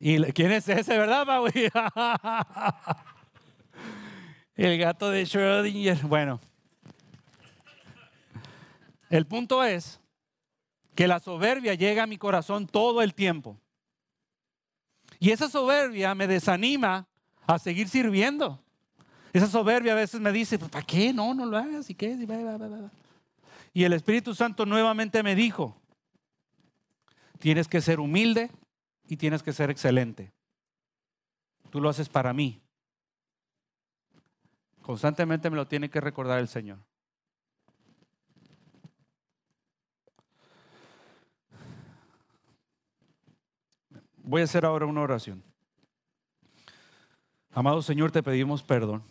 ¿Y 0.00 0.22
quién 0.32 0.52
es 0.52 0.68
ese, 0.68 0.96
verdad, 0.96 1.26
Maui? 1.26 1.50
El 4.54 4.78
gato 4.78 5.10
de 5.10 5.24
Schrödinger. 5.24 6.02
Bueno, 6.02 6.40
el 9.10 9.26
punto 9.26 9.64
es 9.64 10.00
que 10.94 11.08
la 11.08 11.20
soberbia 11.20 11.74
llega 11.74 12.02
a 12.02 12.06
mi 12.06 12.18
corazón 12.18 12.66
todo 12.66 13.02
el 13.02 13.14
tiempo. 13.14 13.56
Y 15.20 15.30
esa 15.30 15.48
soberbia 15.48 16.14
me 16.14 16.26
desanima 16.26 17.06
a 17.46 17.58
seguir 17.58 17.88
sirviendo. 17.88 18.60
Esa 19.32 19.46
soberbia 19.46 19.92
a 19.92 19.96
veces 19.96 20.20
me 20.20 20.32
dice, 20.32 20.58
pues, 20.58 20.70
¿para 20.70 20.84
qué? 20.84 21.12
No, 21.12 21.34
no 21.34 21.46
lo 21.46 21.56
hagas. 21.56 21.88
¿Y 21.90 21.94
qué? 21.94 22.10
Y 22.10 22.26
el 23.84 23.92
Espíritu 23.92 24.34
Santo 24.34 24.66
nuevamente 24.66 25.22
me 25.22 25.34
dijo, 25.34 25.80
tienes 27.38 27.68
que 27.68 27.80
ser 27.80 28.00
humilde 28.00 28.50
y 29.06 29.16
tienes 29.16 29.42
que 29.42 29.52
ser 29.52 29.70
excelente. 29.70 30.32
Tú 31.70 31.80
lo 31.80 31.88
haces 31.88 32.08
para 32.08 32.32
mí. 32.32 32.60
Constantemente 34.82 35.50
me 35.50 35.56
lo 35.56 35.66
tiene 35.66 35.90
que 35.90 36.00
recordar 36.00 36.38
el 36.38 36.48
Señor. 36.48 36.78
Voy 44.16 44.42
a 44.42 44.44
hacer 44.44 44.64
ahora 44.64 44.86
una 44.86 45.00
oración. 45.00 45.42
Amado 47.50 47.80
Señor, 47.82 48.12
te 48.12 48.22
pedimos 48.22 48.62
perdón, 48.62 49.02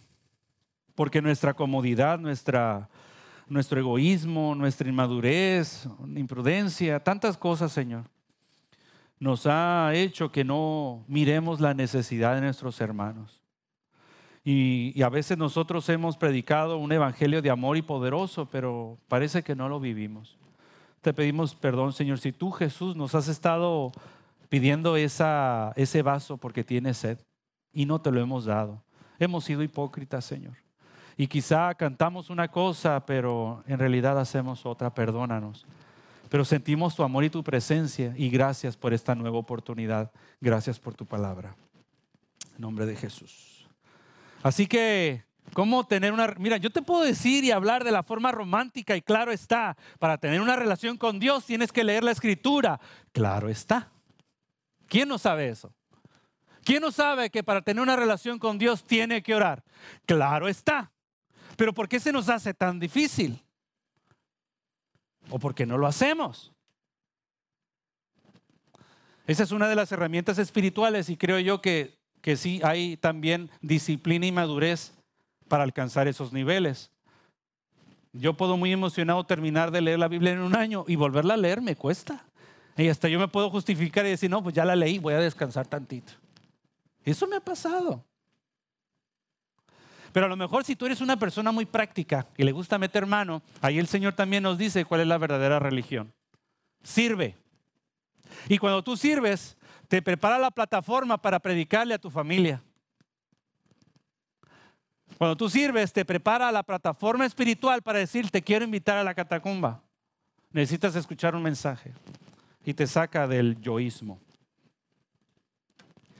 porque 0.96 1.22
nuestra 1.22 1.54
comodidad, 1.54 2.20
nuestra, 2.20 2.90
nuestro 3.50 3.80
egoísmo, 3.80 4.56
nuestra 4.56 4.90
inmadurez, 4.90 5.88
imprudencia, 6.16 7.04
tantas 7.04 7.38
cosas, 7.38 7.72
Señor, 7.72 8.06
nos 9.20 9.48
ha 9.48 9.92
hecho 9.94 10.32
que 10.32 10.44
no 10.44 11.04
miremos 11.08 11.60
la 11.60 11.74
necesidad 11.74 12.36
de 12.36 12.42
nuestros 12.42 12.80
hermanos. 12.82 13.42
Y, 14.44 15.02
a 15.02 15.10
veces 15.10 15.38
nosotros 15.38 15.90
hemos 15.90 16.16
predicado 16.16 16.78
un 16.78 16.92
evangelio 16.92 17.42
de 17.42 17.50
amor 17.50 17.76
y 17.76 17.82
poderoso, 17.82 18.46
pero 18.50 18.98
parece 19.10 19.44
que 19.44 19.56
no 19.56 19.68
lo 19.68 19.80
vivimos. 19.80 20.38
Te 21.02 21.14
pedimos 21.14 21.54
perdón, 21.54 21.92
Señor, 21.92 22.20
si 22.20 22.32
tú, 22.32 22.52
Jesús, 22.52 22.96
nos 22.96 23.14
has 23.14 23.28
estado 23.28 23.92
pidiendo 24.48 24.96
ese 24.96 26.02
vaso 26.02 26.38
porque 26.38 26.64
tiene 26.64 26.94
sed 26.94 27.20
y 27.74 27.86
no 27.86 28.00
te 28.00 28.12
lo 28.12 28.22
hemos 28.22 28.46
dado. 28.46 28.82
Hemos 29.20 29.44
sido 29.44 29.64
hipócritas, 29.64 30.24
Señor. 30.24 30.56
Y 31.18 31.28
quizá 31.28 31.74
cantamos 31.74 32.30
una 32.30 32.48
cosa, 32.48 33.04
pero 33.06 33.64
en 33.68 33.80
realidad 33.80 34.20
hacemos 34.20 34.66
otra, 34.68 34.94
perdónanos. 34.94 35.66
Pero 36.30 36.46
sentimos 36.46 36.96
tu 36.96 37.02
amor 37.02 37.24
y 37.24 37.30
tu 37.30 37.44
presencia 37.44 38.14
y 38.16 38.30
gracias 38.30 38.78
por 38.78 38.94
esta 38.94 39.16
nueva 39.16 39.38
oportunidad. 39.38 40.12
Gracias 40.40 40.80
por 40.80 40.94
tu 40.94 41.06
palabra. 41.06 41.56
En 42.56 42.62
nombre 42.62 42.86
de 42.86 42.96
Jesús. 42.96 43.68
Así 44.44 44.68
que, 44.68 45.24
¿cómo 45.54 45.86
tener 45.88 46.14
una... 46.14 46.36
Mira, 46.38 46.58
yo 46.58 46.70
te 46.70 46.84
puedo 46.84 47.04
decir 47.04 47.44
y 47.44 47.52
hablar 47.52 47.84
de 47.84 47.92
la 47.92 48.04
forma 48.04 48.32
romántica 48.32 48.96
y 48.96 49.02
claro 49.02 49.32
está, 49.32 49.76
para 49.98 50.20
tener 50.20 50.40
una 50.42 50.56
relación 50.56 50.98
con 50.98 51.18
Dios 51.18 51.46
tienes 51.46 51.72
que 51.72 51.84
leer 51.84 52.04
la 52.04 52.12
escritura. 52.12 52.80
Claro 53.12 53.50
está. 53.50 53.90
¿Quién 54.88 55.10
no 55.10 55.18
sabe 55.18 55.50
eso? 55.50 55.74
¿Quién 56.64 56.82
no 56.82 56.92
sabe 56.92 57.30
que 57.30 57.44
para 57.44 57.62
tener 57.62 57.82
una 57.82 57.96
relación 57.96 58.38
con 58.38 58.58
Dios 58.58 58.84
tiene 58.84 59.24
que 59.24 59.34
orar? 59.34 59.64
Claro 60.06 60.48
está. 60.48 60.92
Pero 61.58 61.74
¿por 61.74 61.90
qué 61.90 62.00
se 62.00 62.14
nos 62.14 62.30
hace 62.30 62.54
tan 62.54 62.80
difícil? 62.80 63.44
¿O 65.30 65.40
por 65.40 65.54
qué 65.54 65.66
no 65.66 65.78
lo 65.78 65.88
hacemos? 65.88 66.54
Esa 69.26 69.44
es 69.44 69.52
una 69.52 69.68
de 69.68 69.76
las 69.76 69.92
herramientas 69.92 70.38
espirituales 70.38 71.10
y 71.10 71.18
creo 71.18 71.40
yo 71.40 71.60
que, 71.62 71.98
que 72.22 72.38
sí 72.38 72.62
hay 72.64 72.96
también 72.96 73.50
disciplina 73.60 74.26
y 74.26 74.32
madurez 74.32 74.94
para 75.50 75.64
alcanzar 75.64 76.08
esos 76.08 76.32
niveles. 76.32 76.92
Yo 78.14 78.36
puedo 78.36 78.56
muy 78.56 78.72
emocionado 78.72 79.26
terminar 79.26 79.72
de 79.72 79.82
leer 79.82 80.00
la 80.00 80.08
Biblia 80.08 80.32
en 80.32 80.40
un 80.40 80.56
año 80.56 80.86
y 80.88 80.96
volverla 80.96 81.34
a 81.34 81.38
leer 81.38 81.62
me 81.62 81.76
cuesta. 81.76 82.24
Y 82.78 82.88
hasta 82.88 83.10
yo 83.10 83.20
me 83.20 83.28
puedo 83.28 83.50
justificar 83.50 84.06
y 84.06 84.10
decir, 84.10 84.30
no, 84.30 84.44
pues 84.44 84.54
ya 84.54 84.64
la 84.64 84.76
leí, 84.76 85.00
voy 85.00 85.16
a 85.16 85.20
descansar 85.20 85.68
tantito. 85.68 86.14
Eso 87.04 87.26
me 87.26 87.36
ha 87.36 87.42
pasado. 87.42 88.06
Pero 90.12 90.26
a 90.26 90.30
lo 90.30 90.36
mejor 90.36 90.64
si 90.64 90.76
tú 90.76 90.86
eres 90.86 91.02
una 91.02 91.18
persona 91.18 91.52
muy 91.52 91.66
práctica 91.66 92.28
y 92.38 92.44
le 92.44 92.52
gusta 92.52 92.78
meter 92.78 93.06
mano, 93.06 93.42
ahí 93.62 93.80
el 93.80 93.88
Señor 93.88 94.14
también 94.14 94.44
nos 94.44 94.58
dice 94.58 94.86
cuál 94.86 95.02
es 95.02 95.08
la 95.08 95.18
verdadera 95.18 95.60
religión. 95.60 96.14
Sirve. 96.84 97.36
Y 98.48 98.58
cuando 98.58 98.84
tú 98.84 98.98
sirves, 98.98 99.58
te 99.88 100.02
prepara 100.02 100.38
la 100.38 100.52
plataforma 100.52 101.22
para 101.22 101.40
predicarle 101.40 101.94
a 101.94 102.00
tu 102.00 102.10
familia. 102.10 102.62
Cuando 105.18 105.36
tú 105.36 105.50
sirves, 105.50 105.92
te 105.92 106.06
prepara 106.06 106.52
la 106.52 106.64
plataforma 106.64 107.26
espiritual 107.26 107.82
para 107.82 108.00
decir, 108.00 108.30
te 108.30 108.42
quiero 108.42 108.66
invitar 108.66 108.98
a 108.98 109.04
la 109.04 109.16
catacumba. 109.16 109.82
Necesitas 110.52 110.96
escuchar 110.96 111.36
un 111.36 111.44
mensaje 111.44 111.94
y 112.64 112.74
te 112.74 112.86
saca 112.86 113.28
del 113.28 113.60
yoísmo. 113.60 114.20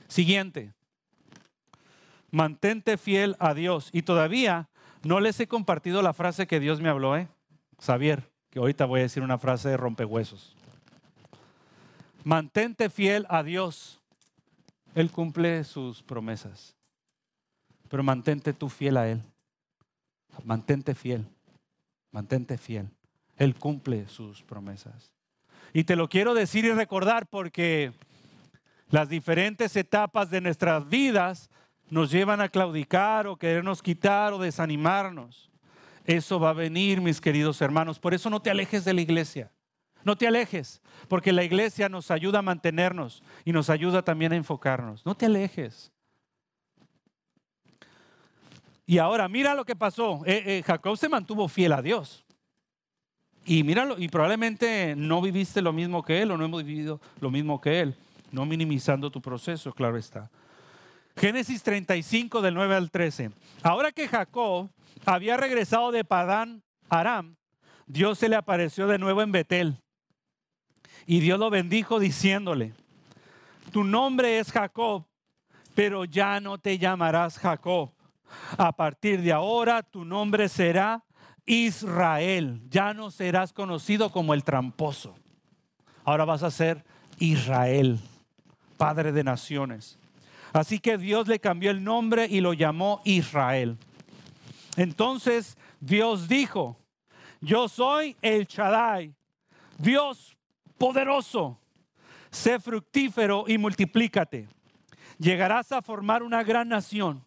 Siguiente, 0.08 0.72
mantente 2.30 2.96
fiel 2.96 3.36
a 3.38 3.54
Dios. 3.54 3.90
Y 3.92 4.02
todavía 4.02 4.68
no 5.02 5.20
les 5.20 5.38
he 5.40 5.46
compartido 5.46 6.02
la 6.02 6.12
frase 6.12 6.46
que 6.46 6.60
Dios 6.60 6.80
me 6.80 6.88
habló, 6.88 7.16
¿eh? 7.16 7.28
Xavier, 7.80 8.28
que 8.50 8.58
ahorita 8.58 8.84
voy 8.84 9.00
a 9.00 9.04
decir 9.04 9.22
una 9.22 9.38
frase 9.38 9.68
de 9.68 9.76
rompehuesos. 9.76 10.56
Mantente 12.24 12.90
fiel 12.90 13.26
a 13.28 13.42
Dios. 13.42 14.00
Él 14.94 15.10
cumple 15.10 15.64
sus 15.64 16.02
promesas. 16.02 16.74
Pero 17.88 18.02
mantente 18.02 18.52
tú 18.52 18.68
fiel 18.68 18.96
a 18.96 19.08
Él. 19.08 19.22
Mantente 20.44 20.94
fiel. 20.94 21.26
Mantente 22.10 22.58
fiel. 22.58 22.90
Él 23.36 23.54
cumple 23.54 24.08
sus 24.08 24.42
promesas. 24.42 25.12
Y 25.72 25.84
te 25.84 25.96
lo 25.96 26.08
quiero 26.08 26.34
decir 26.34 26.64
y 26.64 26.72
recordar 26.72 27.26
porque 27.26 27.92
las 28.90 29.08
diferentes 29.08 29.76
etapas 29.76 30.30
de 30.30 30.40
nuestras 30.40 30.88
vidas 30.88 31.50
nos 31.90 32.10
llevan 32.10 32.40
a 32.40 32.48
claudicar 32.48 33.26
o 33.26 33.36
querernos 33.36 33.82
quitar 33.82 34.32
o 34.32 34.38
desanimarnos. 34.38 35.50
Eso 36.04 36.40
va 36.40 36.50
a 36.50 36.54
venir, 36.54 37.00
mis 37.00 37.20
queridos 37.20 37.60
hermanos. 37.60 37.98
Por 37.98 38.14
eso 38.14 38.30
no 38.30 38.40
te 38.40 38.50
alejes 38.50 38.84
de 38.84 38.94
la 38.94 39.00
iglesia. 39.00 39.52
No 40.04 40.16
te 40.16 40.26
alejes, 40.26 40.80
porque 41.08 41.32
la 41.32 41.44
iglesia 41.44 41.88
nos 41.88 42.10
ayuda 42.10 42.38
a 42.38 42.42
mantenernos 42.42 43.22
y 43.44 43.52
nos 43.52 43.68
ayuda 43.68 44.02
también 44.02 44.32
a 44.32 44.36
enfocarnos. 44.36 45.04
No 45.04 45.14
te 45.14 45.26
alejes. 45.26 45.92
Y 48.86 48.96
ahora, 48.96 49.28
mira 49.28 49.54
lo 49.54 49.66
que 49.66 49.76
pasó. 49.76 50.22
Eh, 50.24 50.42
eh, 50.46 50.62
Jacob 50.64 50.96
se 50.96 51.10
mantuvo 51.10 51.46
fiel 51.48 51.72
a 51.72 51.82
Dios. 51.82 52.24
Y 53.44 53.62
míralo, 53.64 53.98
y 53.98 54.08
probablemente 54.08 54.94
no 54.96 55.20
viviste 55.20 55.60
lo 55.60 55.72
mismo 55.72 56.02
que 56.02 56.22
él 56.22 56.30
o 56.30 56.38
no 56.38 56.44
hemos 56.44 56.64
vivido 56.64 57.00
lo 57.20 57.30
mismo 57.30 57.60
que 57.60 57.80
él, 57.80 57.94
no 58.30 58.44
minimizando 58.44 59.10
tu 59.10 59.20
proceso, 59.20 59.72
claro 59.72 59.96
está. 59.96 60.30
Génesis 61.18 61.64
35 61.64 62.42
del 62.42 62.54
9 62.54 62.76
al 62.76 62.90
13. 62.92 63.32
Ahora 63.64 63.90
que 63.90 64.06
Jacob 64.06 64.70
había 65.04 65.36
regresado 65.36 65.90
de 65.90 66.04
Padán 66.04 66.62
Aram, 66.88 67.34
Dios 67.88 68.18
se 68.18 68.28
le 68.28 68.36
apareció 68.36 68.86
de 68.86 68.98
nuevo 68.98 69.20
en 69.22 69.32
Betel. 69.32 69.78
Y 71.06 71.18
Dios 71.18 71.40
lo 71.40 71.50
bendijo 71.50 71.98
diciéndole, 71.98 72.72
tu 73.72 73.82
nombre 73.82 74.38
es 74.38 74.52
Jacob, 74.52 75.06
pero 75.74 76.04
ya 76.04 76.38
no 76.38 76.58
te 76.58 76.78
llamarás 76.78 77.38
Jacob. 77.38 77.90
A 78.56 78.70
partir 78.70 79.20
de 79.22 79.32
ahora 79.32 79.82
tu 79.82 80.04
nombre 80.04 80.48
será 80.48 81.04
Israel. 81.46 82.62
Ya 82.68 82.94
no 82.94 83.10
serás 83.10 83.52
conocido 83.52 84.12
como 84.12 84.34
el 84.34 84.44
tramposo. 84.44 85.16
Ahora 86.04 86.24
vas 86.24 86.44
a 86.44 86.50
ser 86.52 86.84
Israel, 87.18 87.98
Padre 88.76 89.10
de 89.10 89.24
naciones. 89.24 89.98
Así 90.52 90.78
que 90.78 90.98
Dios 90.98 91.28
le 91.28 91.38
cambió 91.38 91.70
el 91.70 91.84
nombre 91.84 92.26
y 92.26 92.40
lo 92.40 92.52
llamó 92.52 93.00
Israel. 93.04 93.76
Entonces 94.76 95.56
Dios 95.80 96.28
dijo, 96.28 96.76
yo 97.40 97.68
soy 97.68 98.16
el 98.22 98.46
Shaddai, 98.46 99.14
Dios 99.78 100.36
poderoso. 100.76 101.60
Sé 102.30 102.58
fructífero 102.60 103.44
y 103.46 103.58
multiplícate. 103.58 104.48
Llegarás 105.18 105.72
a 105.72 105.82
formar 105.82 106.22
una 106.22 106.42
gran 106.42 106.68
nación. 106.68 107.24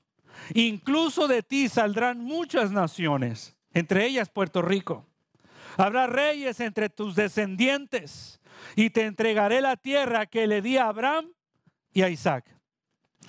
Incluso 0.54 1.28
de 1.28 1.44
ti 1.44 1.70
saldrán 1.70 2.24
muchas 2.24 2.72
naciones, 2.72 3.56
entre 3.74 4.06
ellas 4.06 4.30
Puerto 4.30 4.62
Rico. 4.62 5.06
Habrá 5.78 6.08
reyes 6.08 6.60
entre 6.60 6.90
tus 6.90 7.16
descendientes 7.16 8.40
y 8.76 8.90
te 8.90 9.06
entregaré 9.06 9.62
la 9.62 9.78
tierra 9.78 10.26
que 10.26 10.48
le 10.48 10.62
di 10.62 10.78
a 10.78 10.88
Abraham 10.88 11.32
y 11.94 12.02
a 12.02 12.10
Isaac. 12.10 12.46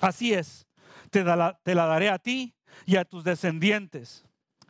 Así 0.03 0.33
es, 0.33 0.67
te, 1.11 1.23
la, 1.23 1.57
la 1.63 1.85
daré 1.85 2.09
a 2.09 2.19
ti 2.19 2.53
y 2.85 2.97
a 2.97 3.05
tus 3.05 3.23
descendientes. 3.23 4.25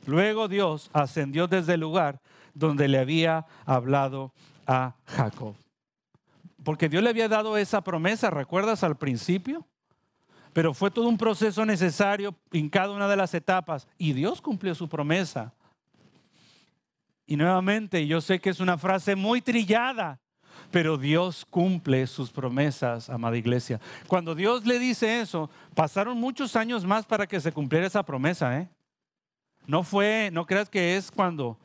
Luego 0.06 0.48
Dios 0.48 0.92
ascendió 0.94 1.48
desde 1.48 1.74
el 1.74 1.80
lugar 1.80 2.22
donde 2.54 2.88
le 2.88 3.00
había 3.00 3.48
hablado 3.66 4.32
a 4.68 4.96
Jacob. 5.08 5.56
Porque 6.64 6.88
Dios 6.88 7.02
le 7.02 7.10
había 7.10 7.28
dado 7.28 7.58
esa 7.58 7.82
promesa, 7.82 8.30
¿recuerdas 8.30 8.84
al 8.84 8.96
principio? 8.96 9.66
Pero 10.54 10.72
fue 10.76 10.92
todo 10.92 11.08
un 11.08 11.18
proceso 11.18 11.66
necesario 11.66 12.36
en 12.52 12.70
cada 12.70 12.92
una 12.92 13.08
de 13.08 13.16
las 13.16 13.34
etapas 13.34 13.88
y 13.98 14.14
Dios 14.14 14.40
cumplió 14.40 14.76
su 14.76 14.88
promesa. 14.88 15.52
Y 17.26 17.38
nuevamente, 17.38 18.06
yo 18.06 18.22
sé 18.22 18.40
que 18.40 18.52
es 18.52 18.60
una 18.60 18.78
frase 18.78 19.16
muy 19.16 19.42
trillada, 19.42 20.20
pero 20.74 20.98
Dios 20.98 21.46
cumple 21.48 22.08
sus 22.08 22.32
promesas, 22.32 23.08
amada 23.08 23.38
iglesia. 23.38 23.80
Cuando 24.08 24.34
Dios 24.34 24.66
le 24.66 24.80
dice 24.80 25.22
eso, 25.22 25.52
pasaron 25.76 26.20
muchos 26.20 26.56
años 26.56 26.84
más 26.84 27.06
para 27.06 27.28
que 27.28 27.40
se 27.40 27.52
cumpliera 27.52 27.86
esa 27.86 28.02
promesa, 28.02 28.60
¿eh? 28.60 28.68
No 29.68 29.84
fue, 29.84 30.32
no 30.34 30.48
creas 30.48 30.72
que 30.72 30.98
es 30.98 31.12
cuando 31.12 31.60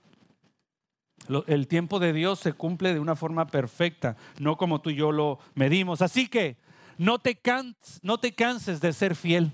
el 1.46 1.66
tiempo 1.68 1.98
de 1.98 2.12
Dios 2.12 2.38
se 2.38 2.52
cumple 2.52 2.92
de 2.92 3.00
una 3.00 3.16
forma 3.16 3.46
perfecta, 3.46 4.14
no 4.38 4.58
como 4.58 4.82
tú 4.82 4.90
y 4.90 4.96
yo 4.96 5.10
lo 5.10 5.38
medimos. 5.54 6.02
Así 6.02 6.28
que 6.28 6.58
no 6.98 7.18
te, 7.18 7.40
no 8.02 8.18
te 8.18 8.34
canses 8.34 8.78
de 8.78 8.92
ser 8.92 9.16
fiel. 9.16 9.50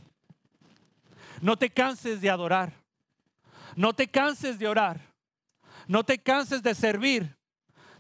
No 1.41 1.57
te 1.57 1.71
canses 1.71 2.21
de 2.21 2.29
adorar. 2.29 2.73
No 3.77 3.93
te 3.93 4.09
canses 4.09 4.59
de 4.59 4.67
orar. 4.67 5.01
No 5.87 6.03
te 6.03 6.19
canses 6.19 6.61
de 6.61 6.75
servir, 6.75 7.37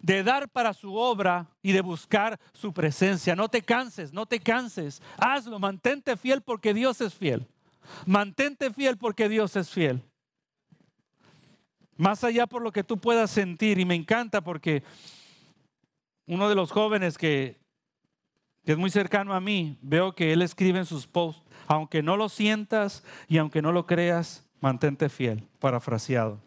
de 0.04 0.22
dar 0.22 0.50
para 0.50 0.74
su 0.74 0.94
obra 0.96 1.48
y 1.62 1.72
de 1.72 1.80
buscar 1.80 2.38
su 2.52 2.74
presencia. 2.74 3.34
No 3.34 3.48
te 3.48 3.62
canses, 3.62 4.12
no 4.12 4.26
te 4.26 4.38
canses. 4.38 5.00
Hazlo, 5.16 5.58
mantente 5.58 6.18
fiel 6.18 6.42
porque 6.42 6.74
Dios 6.74 7.00
es 7.00 7.14
fiel. 7.14 7.48
Mantente 8.04 8.70
fiel 8.70 8.98
porque 8.98 9.30
Dios 9.30 9.56
es 9.56 9.70
fiel. 9.70 10.02
Más 11.96 12.22
allá 12.22 12.46
por 12.46 12.60
lo 12.60 12.70
que 12.70 12.84
tú 12.84 12.98
puedas 12.98 13.30
sentir. 13.30 13.78
Y 13.78 13.86
me 13.86 13.94
encanta 13.94 14.42
porque 14.42 14.82
uno 16.26 16.50
de 16.50 16.54
los 16.54 16.70
jóvenes 16.70 17.16
que, 17.16 17.58
es 18.66 18.76
muy 18.76 18.90
cercano 18.90 19.32
a 19.32 19.40
mí, 19.40 19.78
veo 19.80 20.14
que 20.14 20.34
él 20.34 20.42
escribe 20.42 20.80
en 20.80 20.86
sus 20.86 21.06
posts, 21.06 21.42
aunque 21.66 22.02
no 22.02 22.18
lo 22.18 22.28
sientas 22.28 23.04
y 23.26 23.38
aunque 23.38 23.62
no 23.62 23.72
lo 23.72 23.86
creas, 23.86 24.46
mantente 24.60 25.08
fiel, 25.08 25.48
parafraseado. 25.60 26.42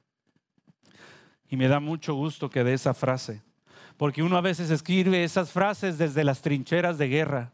Y 1.49 1.57
me 1.57 1.67
da 1.67 1.79
mucho 1.79 2.13
gusto 2.13 2.51
que 2.51 2.63
dé 2.63 2.73
esa 2.73 2.93
frase, 2.93 3.46
porque 3.97 4.23
uno 4.23 4.37
a 4.37 4.41
veces 4.41 4.69
escribe 4.69 5.23
esas 5.23 5.51
frases 5.51 5.97
desde 5.97 6.23
las 6.23 6.41
trincheras 6.41 6.97
de 6.97 7.07
guerra 7.07 7.51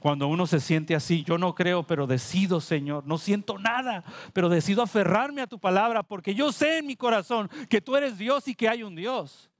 cuando 0.00 0.26
uno 0.28 0.46
se 0.46 0.60
siente 0.60 0.94
así, 0.94 1.22
yo 1.22 1.38
no 1.38 1.54
creo, 1.54 1.84
pero 1.84 2.06
decido, 2.06 2.60
Señor, 2.60 3.06
no 3.06 3.18
siento 3.18 3.58
nada, 3.58 4.02
pero 4.32 4.48
decido 4.48 4.82
aferrarme 4.82 5.42
a 5.42 5.46
tu 5.46 5.58
palabra 5.58 6.02
porque 6.02 6.34
yo 6.34 6.50
sé 6.50 6.78
en 6.78 6.86
mi 6.86 6.96
corazón 6.96 7.48
que 7.68 7.80
tú 7.80 7.94
eres 7.94 8.18
Dios 8.18 8.48
y 8.48 8.54
que 8.54 8.68
hay 8.68 8.82
un 8.82 8.96
Dios. 8.96 9.50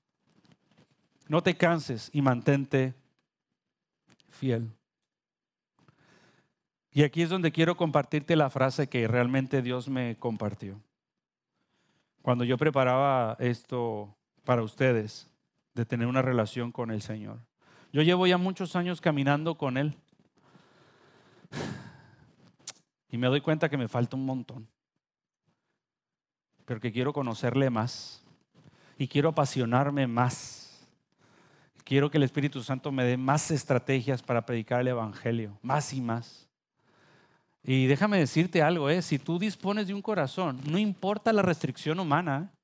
No 1.29 1.43
te 1.43 1.55
canses 1.55 2.11
y 2.13 2.23
mantente 2.23 2.95
fiel. 4.31 4.73
Y 6.91 7.05
aquí 7.05 7.23
es 7.23 7.29
donde 7.29 7.53
quiero 7.53 7.77
compartirte 7.77 8.35
la 8.35 8.51
frase 8.51 8.89
que 8.89 9.07
realmente 9.07 9.63
Dios 9.63 9.89
me 9.89 10.17
compartió. 10.17 10.81
Cuando 12.23 12.43
yo 12.45 12.59
preparaba 12.59 13.37
esto 13.39 14.17
para 14.45 14.63
ustedes, 14.63 15.30
de 15.75 15.85
tener 15.85 16.07
una 16.07 16.23
relación 16.23 16.73
con 16.73 16.91
el 16.91 17.03
Señor. 17.03 17.41
Yo 17.93 18.03
llevo 18.03 18.27
ya 18.27 18.39
muchos 18.39 18.77
años 18.77 19.01
caminando 19.01 19.57
con 19.57 19.77
Él. 19.77 19.97
Y 23.11 23.19
me 23.19 23.27
doy 23.27 23.41
cuenta 23.41 23.69
que 23.69 23.77
me 23.77 23.89
falta 23.89 24.17
un 24.17 24.25
montón. 24.25 24.69
Pero 26.65 26.81
que 26.81 26.93
quiero 26.93 27.13
conocerle 27.13 27.71
más. 27.71 28.23
Y 28.97 29.09
quiero 29.09 29.31
apasionarme 29.31 30.07
más. 30.07 30.87
Quiero 31.85 32.11
que 32.11 32.19
el 32.19 32.23
Espíritu 32.23 32.63
Santo 32.63 32.93
me 32.93 33.05
dé 33.05 33.17
más 33.17 33.51
estrategias 33.51 34.23
para 34.23 34.47
predicar 34.47 34.81
el 34.81 34.89
Evangelio. 34.89 35.59
Más 35.63 35.93
y 35.93 36.01
más. 36.01 36.49
Y 37.63 37.87
déjame 37.87 38.19
decirte 38.19 38.63
algo, 38.63 38.89
¿eh? 38.89 39.03
si 39.03 39.19
tú 39.19 39.39
dispones 39.39 39.89
de 39.89 39.95
un 39.95 40.01
corazón, 40.01 40.61
no 40.65 40.79
importa 40.79 41.33
la 41.33 41.43
restricción 41.43 42.01
humana, 42.01 42.49
¿eh? 42.49 42.57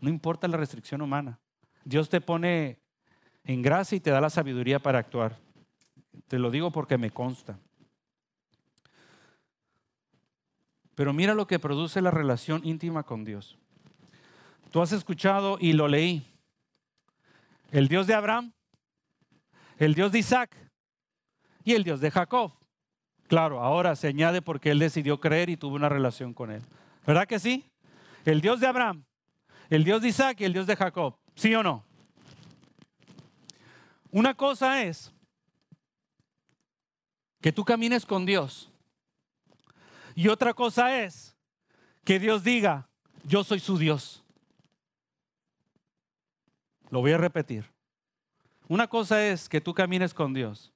no 0.00 0.08
importa 0.08 0.48
la 0.48 0.56
restricción 0.56 1.00
humana. 1.00 1.38
Dios 1.84 2.08
te 2.08 2.20
pone 2.20 2.78
en 3.44 3.62
gracia 3.62 3.96
y 3.96 4.00
te 4.00 4.10
da 4.10 4.20
la 4.20 4.30
sabiduría 4.30 4.78
para 4.78 4.98
actuar. 4.98 5.38
Te 6.28 6.38
lo 6.38 6.50
digo 6.50 6.70
porque 6.70 6.98
me 6.98 7.10
consta. 7.10 7.58
Pero 10.94 11.12
mira 11.12 11.34
lo 11.34 11.46
que 11.46 11.58
produce 11.58 12.00
la 12.00 12.10
relación 12.10 12.62
íntima 12.64 13.02
con 13.02 13.24
Dios. 13.24 13.58
Tú 14.70 14.80
has 14.80 14.92
escuchado 14.92 15.58
y 15.60 15.72
lo 15.72 15.88
leí. 15.88 16.26
El 17.70 17.88
Dios 17.88 18.06
de 18.06 18.14
Abraham, 18.14 18.52
el 19.78 19.94
Dios 19.94 20.12
de 20.12 20.20
Isaac 20.20 20.56
y 21.64 21.72
el 21.72 21.84
Dios 21.84 22.00
de 22.00 22.10
Jacob. 22.10 22.52
Claro, 23.26 23.60
ahora 23.60 23.96
se 23.96 24.08
añade 24.08 24.42
porque 24.42 24.70
él 24.70 24.78
decidió 24.78 25.20
creer 25.20 25.48
y 25.50 25.56
tuvo 25.56 25.74
una 25.74 25.88
relación 25.88 26.32
con 26.34 26.50
él. 26.50 26.62
¿Verdad 27.06 27.26
que 27.26 27.38
sí? 27.38 27.70
El 28.24 28.40
Dios 28.40 28.60
de 28.60 28.66
Abraham, 28.66 29.04
el 29.70 29.84
Dios 29.84 30.02
de 30.02 30.08
Isaac 30.08 30.40
y 30.40 30.44
el 30.44 30.52
Dios 30.52 30.66
de 30.66 30.76
Jacob. 30.76 31.16
¿Sí 31.34 31.54
o 31.54 31.62
no? 31.62 31.84
Una 34.10 34.34
cosa 34.34 34.82
es 34.82 35.12
que 37.40 37.52
tú 37.52 37.64
camines 37.64 38.06
con 38.06 38.24
Dios 38.24 38.70
y 40.14 40.28
otra 40.28 40.54
cosa 40.54 41.02
es 41.02 41.36
que 42.04 42.18
Dios 42.18 42.44
diga, 42.44 42.88
yo 43.24 43.42
soy 43.42 43.58
su 43.58 43.78
Dios. 43.78 44.22
Lo 46.90 47.00
voy 47.00 47.12
a 47.12 47.18
repetir. 47.18 47.68
Una 48.68 48.86
cosa 48.86 49.26
es 49.26 49.48
que 49.48 49.60
tú 49.60 49.74
camines 49.74 50.14
con 50.14 50.32
Dios. 50.32 50.72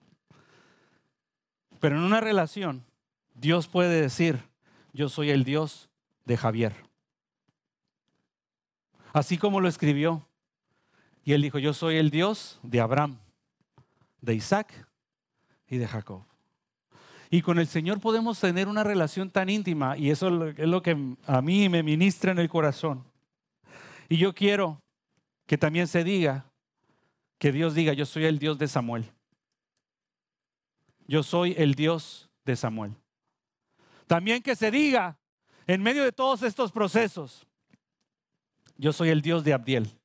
Pero 1.81 1.97
en 1.97 2.03
una 2.03 2.21
relación, 2.21 2.85
Dios 3.35 3.69
puede 3.69 4.01
decir, 4.01 4.43
yo 4.93 5.09
soy 5.09 5.31
el 5.31 5.45
Dios 5.45 5.89
de 6.25 6.37
Javier. 6.37 6.75
Así 9.13 9.39
como 9.39 9.61
lo 9.61 9.69
escribió. 9.69 10.28
Y 11.29 11.35
él 11.35 11.43
dijo, 11.43 11.59
yo 11.59 11.74
soy 11.74 11.97
el 11.97 12.09
Dios 12.09 12.59
de 12.62 12.81
Abraham, 12.81 13.18
de 14.22 14.35
Isaac 14.35 14.89
y 15.66 15.76
de 15.76 15.87
Jacob. 15.87 16.24
Y 17.29 17.43
con 17.43 17.59
el 17.59 17.66
Señor 17.66 18.01
podemos 18.01 18.41
tener 18.41 18.66
una 18.66 18.83
relación 18.83 19.29
tan 19.29 19.51
íntima 19.51 19.99
y 19.99 20.09
eso 20.09 20.47
es 20.49 20.66
lo 20.66 20.81
que 20.81 20.97
a 21.26 21.43
mí 21.43 21.68
me 21.68 21.83
ministra 21.83 22.33
en 22.33 22.39
el 22.39 22.49
corazón. 22.49 23.05
Y 24.09 24.16
yo 24.16 24.35
quiero 24.35 24.81
que 25.47 25.59
también 25.59 25.87
se 25.87 26.03
diga, 26.03 26.47
que 27.37 27.53
Dios 27.53 27.74
diga, 27.74 27.93
yo 27.93 28.07
soy 28.07 28.24
el 28.24 28.39
Dios 28.39 28.57
de 28.57 28.66
Samuel. 28.66 29.05
Yo 31.07 31.22
soy 31.22 31.55
el 31.59 31.74
Dios 31.74 32.31
de 32.47 32.57
Samuel. 32.57 32.95
También 34.07 34.41
que 34.41 34.57
se 34.57 34.70
diga, 34.70 35.18
en 35.66 35.83
medio 35.83 36.05
de 36.05 36.12
todos 36.12 36.43
estos 36.43 36.72
procesos, 36.72 37.47
yo 38.79 38.95
soy 38.95 39.11
el 39.11 39.20
Dios 39.20 39.45
de 39.45 39.53
Abdiel. 39.53 39.97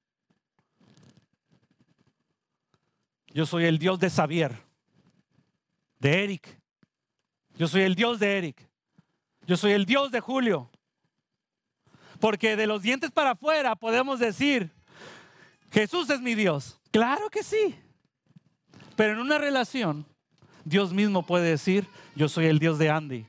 Yo 3.33 3.45
soy 3.45 3.65
el 3.65 3.79
Dios 3.79 3.99
de 3.99 4.09
Xavier, 4.09 4.57
de 5.99 6.23
Eric, 6.23 6.63
yo 7.57 7.67
soy 7.67 7.81
el 7.81 7.95
Dios 7.95 8.19
de 8.19 8.37
Eric. 8.37 8.69
Yo 9.45 9.57
soy 9.57 9.73
el 9.73 9.85
Dios 9.85 10.11
de 10.11 10.19
Julio. 10.19 10.69
Porque 12.19 12.55
de 12.55 12.67
los 12.67 12.81
dientes 12.81 13.11
para 13.11 13.31
afuera 13.31 13.75
podemos 13.75 14.19
decir, 14.19 14.71
Jesús 15.71 16.09
es 16.09 16.21
mi 16.21 16.35
Dios. 16.35 16.79
Claro 16.91 17.29
que 17.29 17.43
sí. 17.43 17.75
Pero 18.95 19.13
en 19.13 19.19
una 19.19 19.37
relación, 19.37 20.05
Dios 20.63 20.93
mismo 20.93 21.25
puede 21.25 21.49
decir, 21.49 21.87
yo 22.15 22.29
soy 22.29 22.45
el 22.45 22.59
Dios 22.59 22.77
de 22.77 22.89
Andy. 22.89 23.27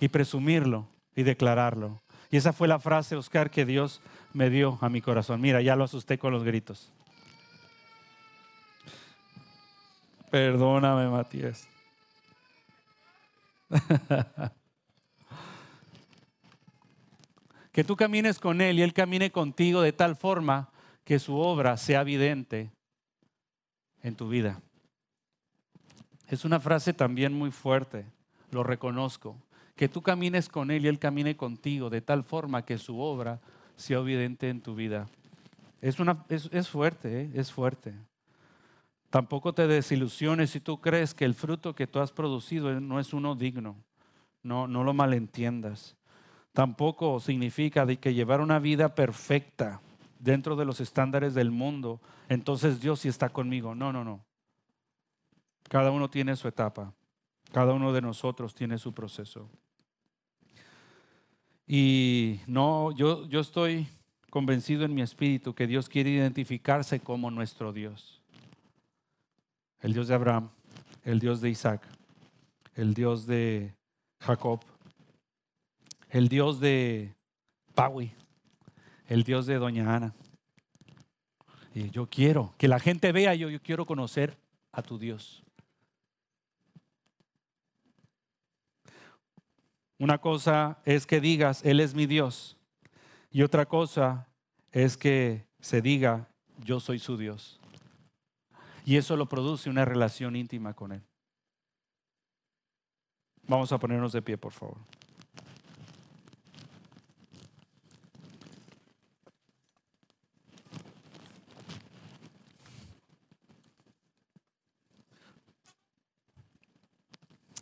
Y 0.00 0.08
presumirlo 0.08 0.88
y 1.14 1.24
declararlo. 1.24 2.02
Y 2.30 2.36
esa 2.36 2.52
fue 2.52 2.68
la 2.68 2.78
frase, 2.78 3.16
Oscar, 3.16 3.50
que 3.50 3.64
Dios 3.64 4.00
me 4.32 4.50
dio 4.50 4.78
a 4.80 4.88
mi 4.88 5.00
corazón. 5.00 5.40
Mira, 5.40 5.60
ya 5.60 5.76
lo 5.76 5.84
asusté 5.84 6.18
con 6.18 6.32
los 6.32 6.44
gritos. 6.44 6.92
Perdóname, 10.30 11.08
Matías. 11.08 11.66
que 17.72 17.84
tú 17.84 17.96
camines 17.96 18.38
con 18.38 18.60
Él 18.60 18.78
y 18.78 18.82
Él 18.82 18.92
camine 18.92 19.30
contigo 19.30 19.80
de 19.82 19.92
tal 19.92 20.16
forma 20.16 20.68
que 21.04 21.18
su 21.18 21.36
obra 21.36 21.76
sea 21.76 22.02
evidente 22.02 22.70
en 24.02 24.16
tu 24.16 24.28
vida. 24.28 24.60
Es 26.28 26.44
una 26.44 26.60
frase 26.60 26.92
también 26.92 27.32
muy 27.32 27.50
fuerte, 27.50 28.04
lo 28.50 28.62
reconozco. 28.62 29.36
Que 29.76 29.88
tú 29.88 30.02
camines 30.02 30.48
con 30.48 30.70
Él 30.70 30.84
y 30.84 30.88
Él 30.88 30.98
camine 30.98 31.36
contigo 31.36 31.88
de 31.88 32.00
tal 32.00 32.24
forma 32.24 32.64
que 32.64 32.78
su 32.78 33.00
obra 33.00 33.40
sea 33.76 33.98
evidente 33.98 34.50
en 34.50 34.60
tu 34.60 34.74
vida. 34.74 35.08
Es, 35.80 36.00
una, 36.00 36.24
es, 36.28 36.68
fuerte, 36.68 37.22
¿eh? 37.22 37.30
es 37.34 37.52
fuerte. 37.52 37.94
Tampoco 39.10 39.54
te 39.54 39.66
desilusiones 39.66 40.50
si 40.50 40.60
tú 40.60 40.80
crees 40.80 41.14
que 41.14 41.24
el 41.24 41.34
fruto 41.34 41.74
que 41.74 41.86
tú 41.86 42.00
has 42.00 42.12
producido 42.12 42.78
no 42.80 43.00
es 43.00 43.12
uno 43.12 43.34
digno. 43.34 43.76
No, 44.42 44.68
no 44.68 44.84
lo 44.84 44.92
malentiendas. 44.92 45.96
Tampoco 46.52 47.18
significa 47.20 47.86
que 47.86 48.14
llevar 48.14 48.40
una 48.40 48.58
vida 48.58 48.94
perfecta 48.94 49.80
dentro 50.18 50.56
de 50.56 50.64
los 50.64 50.80
estándares 50.80 51.34
del 51.34 51.50
mundo, 51.50 52.00
entonces 52.28 52.80
Dios 52.80 53.00
sí 53.00 53.08
está 53.08 53.28
conmigo. 53.28 53.74
No, 53.74 53.92
no, 53.92 54.04
no. 54.04 54.24
Cada 55.68 55.90
uno 55.90 56.10
tiene 56.10 56.34
su 56.36 56.48
etapa. 56.48 56.92
Cada 57.52 57.72
uno 57.72 57.92
de 57.92 58.02
nosotros 58.02 58.54
tiene 58.54 58.78
su 58.78 58.92
proceso. 58.92 59.48
Y 61.66 62.40
no, 62.46 62.92
yo, 62.92 63.26
yo 63.28 63.40
estoy 63.40 63.86
convencido 64.30 64.84
en 64.84 64.94
mi 64.94 65.02
espíritu 65.02 65.54
que 65.54 65.66
Dios 65.66 65.88
quiere 65.88 66.10
identificarse 66.10 67.00
como 67.00 67.30
nuestro 67.30 67.72
Dios. 67.72 68.17
El 69.80 69.92
Dios 69.92 70.08
de 70.08 70.14
Abraham, 70.14 70.50
el 71.04 71.20
Dios 71.20 71.40
de 71.40 71.50
Isaac, 71.50 71.86
el 72.74 72.94
Dios 72.94 73.26
de 73.26 73.74
Jacob, 74.20 74.60
el 76.10 76.28
Dios 76.28 76.60
de 76.60 77.14
Paui, 77.74 78.12
el 79.06 79.22
Dios 79.22 79.46
de 79.46 79.56
Doña 79.56 79.94
Ana. 79.94 80.14
Y 81.74 81.90
yo 81.90 82.08
quiero 82.08 82.54
que 82.58 82.68
la 82.68 82.80
gente 82.80 83.12
vea, 83.12 83.34
yo, 83.34 83.50
yo 83.50 83.62
quiero 83.62 83.86
conocer 83.86 84.36
a 84.72 84.82
tu 84.82 84.98
Dios. 84.98 85.44
Una 89.98 90.18
cosa 90.18 90.78
es 90.84 91.06
que 91.06 91.20
digas, 91.20 91.64
Él 91.64 91.80
es 91.80 91.94
mi 91.94 92.06
Dios. 92.06 92.56
Y 93.30 93.42
otra 93.42 93.66
cosa 93.66 94.28
es 94.70 94.96
que 94.96 95.46
se 95.60 95.82
diga, 95.82 96.28
yo 96.64 96.78
soy 96.80 96.98
su 96.98 97.16
Dios. 97.16 97.60
Y 98.88 98.96
eso 98.96 99.18
lo 99.18 99.28
produce 99.28 99.68
una 99.68 99.84
relación 99.84 100.34
íntima 100.34 100.72
con 100.72 100.92
Él. 100.92 101.02
Vamos 103.46 103.70
a 103.70 103.78
ponernos 103.78 104.12
de 104.12 104.22
pie, 104.22 104.38
por 104.38 104.50
favor. 104.50 104.78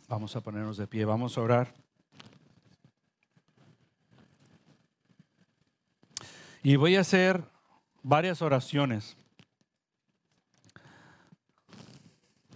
Vamos 0.07 0.33
a 0.33 0.39
ponernos 0.39 0.77
de 0.77 0.87
pie, 0.87 1.03
vamos 1.03 1.37
a 1.37 1.41
orar. 1.41 1.73
Y 6.63 6.77
voy 6.77 6.95
a 6.95 7.01
hacer 7.01 7.43
varias 8.01 8.41
oraciones. 8.41 9.17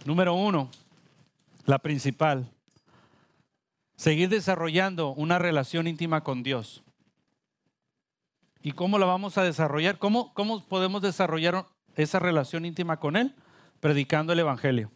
Número 0.04 0.34
uno, 0.34 0.68
la 1.64 1.78
principal, 1.78 2.50
seguir 3.96 4.28
desarrollando 4.28 5.10
una 5.10 5.38
relación 5.38 5.86
íntima 5.86 6.24
con 6.24 6.42
Dios. 6.42 6.82
¿Y 8.62 8.72
cómo 8.72 8.98
la 8.98 9.06
vamos 9.06 9.38
a 9.38 9.44
desarrollar? 9.44 9.98
¿Cómo, 9.98 10.34
cómo 10.34 10.64
podemos 10.66 11.02
desarrollar 11.02 11.66
esa 11.94 12.18
relación 12.18 12.64
íntima 12.64 12.98
con 12.98 13.16
Él? 13.16 13.34
Predicando 13.80 14.32
el 14.32 14.40
Evangelio. 14.40 14.90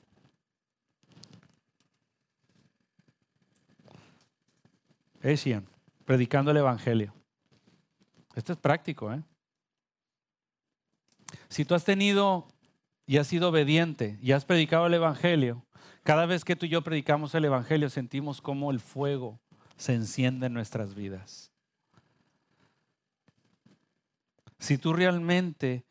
Decían, 5.21 5.69
predicando 6.05 6.53
el 6.53 6.59
Evangelio. 6.59 7.13
Esto 8.35 8.53
es 8.53 8.59
práctico, 8.59 9.13
¿eh? 9.13 9.23
Si 11.49 11.65
tú 11.65 11.75
has 11.75 11.85
tenido 11.85 12.47
y 13.07 13.19
has 13.19 13.29
sido 13.29 13.51
obediente 13.51 14.19
y 14.21 14.33
has 14.33 14.45
predicado 14.45 14.87
el 14.87 14.95
Evangelio, 14.95 15.65
cada 16.03 16.27
vez 16.27 16.45
que 16.45 16.57
tú 16.57 16.67
y 16.67 16.71
yo 16.71 16.83
predicamos 16.83 17.35
el 17.35 17.45
Evangelio 17.45 17.89
sentimos 17.89 18.41
como 18.41 18.71
el 18.71 18.81
fuego 18.81 19.39
se 19.77 19.95
enciende 19.95 20.47
en 20.47 20.55
nuestras 20.55 20.95
vidas. 20.95 21.51
Si 24.59 24.79
tú 24.79 24.93
realmente 24.93 25.85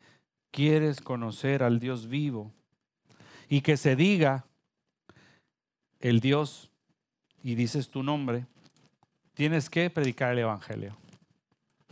quieres 0.50 1.00
conocer 1.00 1.62
al 1.62 1.78
Dios 1.78 2.08
vivo 2.08 2.52
y 3.48 3.60
que 3.60 3.76
se 3.76 3.94
diga 3.94 4.46
el 6.00 6.20
Dios 6.20 6.70
y 7.42 7.54
dices 7.54 7.90
tu 7.90 8.02
nombre, 8.02 8.46
tienes 9.34 9.70
que 9.70 9.88
predicar 9.88 10.32
el 10.32 10.40
Evangelio. 10.40 10.96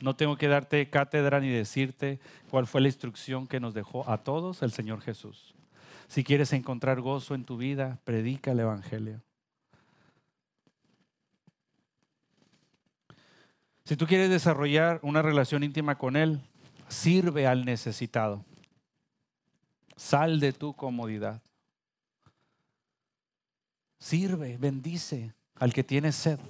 No 0.00 0.16
tengo 0.16 0.36
que 0.36 0.48
darte 0.48 0.90
cátedra 0.90 1.40
ni 1.40 1.48
decirte 1.48 2.20
cuál 2.50 2.66
fue 2.66 2.80
la 2.80 2.88
instrucción 2.88 3.46
que 3.46 3.60
nos 3.60 3.74
dejó 3.74 4.08
a 4.08 4.18
todos 4.18 4.62
el 4.62 4.72
Señor 4.72 5.00
Jesús. 5.00 5.54
Si 6.08 6.24
quieres 6.24 6.52
encontrar 6.52 7.00
gozo 7.00 7.34
en 7.34 7.44
tu 7.44 7.56
vida, 7.56 8.00
predica 8.04 8.52
el 8.52 8.60
Evangelio. 8.60 9.22
Si 13.84 13.96
tú 13.96 14.06
quieres 14.06 14.30
desarrollar 14.30 14.98
una 15.02 15.22
relación 15.22 15.62
íntima 15.62 15.96
con 15.96 16.16
Él, 16.16 16.40
sirve 16.88 17.46
al 17.46 17.64
necesitado. 17.64 18.44
Sal 19.96 20.40
de 20.40 20.52
tu 20.52 20.74
comodidad. 20.74 21.42
Sirve, 23.98 24.56
bendice 24.58 25.34
al 25.56 25.72
que 25.72 25.84
tiene 25.84 26.12
sed 26.12 26.40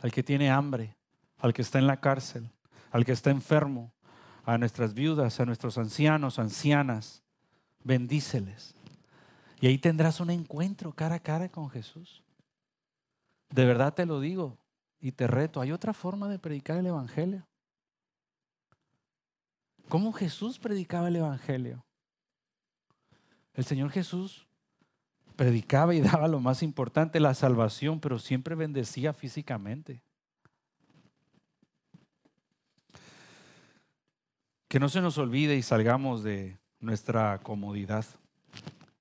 al 0.00 0.12
que 0.12 0.22
tiene 0.22 0.50
hambre, 0.50 0.96
al 1.38 1.52
que 1.52 1.62
está 1.62 1.78
en 1.78 1.86
la 1.86 2.00
cárcel, 2.00 2.50
al 2.90 3.04
que 3.04 3.12
está 3.12 3.30
enfermo, 3.30 3.92
a 4.44 4.56
nuestras 4.58 4.94
viudas, 4.94 5.40
a 5.40 5.44
nuestros 5.44 5.76
ancianos, 5.78 6.38
ancianas. 6.38 7.22
Bendíceles. 7.84 8.74
Y 9.60 9.66
ahí 9.66 9.78
tendrás 9.78 10.20
un 10.20 10.30
encuentro 10.30 10.92
cara 10.92 11.16
a 11.16 11.20
cara 11.20 11.48
con 11.48 11.68
Jesús. 11.70 12.22
De 13.50 13.64
verdad 13.64 13.94
te 13.94 14.06
lo 14.06 14.20
digo 14.20 14.58
y 15.00 15.12
te 15.12 15.26
reto. 15.26 15.60
Hay 15.60 15.72
otra 15.72 15.92
forma 15.92 16.28
de 16.28 16.38
predicar 16.38 16.76
el 16.78 16.86
Evangelio. 16.86 17.46
¿Cómo 19.88 20.12
Jesús 20.12 20.58
predicaba 20.58 21.08
el 21.08 21.16
Evangelio? 21.16 21.84
El 23.54 23.64
Señor 23.64 23.90
Jesús 23.90 24.46
predicaba 25.36 25.94
y 25.94 26.00
daba 26.02 26.28
lo 26.28 26.40
más 26.40 26.62
importante, 26.62 27.20
la 27.20 27.34
salvación, 27.34 28.00
pero 28.00 28.18
siempre 28.18 28.54
bendecía 28.54 29.12
físicamente. 29.12 30.02
Que 34.68 34.78
no 34.78 34.88
se 34.88 35.00
nos 35.00 35.18
olvide 35.18 35.56
y 35.56 35.62
salgamos 35.62 36.22
de 36.22 36.58
nuestra 36.80 37.38
comodidad 37.38 38.04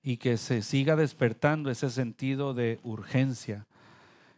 y 0.01 0.17
que 0.17 0.37
se 0.37 0.61
siga 0.61 0.95
despertando 0.95 1.69
ese 1.69 1.89
sentido 1.89 2.53
de 2.53 2.79
urgencia. 2.83 3.67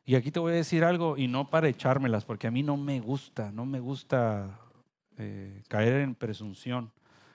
Y 0.03 0.15
aquí 0.15 0.31
te 0.31 0.39
voy 0.39 0.53
a 0.53 0.55
decir 0.55 0.83
algo 0.83 1.17
y 1.17 1.27
no 1.27 1.51
para 1.51 1.67
echármelas, 1.67 2.25
porque 2.25 2.47
a 2.47 2.51
mí 2.51 2.63
no 2.63 2.75
me 2.75 2.99
gusta, 2.99 3.51
no 3.51 3.67
me 3.67 3.79
gusta 3.79 4.59
eh, 5.19 5.61
caer 5.67 6.01
en 6.01 6.15
presunción. 6.15 6.91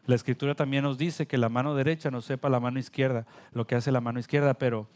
La 0.07 0.17
escritura 0.17 0.57
también 0.57 0.83
nos 0.83 0.99
dice 0.99 1.29
que 1.29 1.39
la 1.39 1.49
mano 1.49 1.77
derecha 1.77 2.11
no 2.11 2.21
sepa 2.21 2.49
la 2.49 2.59
mano 2.59 2.81
izquierda 2.81 3.27
lo 3.53 3.67
que 3.67 3.77
hace 3.77 3.93
la 3.93 4.01
mano 4.01 4.19
izquierda, 4.19 4.55
pero 4.55 4.89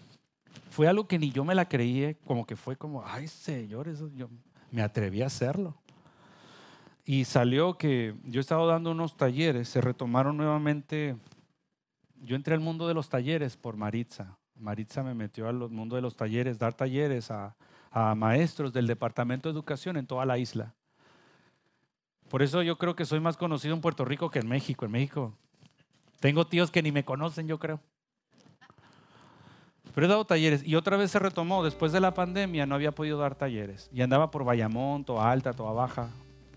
fue 0.70 0.88
algo 0.88 1.06
que 1.06 1.20
ni 1.20 1.30
yo 1.30 1.44
me 1.44 1.54
la 1.54 1.68
creí, 1.68 2.16
como 2.26 2.44
que 2.44 2.56
fue 2.56 2.76
como, 2.76 3.04
ay 3.06 3.28
Señor, 3.28 3.86
eso 3.86 4.10
yo 4.16 4.28
me 4.72 4.82
atreví 4.82 5.22
a 5.22 5.26
hacerlo. 5.26 5.76
Y 7.08 7.24
salió 7.24 7.78
que 7.78 8.14
yo 8.24 8.38
estaba 8.38 8.66
dando 8.66 8.90
unos 8.90 9.16
talleres, 9.16 9.70
se 9.70 9.80
retomaron 9.80 10.36
nuevamente, 10.36 11.16
yo 12.16 12.36
entré 12.36 12.52
al 12.52 12.60
mundo 12.60 12.86
de 12.86 12.92
los 12.92 13.08
talleres 13.08 13.56
por 13.56 13.78
Maritza. 13.78 14.36
Maritza 14.56 15.02
me 15.02 15.14
metió 15.14 15.48
al 15.48 15.70
mundo 15.70 15.96
de 15.96 16.02
los 16.02 16.16
talleres, 16.16 16.58
dar 16.58 16.74
talleres 16.74 17.30
a, 17.30 17.56
a 17.90 18.14
maestros 18.14 18.74
del 18.74 18.86
Departamento 18.86 19.48
de 19.48 19.54
Educación 19.54 19.96
en 19.96 20.06
toda 20.06 20.26
la 20.26 20.36
isla. 20.36 20.74
Por 22.28 22.42
eso 22.42 22.60
yo 22.60 22.76
creo 22.76 22.94
que 22.94 23.06
soy 23.06 23.20
más 23.20 23.38
conocido 23.38 23.74
en 23.74 23.80
Puerto 23.80 24.04
Rico 24.04 24.30
que 24.30 24.40
en 24.40 24.48
México. 24.48 24.84
En 24.84 24.90
México 24.90 25.32
tengo 26.20 26.46
tíos 26.46 26.70
que 26.70 26.82
ni 26.82 26.92
me 26.92 27.06
conocen, 27.06 27.48
yo 27.48 27.58
creo. 27.58 27.80
Pero 29.94 30.06
he 30.06 30.10
dado 30.10 30.26
talleres 30.26 30.62
y 30.62 30.74
otra 30.74 30.98
vez 30.98 31.10
se 31.10 31.18
retomó. 31.18 31.64
Después 31.64 31.90
de 31.90 32.00
la 32.00 32.12
pandemia 32.12 32.66
no 32.66 32.74
había 32.74 32.92
podido 32.92 33.16
dar 33.16 33.34
talleres. 33.34 33.88
Y 33.94 34.02
andaba 34.02 34.30
por 34.30 34.44
Bayamón, 34.44 35.06
toda 35.06 35.30
alta, 35.30 35.54
toda 35.54 35.72
baja, 35.72 36.10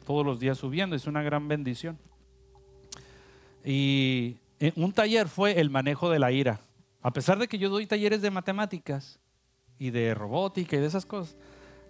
todos 0.05 0.25
los 0.25 0.39
días 0.39 0.57
subiendo. 0.57 0.95
Es 0.95 1.07
una 1.07 1.21
gran 1.21 1.47
bendición. 1.47 1.97
Y 3.63 4.37
eh, 4.59 4.73
un 4.75 4.91
taller 4.91 5.27
fue 5.27 5.59
el 5.59 5.69
manejo 5.69 6.09
de 6.09 6.19
la 6.19 6.31
ira. 6.31 6.61
A 7.01 7.11
pesar 7.11 7.39
de 7.39 7.47
que 7.47 7.57
yo 7.57 7.69
doy 7.69 7.87
talleres 7.87 8.21
de 8.21 8.29
matemáticas 8.29 9.19
y 9.79 9.89
de 9.89 10.13
robótica 10.13 10.75
y 10.75 10.79
de 10.79 10.85
esas 10.85 11.05
cosas, 11.05 11.35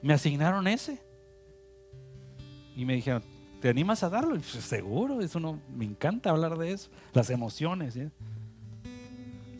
me 0.01 0.13
asignaron 0.13 0.67
ese. 0.67 1.01
Y 2.75 2.85
me 2.85 2.95
dijeron, 2.95 3.23
¿te 3.59 3.69
animas 3.69 4.03
a 4.03 4.09
darlo? 4.09 4.35
Pues, 4.35 4.45
seguro, 4.45 5.21
eso 5.21 5.39
no, 5.39 5.59
me 5.75 5.85
encanta 5.85 6.29
hablar 6.29 6.57
de 6.57 6.71
eso, 6.71 6.89
las 7.13 7.29
emociones. 7.29 7.97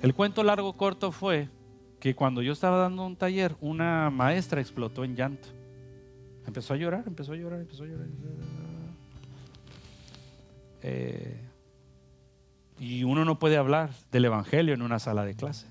El 0.02 0.14
cuento 0.16 0.43
largo 0.43 0.74
corto 0.74 1.12
fue 1.12 1.49
que 1.99 2.16
cuando 2.16 2.41
yo 2.41 2.54
estaba 2.54 2.78
dando 2.78 3.06
un 3.06 3.16
taller, 3.16 3.56
una 3.60 4.10
maestra 4.10 4.62
explotó 4.62 5.04
en 5.04 5.16
llanto. 5.16 5.49
Empezó 6.52 6.74
a 6.74 6.76
llorar, 6.76 7.06
empezó 7.08 7.32
a 7.32 7.38
llorar, 7.38 7.62
empezó 7.62 7.84
a 7.84 7.88
llorar. 7.88 8.08
Eh, 10.82 11.39
y 12.78 13.06
uno 13.06 13.24
no 13.24 13.39
puede 13.39 13.56
hablar 13.56 13.91
del 14.12 14.26
Evangelio 14.26 14.74
en 14.74 14.82
una 14.82 14.99
sala 14.99 15.24
de 15.24 15.34
clase, 15.34 15.66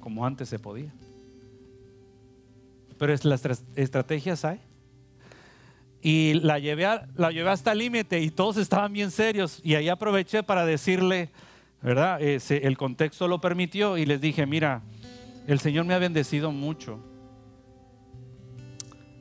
como 0.00 0.26
antes 0.26 0.48
se 0.48 0.58
podía. 0.58 0.92
Pero 2.98 3.14
las 3.22 3.62
estrategias 3.76 4.44
hay. 4.44 4.60
Y 6.02 6.34
la 6.34 6.58
llevé, 6.58 6.84
la 7.14 7.30
llevé 7.30 7.50
hasta 7.50 7.70
el 7.70 7.78
límite 7.78 8.18
y 8.18 8.30
todos 8.30 8.56
estaban 8.56 8.92
bien 8.92 9.12
serios. 9.12 9.60
Y 9.62 9.76
ahí 9.76 9.88
aproveché 9.88 10.42
para 10.42 10.66
decirle, 10.66 11.30
¿verdad? 11.80 12.20
el 12.20 12.76
contexto 12.76 13.28
lo 13.28 13.40
permitió 13.40 13.96
y 13.96 14.04
les 14.04 14.20
dije, 14.20 14.46
mira, 14.46 14.82
el 15.46 15.60
Señor 15.60 15.84
me 15.84 15.94
ha 15.94 16.00
bendecido 16.00 16.50
mucho. 16.50 16.98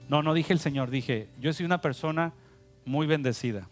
No, 0.10 0.24
no 0.24 0.34
dije 0.34 0.54
el 0.54 0.60
Señor, 0.60 0.90
dije, 0.90 1.28
yo 1.40 1.52
soy 1.54 1.66
una 1.66 1.82
persona 1.82 2.34
muy 2.86 3.08
bendecida. 3.08 3.68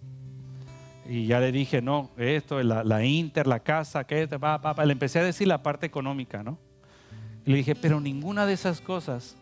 Y 1.07 1.27
ya 1.27 1.39
le 1.39 1.51
dije, 1.51 1.81
no, 1.81 2.09
esto, 2.17 2.61
la, 2.63 2.83
la 2.83 3.05
Inter, 3.05 3.45
la 3.47 3.59
casa, 3.59 4.05
que 4.05 4.25
va, 4.25 4.85
Le 4.85 4.91
empecé 4.91 5.19
a 5.19 5.23
decir 5.23 5.47
la 5.47 5.61
parte 5.61 5.85
económica, 5.85 6.43
¿no? 6.43 6.57
Y 7.45 7.51
le 7.51 7.57
dije, 7.57 7.75
pero 7.75 8.01
ninguna 8.01 8.45
de 8.45 8.53
esas 8.53 8.81
cosas 8.81 9.37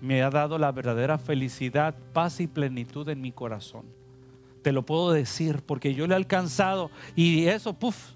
me 0.00 0.22
ha 0.22 0.28
dado 0.28 0.58
la 0.58 0.72
verdadera 0.72 1.16
felicidad, 1.16 1.94
paz 2.12 2.40
y 2.40 2.46
plenitud 2.46 3.08
en 3.08 3.22
mi 3.22 3.32
corazón. 3.32 3.86
Te 4.62 4.72
lo 4.72 4.84
puedo 4.84 5.12
decir 5.12 5.62
porque 5.64 5.94
yo 5.94 6.06
le 6.06 6.12
he 6.12 6.16
alcanzado 6.16 6.90
y 7.14 7.46
eso, 7.46 7.72
puff, 7.72 8.12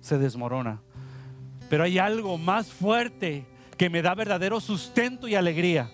se 0.00 0.18
desmorona. 0.18 0.80
Pero 1.68 1.82
hay 1.82 1.98
algo 1.98 2.38
más 2.38 2.68
fuerte 2.68 3.44
que 3.76 3.90
me 3.90 4.02
da 4.02 4.14
verdadero 4.14 4.60
sustento 4.60 5.26
y 5.26 5.34
alegría. 5.34 5.90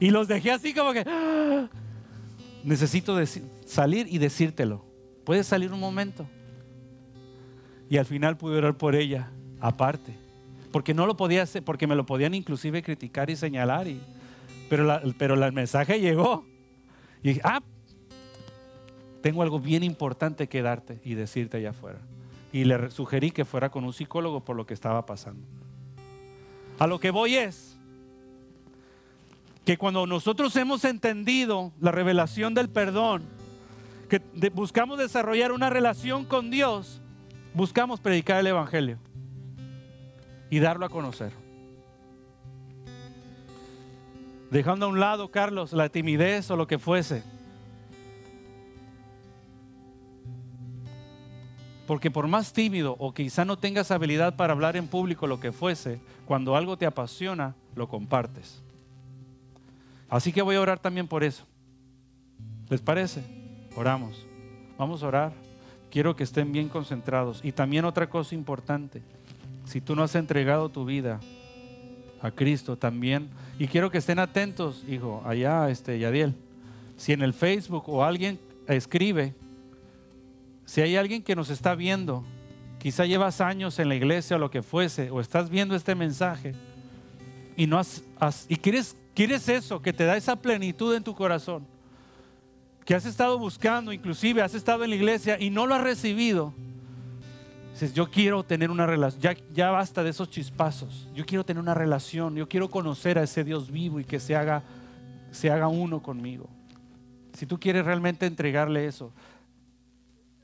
Y 0.00 0.10
los 0.10 0.26
dejé 0.26 0.50
así 0.50 0.72
como 0.72 0.94
que, 0.94 1.04
¡ah! 1.06 1.68
necesito 2.64 3.16
salir 3.66 4.06
y 4.08 4.18
decírtelo. 4.18 4.84
Puedes 5.24 5.46
salir 5.46 5.72
un 5.72 5.78
momento. 5.78 6.26
Y 7.90 7.98
al 7.98 8.06
final 8.06 8.36
pude 8.36 8.58
orar 8.58 8.76
por 8.76 8.94
ella, 8.94 9.30
aparte. 9.60 10.14
Porque 10.72 10.94
no 10.94 11.06
lo 11.06 11.16
podía 11.16 11.42
hacer, 11.42 11.62
porque 11.62 11.86
me 11.86 11.94
lo 11.94 12.06
podían 12.06 12.34
inclusive 12.34 12.82
criticar 12.82 13.28
y 13.28 13.36
señalar. 13.36 13.88
Y, 13.88 14.00
pero, 14.68 15.00
pero 15.18 15.34
el 15.34 15.52
mensaje 15.52 16.00
llegó. 16.00 16.46
Y 17.22 17.28
dije, 17.28 17.40
ah, 17.44 17.60
tengo 19.20 19.42
algo 19.42 19.60
bien 19.60 19.82
importante 19.82 20.48
que 20.48 20.62
darte 20.62 21.00
y 21.04 21.14
decirte 21.14 21.58
allá 21.58 21.70
afuera. 21.70 21.98
Y 22.52 22.64
le 22.64 22.90
sugerí 22.90 23.30
que 23.30 23.44
fuera 23.44 23.70
con 23.70 23.84
un 23.84 23.92
psicólogo 23.92 24.44
por 24.44 24.56
lo 24.56 24.66
que 24.66 24.74
estaba 24.74 25.04
pasando. 25.04 25.46
A 26.78 26.86
lo 26.86 26.98
que 26.98 27.10
voy 27.10 27.36
es 27.36 27.69
que 29.70 29.78
cuando 29.78 30.04
nosotros 30.04 30.56
hemos 30.56 30.84
entendido 30.84 31.72
la 31.78 31.92
revelación 31.92 32.54
del 32.54 32.68
perdón, 32.68 33.22
que 34.08 34.20
buscamos 34.52 34.98
desarrollar 34.98 35.52
una 35.52 35.70
relación 35.70 36.24
con 36.24 36.50
Dios, 36.50 37.00
buscamos 37.54 38.00
predicar 38.00 38.40
el 38.40 38.48
Evangelio 38.48 38.98
y 40.50 40.58
darlo 40.58 40.86
a 40.86 40.88
conocer. 40.88 41.30
Dejando 44.50 44.86
a 44.86 44.88
un 44.88 44.98
lado, 44.98 45.30
Carlos, 45.30 45.72
la 45.72 45.88
timidez 45.88 46.50
o 46.50 46.56
lo 46.56 46.66
que 46.66 46.80
fuese. 46.80 47.22
Porque 51.86 52.10
por 52.10 52.26
más 52.26 52.52
tímido 52.52 52.96
o 52.98 53.14
quizá 53.14 53.44
no 53.44 53.56
tengas 53.56 53.92
habilidad 53.92 54.34
para 54.34 54.52
hablar 54.52 54.76
en 54.76 54.88
público 54.88 55.28
lo 55.28 55.38
que 55.38 55.52
fuese, 55.52 56.00
cuando 56.24 56.56
algo 56.56 56.76
te 56.76 56.86
apasiona, 56.86 57.54
lo 57.76 57.86
compartes. 57.86 58.64
Así 60.10 60.32
que 60.32 60.42
voy 60.42 60.56
a 60.56 60.60
orar 60.60 60.80
también 60.80 61.06
por 61.06 61.22
eso. 61.22 61.46
¿Les 62.68 62.80
parece? 62.80 63.22
Oramos. 63.76 64.26
Vamos 64.76 65.02
a 65.02 65.06
orar. 65.06 65.32
Quiero 65.90 66.16
que 66.16 66.24
estén 66.24 66.52
bien 66.52 66.68
concentrados. 66.68 67.40
Y 67.44 67.52
también 67.52 67.84
otra 67.84 68.08
cosa 68.08 68.34
importante. 68.34 69.02
Si 69.64 69.80
tú 69.80 69.94
no 69.94 70.02
has 70.02 70.14
entregado 70.16 70.68
tu 70.68 70.84
vida 70.84 71.20
a 72.20 72.30
Cristo 72.30 72.76
también, 72.76 73.30
y 73.58 73.68
quiero 73.68 73.90
que 73.90 73.98
estén 73.98 74.18
atentos, 74.18 74.84
hijo, 74.88 75.22
allá, 75.24 75.70
este, 75.70 75.98
Yadiel. 75.98 76.34
Si 76.96 77.12
en 77.12 77.22
el 77.22 77.32
Facebook 77.32 77.84
o 77.88 78.04
alguien 78.04 78.38
escribe, 78.66 79.34
si 80.64 80.80
hay 80.80 80.96
alguien 80.96 81.22
que 81.22 81.34
nos 81.36 81.50
está 81.50 81.74
viendo, 81.74 82.24
quizá 82.78 83.06
llevas 83.06 83.40
años 83.40 83.78
en 83.78 83.88
la 83.88 83.94
iglesia 83.94 84.36
o 84.36 84.38
lo 84.38 84.50
que 84.50 84.62
fuese, 84.62 85.10
o 85.10 85.20
estás 85.20 85.50
viendo 85.50 85.74
este 85.74 85.94
mensaje 85.94 86.54
y 87.56 87.66
no 87.66 87.78
has, 87.78 88.02
y 88.48 88.56
quieres, 88.56 88.96
quieres 89.20 89.50
eso, 89.50 89.82
que 89.82 89.92
te 89.92 90.06
da 90.06 90.16
esa 90.16 90.34
plenitud 90.34 90.94
en 90.94 91.04
tu 91.04 91.14
corazón 91.14 91.66
que 92.86 92.94
has 92.94 93.04
estado 93.04 93.38
buscando, 93.38 93.92
inclusive 93.92 94.40
has 94.40 94.54
estado 94.54 94.82
en 94.82 94.88
la 94.88 94.96
iglesia 94.96 95.38
y 95.38 95.50
no 95.50 95.66
lo 95.66 95.74
has 95.74 95.82
recibido. 95.82 96.54
Dices, 97.74 97.92
yo 97.92 98.10
quiero 98.10 98.42
tener 98.44 98.70
una 98.70 98.86
relación, 98.86 99.20
ya, 99.20 99.36
ya 99.52 99.70
basta 99.70 100.02
de 100.02 100.08
esos 100.08 100.30
chispazos, 100.30 101.06
yo 101.14 101.26
quiero 101.26 101.44
tener 101.44 101.62
una 101.62 101.74
relación, 101.74 102.34
yo 102.34 102.48
quiero 102.48 102.70
conocer 102.70 103.18
a 103.18 103.22
ese 103.22 103.44
Dios 103.44 103.70
vivo 103.70 104.00
y 104.00 104.04
que 104.04 104.20
se 104.20 104.34
haga, 104.36 104.62
se 105.32 105.50
haga 105.50 105.68
uno 105.68 106.02
conmigo. 106.02 106.48
Si 107.34 107.44
tú 107.44 107.60
quieres 107.60 107.84
realmente 107.84 108.24
entregarle 108.24 108.86
eso, 108.86 109.12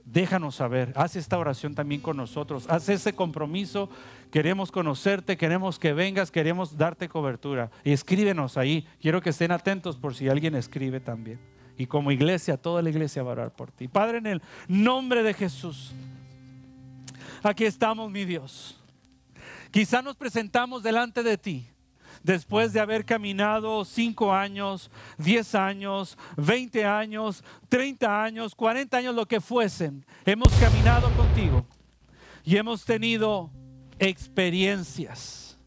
déjanos 0.04 0.54
saber, 0.54 0.92
haz 0.96 1.16
esta 1.16 1.38
oración 1.38 1.74
también 1.74 2.02
con 2.02 2.18
nosotros, 2.18 2.66
haz 2.68 2.90
ese 2.90 3.14
compromiso, 3.14 3.88
queremos 4.30 4.70
conocerte, 4.70 5.36
queremos 5.36 5.78
que 5.78 5.92
vengas, 5.92 6.30
queremos 6.30 6.76
darte 6.76 7.08
cobertura. 7.08 7.70
Y 7.84 7.92
escríbenos 7.92 8.56
ahí, 8.56 8.86
quiero 9.00 9.20
que 9.20 9.30
estén 9.30 9.52
atentos 9.52 9.96
por 9.96 10.14
si 10.14 10.28
alguien 10.28 10.54
escribe 10.54 11.00
también. 11.00 11.38
Y 11.78 11.86
como 11.86 12.10
iglesia, 12.10 12.56
toda 12.56 12.82
la 12.82 12.90
iglesia 12.90 13.22
va 13.22 13.30
a 13.30 13.32
orar 13.32 13.50
por 13.52 13.70
ti. 13.70 13.88
Padre, 13.88 14.18
en 14.18 14.26
el 14.26 14.42
nombre 14.66 15.22
de 15.22 15.34
Jesús, 15.34 15.92
aquí 17.42 17.64
estamos, 17.64 18.10
mi 18.10 18.24
Dios. 18.24 18.80
Quizá 19.70 20.00
nos 20.00 20.16
presentamos 20.16 20.82
delante 20.82 21.22
de 21.22 21.36
ti 21.36 21.66
después 22.22 22.72
de 22.72 22.80
haber 22.80 23.04
caminado 23.04 23.84
cinco 23.84 24.32
años, 24.32 24.90
diez 25.16 25.54
años, 25.54 26.18
veinte 26.36 26.84
años, 26.84 27.44
treinta 27.68 28.24
años, 28.24 28.54
cuarenta 28.54 28.96
años, 28.96 29.14
lo 29.14 29.26
que 29.26 29.40
fuesen. 29.40 30.04
Hemos 30.24 30.52
caminado 30.54 31.08
contigo 31.10 31.64
y 32.42 32.56
hemos 32.56 32.84
tenido 32.84 33.50
experiencias. 33.98 35.58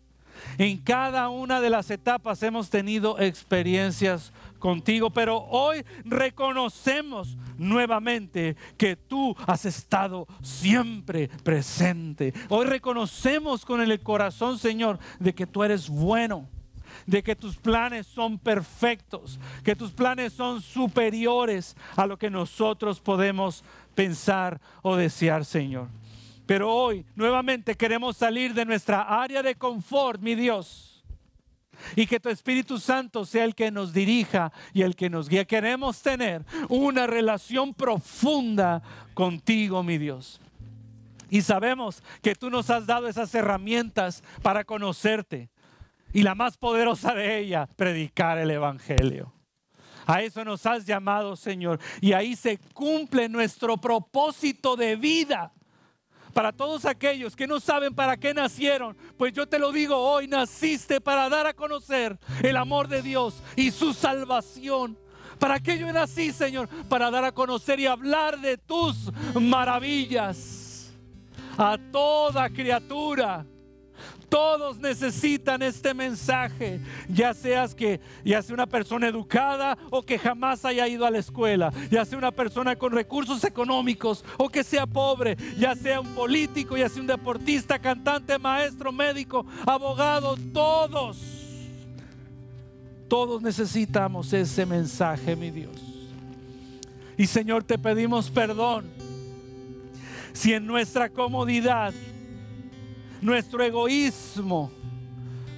En 0.58 0.78
cada 0.78 1.30
una 1.30 1.62
de 1.62 1.70
las 1.70 1.90
etapas 1.90 2.44
hemos 2.44 2.70
tenido 2.70 3.20
experiencias 3.20 4.34
contigo, 4.58 5.10
pero 5.10 5.38
hoy 5.50 5.86
reconocemos 6.04 7.38
nuevamente 7.58 8.58
que 8.78 8.96
tú 8.96 9.36
has 9.48 9.66
estado 9.66 10.28
siempre 10.42 11.30
presente. 11.44 12.34
Hoy 12.50 12.66
reconocemos 12.66 13.66
con 13.66 13.82
el 13.82 14.00
corazón, 14.02 14.58
Señor, 14.60 15.00
de 15.20 15.34
que 15.34 15.48
tú 15.48 15.64
eres 15.64 15.90
bueno 15.90 16.48
de 17.06 17.24
que 17.24 17.36
tus 17.36 17.56
planes 17.58 18.06
son 18.08 18.38
perfectos, 18.38 19.40
que 19.64 19.76
tus 19.76 19.92
planes 19.92 20.34
son 20.34 20.62
superiores 20.62 21.76
a 21.96 22.06
lo 22.06 22.18
que 22.18 22.30
nosotros 22.30 23.00
podemos 23.00 23.64
pensar 23.96 24.60
o 24.82 24.96
desear, 24.96 25.46
Señor. 25.46 25.88
Pero 26.50 26.74
hoy 26.74 27.06
nuevamente 27.14 27.76
queremos 27.76 28.18
salir 28.18 28.56
de 28.56 28.66
nuestra 28.66 29.04
área 29.04 29.44
de 29.44 29.54
confort, 29.54 30.20
mi 30.20 30.34
Dios 30.34 31.06
y 31.96 32.08
que 32.08 32.20
tu 32.20 32.28
Espíritu 32.30 32.80
Santo 32.80 33.24
sea 33.24 33.44
el 33.44 33.54
que 33.54 33.70
nos 33.70 33.94
dirija 33.94 34.52
y 34.74 34.82
el 34.82 34.96
que 34.96 35.12
nos 35.12 35.30
guíe. 35.30 35.46
Queremos 35.46 36.02
tener 36.02 36.44
una 36.68 37.06
relación 37.06 37.72
profunda 37.76 38.82
contigo, 39.14 39.84
mi 39.84 40.00
Dios. 40.00 40.42
Y 41.30 41.44
sabemos 41.44 42.02
que 42.24 42.34
tú 42.34 42.50
nos 42.50 42.72
has 42.72 42.88
dado 42.88 43.08
esas 43.08 43.36
herramientas 43.36 44.24
para 44.42 44.64
conocerte. 44.64 45.52
Y 46.14 46.24
la 46.24 46.34
más 46.34 46.58
poderosa 46.58 47.14
de 47.14 47.38
ellas, 47.38 47.70
predicar 47.76 48.40
el 48.40 48.50
Evangelio. 48.50 49.32
A 50.08 50.24
eso 50.24 50.44
nos 50.44 50.66
has 50.66 50.84
llamado, 50.84 51.36
Señor. 51.36 51.80
Y 52.02 52.14
ahí 52.14 52.36
se 52.36 52.58
cumple 52.74 53.30
nuestro 53.30 53.78
propósito 53.78 54.76
de 54.76 54.96
vida. 54.96 55.54
Para 56.34 56.52
todos 56.52 56.86
aquellos 56.86 57.36
que 57.36 57.48
no 57.48 57.60
saben 57.60 57.94
para 57.94 58.18
qué 58.18 58.34
nacieron, 58.34 58.96
pues 59.18 59.34
yo 59.34 59.48
te 59.48 59.60
lo 59.60 59.72
digo 59.72 59.98
hoy, 59.98 60.28
naciste 60.28 61.02
para 61.02 61.28
dar 61.30 61.48
a 61.48 61.54
conocer 61.54 62.18
el 62.44 62.56
amor 62.58 62.88
de 62.88 63.02
Dios 63.02 63.42
y 63.56 63.72
su 63.72 63.94
salvación. 63.94 64.98
¿Para 65.40 65.60
qué 65.60 65.78
yo 65.78 65.92
nací, 65.92 66.32
Señor? 66.32 66.68
Para 66.88 67.10
dar 67.10 67.24
a 67.24 67.32
conocer 67.32 67.80
y 67.80 67.86
hablar 67.86 68.40
de 68.42 68.58
tus 68.58 69.12
maravillas 69.34 70.94
a 71.58 71.78
toda 71.92 72.50
criatura. 72.50 73.46
Todos 74.30 74.78
necesitan 74.78 75.64
este 75.64 75.94
mensaje, 75.96 76.80
ya 77.08 77.34
seas 77.34 77.74
que 77.74 78.00
ya 78.24 78.42
sea 78.44 78.54
una 78.54 78.68
persona 78.68 79.08
educada 79.08 79.76
o 79.90 80.04
que 80.04 80.20
jamás 80.20 80.64
haya 80.66 80.88
ido 80.88 81.06
a 81.06 81.10
la 81.10 81.18
escuela, 81.18 81.74
ya 81.90 82.06
sea 82.06 82.18
una 82.18 82.32
persona 82.32 82.76
con 82.76 82.92
recursos 82.92 83.44
económicos 83.44 84.24
o 84.38 84.48
que 84.48 84.64
sea 84.64 84.86
pobre, 84.86 85.36
ya 85.58 85.76
sea 85.76 86.00
un 86.00 86.14
político, 86.14 86.78
ya 86.78 86.88
sea 86.90 87.02
un 87.02 87.08
deportista, 87.08 87.80
cantante, 87.80 88.38
maestro, 88.38 88.92
médico, 88.92 89.46
abogado, 89.66 90.38
todos. 90.54 91.18
Todos 93.08 93.42
necesitamos 93.42 94.32
ese 94.34 94.68
mensaje, 94.68 95.36
mi 95.36 95.50
Dios. 95.50 95.90
Y 97.18 97.26
Señor, 97.26 97.64
te 97.64 97.80
pedimos 97.80 98.30
perdón 98.30 98.86
si 100.34 100.54
en 100.54 100.68
nuestra 100.68 101.10
comodidad 101.10 101.94
nuestro 103.22 103.64
egoísmo 103.64 104.72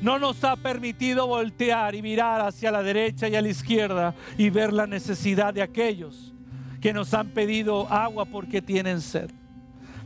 no 0.02 0.18
nos 0.18 0.44
ha 0.44 0.56
permitido 0.56 1.28
voltear 1.28 1.94
y 1.94 2.02
mirar 2.02 2.42
hacia 2.42 2.72
la 2.72 2.82
derecha 2.82 3.28
y 3.28 3.36
a 3.36 3.42
la 3.42 3.50
izquierda 3.50 4.16
y 4.38 4.50
ver 4.50 4.74
la 4.74 4.88
necesidad 4.88 5.54
de 5.54 5.62
aquellos 5.62 6.34
que 6.82 6.92
nos 6.92 7.14
han 7.14 7.30
pedido 7.30 7.88
agua 7.92 8.26
porque 8.26 8.62
tienen 8.62 9.00
sed. 9.02 9.30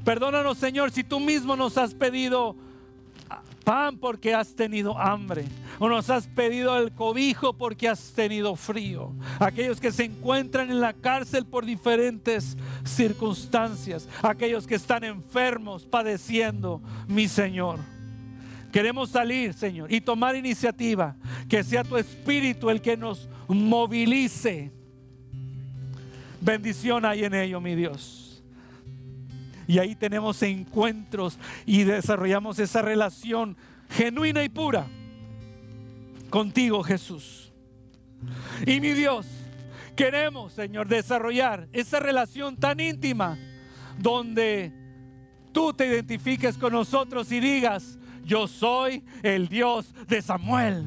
Perdónanos, 0.04 0.58
Señor, 0.58 0.92
si 0.92 1.04
tú 1.04 1.20
mismo 1.20 1.56
nos 1.56 1.78
has 1.78 1.96
pedido 1.96 2.56
pan 3.66 3.98
porque 3.98 4.34
has 4.34 4.56
tenido 4.56 4.98
hambre 4.98 5.44
o 5.80 5.90
nos 5.90 6.10
has 6.10 6.28
pedido 6.28 6.78
el 6.78 6.94
cobijo 6.94 7.52
porque 7.52 7.90
has 7.90 8.14
tenido 8.14 8.56
frío. 8.56 9.14
Aquellos 9.40 9.82
que 9.82 9.92
se 9.92 10.06
encuentran 10.06 10.70
en 10.70 10.80
la 10.80 10.94
cárcel 10.94 11.46
por 11.46 11.66
diferentes 11.66 12.56
circunstancias, 12.86 14.08
aquellos 14.22 14.66
que 14.66 14.76
están 14.76 15.04
enfermos, 15.04 15.84
padeciendo, 15.86 16.82
mi 17.08 17.28
Señor. 17.28 17.80
Queremos 18.72 19.10
salir, 19.10 19.54
Señor, 19.54 19.92
y 19.92 20.00
tomar 20.00 20.36
iniciativa, 20.36 21.16
que 21.50 21.64
sea 21.64 21.84
tu 21.84 21.98
espíritu 21.98 22.70
el 22.70 22.82
que 22.82 22.96
nos 22.96 23.28
movilice. 23.48 24.72
Bendición 26.40 27.06
hay 27.06 27.24
en 27.24 27.34
ello, 27.34 27.60
mi 27.60 27.74
Dios. 27.74 28.25
Y 29.68 29.80
ahí 29.80 29.96
tenemos 29.96 30.42
encuentros 30.44 31.40
y 31.66 31.84
desarrollamos 31.84 32.60
esa 32.60 32.82
relación 32.82 33.58
genuina 33.90 34.44
y 34.44 34.50
pura 34.50 34.88
contigo, 36.30 36.84
Jesús. 36.84 37.52
Y 38.66 38.80
mi 38.80 38.92
Dios, 38.92 39.26
queremos, 39.96 40.54
Señor, 40.54 40.88
desarrollar 40.88 41.68
esa 41.72 42.00
relación 42.00 42.58
tan 42.58 42.80
íntima 42.80 43.38
donde 43.98 44.74
tú 45.52 45.74
te 45.74 45.88
identifiques 45.88 46.58
con 46.58 46.74
nosotros 46.74 47.32
y 47.32 47.40
digas, 47.40 47.98
yo 48.26 48.48
soy 48.48 49.04
el 49.24 49.48
Dios 49.48 49.94
de 50.08 50.22
Samuel. 50.22 50.86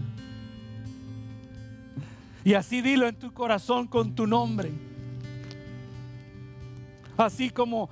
Y 2.45 2.55
así 2.55 2.81
dilo 2.81 3.07
en 3.07 3.17
tu 3.17 3.33
corazón 3.33 3.87
con 3.87 4.15
tu 4.15 4.27
nombre. 4.27 4.71
Así 7.17 7.51
como 7.51 7.91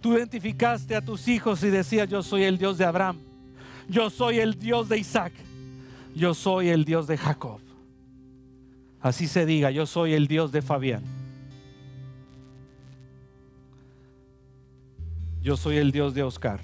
tú 0.00 0.14
identificaste 0.14 0.94
a 0.94 1.04
tus 1.04 1.28
hijos 1.28 1.62
y 1.62 1.70
decías, 1.70 2.08
yo 2.08 2.22
soy 2.22 2.44
el 2.44 2.58
Dios 2.58 2.78
de 2.78 2.84
Abraham, 2.84 3.18
yo 3.88 4.10
soy 4.10 4.38
el 4.38 4.58
Dios 4.58 4.88
de 4.88 4.98
Isaac, 4.98 5.32
yo 6.14 6.34
soy 6.34 6.68
el 6.68 6.84
Dios 6.84 7.06
de 7.06 7.16
Jacob. 7.16 7.60
Así 9.00 9.28
se 9.28 9.46
diga, 9.46 9.70
yo 9.70 9.86
soy 9.86 10.14
el 10.14 10.26
Dios 10.26 10.50
de 10.52 10.62
Fabián. 10.62 11.04
Yo 15.42 15.56
soy 15.56 15.76
el 15.76 15.92
Dios 15.92 16.12
de 16.12 16.24
Oscar. 16.24 16.60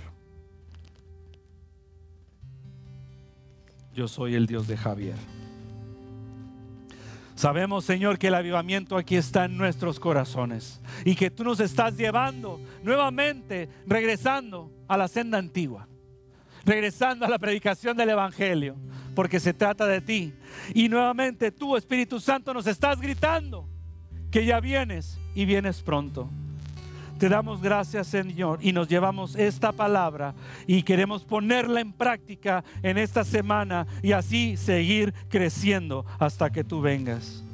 Yo 3.95 4.09
soy 4.09 4.35
el 4.35 4.47
Dios 4.47 4.67
de 4.67 4.77
Javier. 4.77 5.42
Sabemos, 7.43 7.85
Señor, 7.85 8.21
que 8.21 8.29
el 8.29 8.37
avivamiento 8.37 8.97
aquí 8.97 9.17
está 9.17 9.47
en 9.47 9.57
nuestros 9.57 9.99
corazones 9.99 10.81
y 11.05 11.17
que 11.17 11.29
tú 11.29 11.43
nos 11.43 11.59
estás 11.59 11.97
llevando 11.97 12.61
nuevamente, 12.85 13.69
regresando 13.85 14.71
a 14.87 14.97
la 14.97 15.09
senda 15.09 15.39
antigua, 15.39 15.89
regresando 16.65 17.27
a 17.27 17.29
la 17.29 17.41
predicación 17.41 17.97
del 17.97 18.11
Evangelio, 18.11 18.77
porque 19.17 19.41
se 19.41 19.53
trata 19.53 19.87
de 19.87 20.01
ti. 20.01 20.33
Y 20.73 20.89
nuevamente 20.89 21.51
tú, 21.51 21.77
Espíritu 21.77 22.21
Santo, 22.21 22.55
nos 22.55 22.69
estás 22.69 23.01
gritando 23.01 23.69
que 24.31 24.47
ya 24.47 24.61
vienes 24.61 25.19
y 25.35 25.45
vienes 25.45 25.83
pronto. 25.83 26.31
Te 27.23 27.29
damos 27.29 27.63
gracias, 27.63 28.09
Señor, 28.09 28.59
y 28.63 28.73
nos 28.73 28.89
llevamos 28.89 29.37
esta 29.37 29.71
palabra 29.71 30.35
y 30.67 30.83
queremos 30.83 31.23
ponerla 31.23 31.81
en 31.81 31.93
práctica 31.93 32.65
en 32.83 32.99
esta 32.99 33.23
semana 33.23 33.87
y 34.03 34.11
así 34.11 34.57
seguir 34.57 35.15
creciendo 35.29 36.05
hasta 36.19 36.51
que 36.51 36.65
tú 36.65 36.81
vengas. 36.81 37.45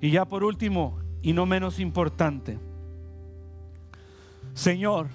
Y 0.00 0.10
ya 0.10 0.24
por 0.24 0.42
último, 0.42 0.98
y 1.22 1.32
no 1.32 1.46
menos 1.46 1.78
importante, 1.78 2.58
Señor, 4.54 5.06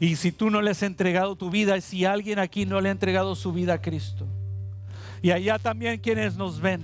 y 0.00 0.16
si 0.16 0.32
tú 0.32 0.48
no 0.48 0.62
le 0.62 0.70
has 0.70 0.82
entregado 0.82 1.36
tu 1.36 1.50
vida, 1.50 1.78
si 1.82 2.06
alguien 2.06 2.38
aquí 2.38 2.64
no 2.64 2.80
le 2.80 2.88
ha 2.88 2.92
entregado 2.92 3.34
su 3.34 3.52
vida 3.52 3.74
a 3.74 3.82
Cristo, 3.82 4.26
y 5.20 5.30
allá 5.30 5.58
también 5.58 6.00
quienes 6.00 6.36
nos 6.38 6.58
ven, 6.58 6.80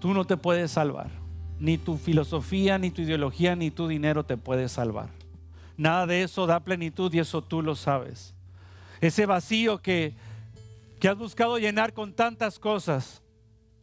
tú 0.00 0.12
no 0.12 0.26
te 0.26 0.36
puedes 0.36 0.70
salvar 0.72 1.21
ni 1.62 1.78
tu 1.78 1.96
filosofía, 1.96 2.76
ni 2.76 2.90
tu 2.90 3.02
ideología, 3.02 3.54
ni 3.54 3.70
tu 3.70 3.86
dinero 3.86 4.24
te 4.24 4.36
puede 4.36 4.68
salvar. 4.68 5.10
Nada 5.76 6.08
de 6.08 6.24
eso 6.24 6.44
da 6.44 6.58
plenitud 6.58 7.14
y 7.14 7.20
eso 7.20 7.40
tú 7.40 7.62
lo 7.62 7.76
sabes. 7.76 8.34
Ese 9.00 9.26
vacío 9.26 9.78
que, 9.78 10.12
que 10.98 11.08
has 11.08 11.16
buscado 11.16 11.58
llenar 11.58 11.92
con 11.92 12.14
tantas 12.14 12.58
cosas 12.58 13.22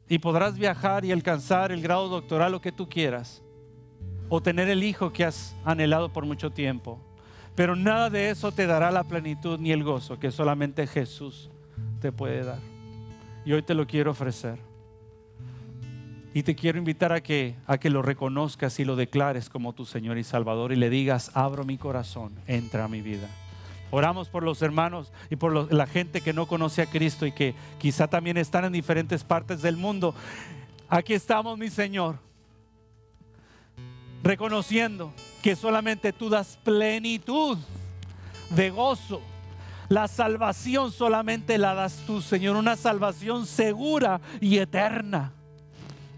y 0.09 0.19
podrás 0.19 0.57
viajar 0.57 1.05
y 1.05 1.13
alcanzar 1.13 1.71
el 1.71 1.81
grado 1.81 2.09
doctoral, 2.09 2.51
lo 2.51 2.59
que 2.59 2.73
tú 2.73 2.89
quieras, 2.89 3.41
o 4.27 4.41
tener 4.41 4.67
el 4.67 4.83
hijo 4.83 5.13
que 5.13 5.23
has 5.23 5.55
anhelado 5.63 6.11
por 6.11 6.25
mucho 6.25 6.49
tiempo. 6.49 6.99
Pero 7.55 7.77
nada 7.77 8.09
de 8.09 8.29
eso 8.29 8.51
te 8.51 8.67
dará 8.67 8.91
la 8.91 9.05
plenitud 9.05 9.57
ni 9.57 9.71
el 9.71 9.85
gozo 9.85 10.19
que 10.19 10.31
solamente 10.31 10.85
Jesús 10.85 11.49
te 12.01 12.11
puede 12.11 12.43
dar. 12.43 12.59
Y 13.45 13.53
hoy 13.53 13.61
te 13.61 13.73
lo 13.73 13.87
quiero 13.87 14.11
ofrecer. 14.11 14.68
Y 16.33 16.43
te 16.43 16.55
quiero 16.55 16.77
invitar 16.77 17.11
a 17.11 17.21
que, 17.21 17.55
a 17.65 17.79
que 17.79 17.89
lo 17.89 18.03
reconozcas 18.03 18.79
y 18.79 18.85
lo 18.85 18.95
declares 18.95 19.49
como 19.49 19.73
tu 19.73 19.85
Señor 19.85 20.17
y 20.19 20.23
Salvador 20.23 20.71
y 20.71 20.75
le 20.75 20.89
digas, 20.89 21.31
abro 21.33 21.63
mi 21.63 21.77
corazón, 21.77 22.33
entra 22.45 22.85
a 22.85 22.87
mi 22.87 23.01
vida. 23.01 23.27
Oramos 23.89 24.29
por 24.29 24.43
los 24.43 24.61
hermanos 24.61 25.11
y 25.31 25.35
por 25.35 25.73
la 25.73 25.87
gente 25.87 26.21
que 26.21 26.33
no 26.33 26.47
conoce 26.47 26.83
a 26.83 26.85
Cristo 26.85 27.25
y 27.25 27.31
que 27.31 27.55
quizá 27.79 28.07
también 28.07 28.37
están 28.37 28.65
en 28.65 28.73
diferentes 28.73 29.23
partes 29.23 29.63
del 29.63 29.77
mundo. 29.77 30.13
Aquí 30.87 31.15
estamos, 31.15 31.57
mi 31.57 31.71
Señor, 31.71 32.19
reconociendo 34.21 35.11
que 35.41 35.55
solamente 35.55 36.13
tú 36.13 36.29
das 36.29 36.59
plenitud 36.63 37.57
de 38.51 38.69
gozo. 38.69 39.21
La 39.87 40.07
salvación 40.07 40.91
solamente 40.91 41.57
la 41.57 41.73
das 41.73 42.03
tú, 42.05 42.21
Señor, 42.21 42.55
una 42.55 42.75
salvación 42.75 43.47
segura 43.47 44.21
y 44.39 44.59
eterna 44.59 45.33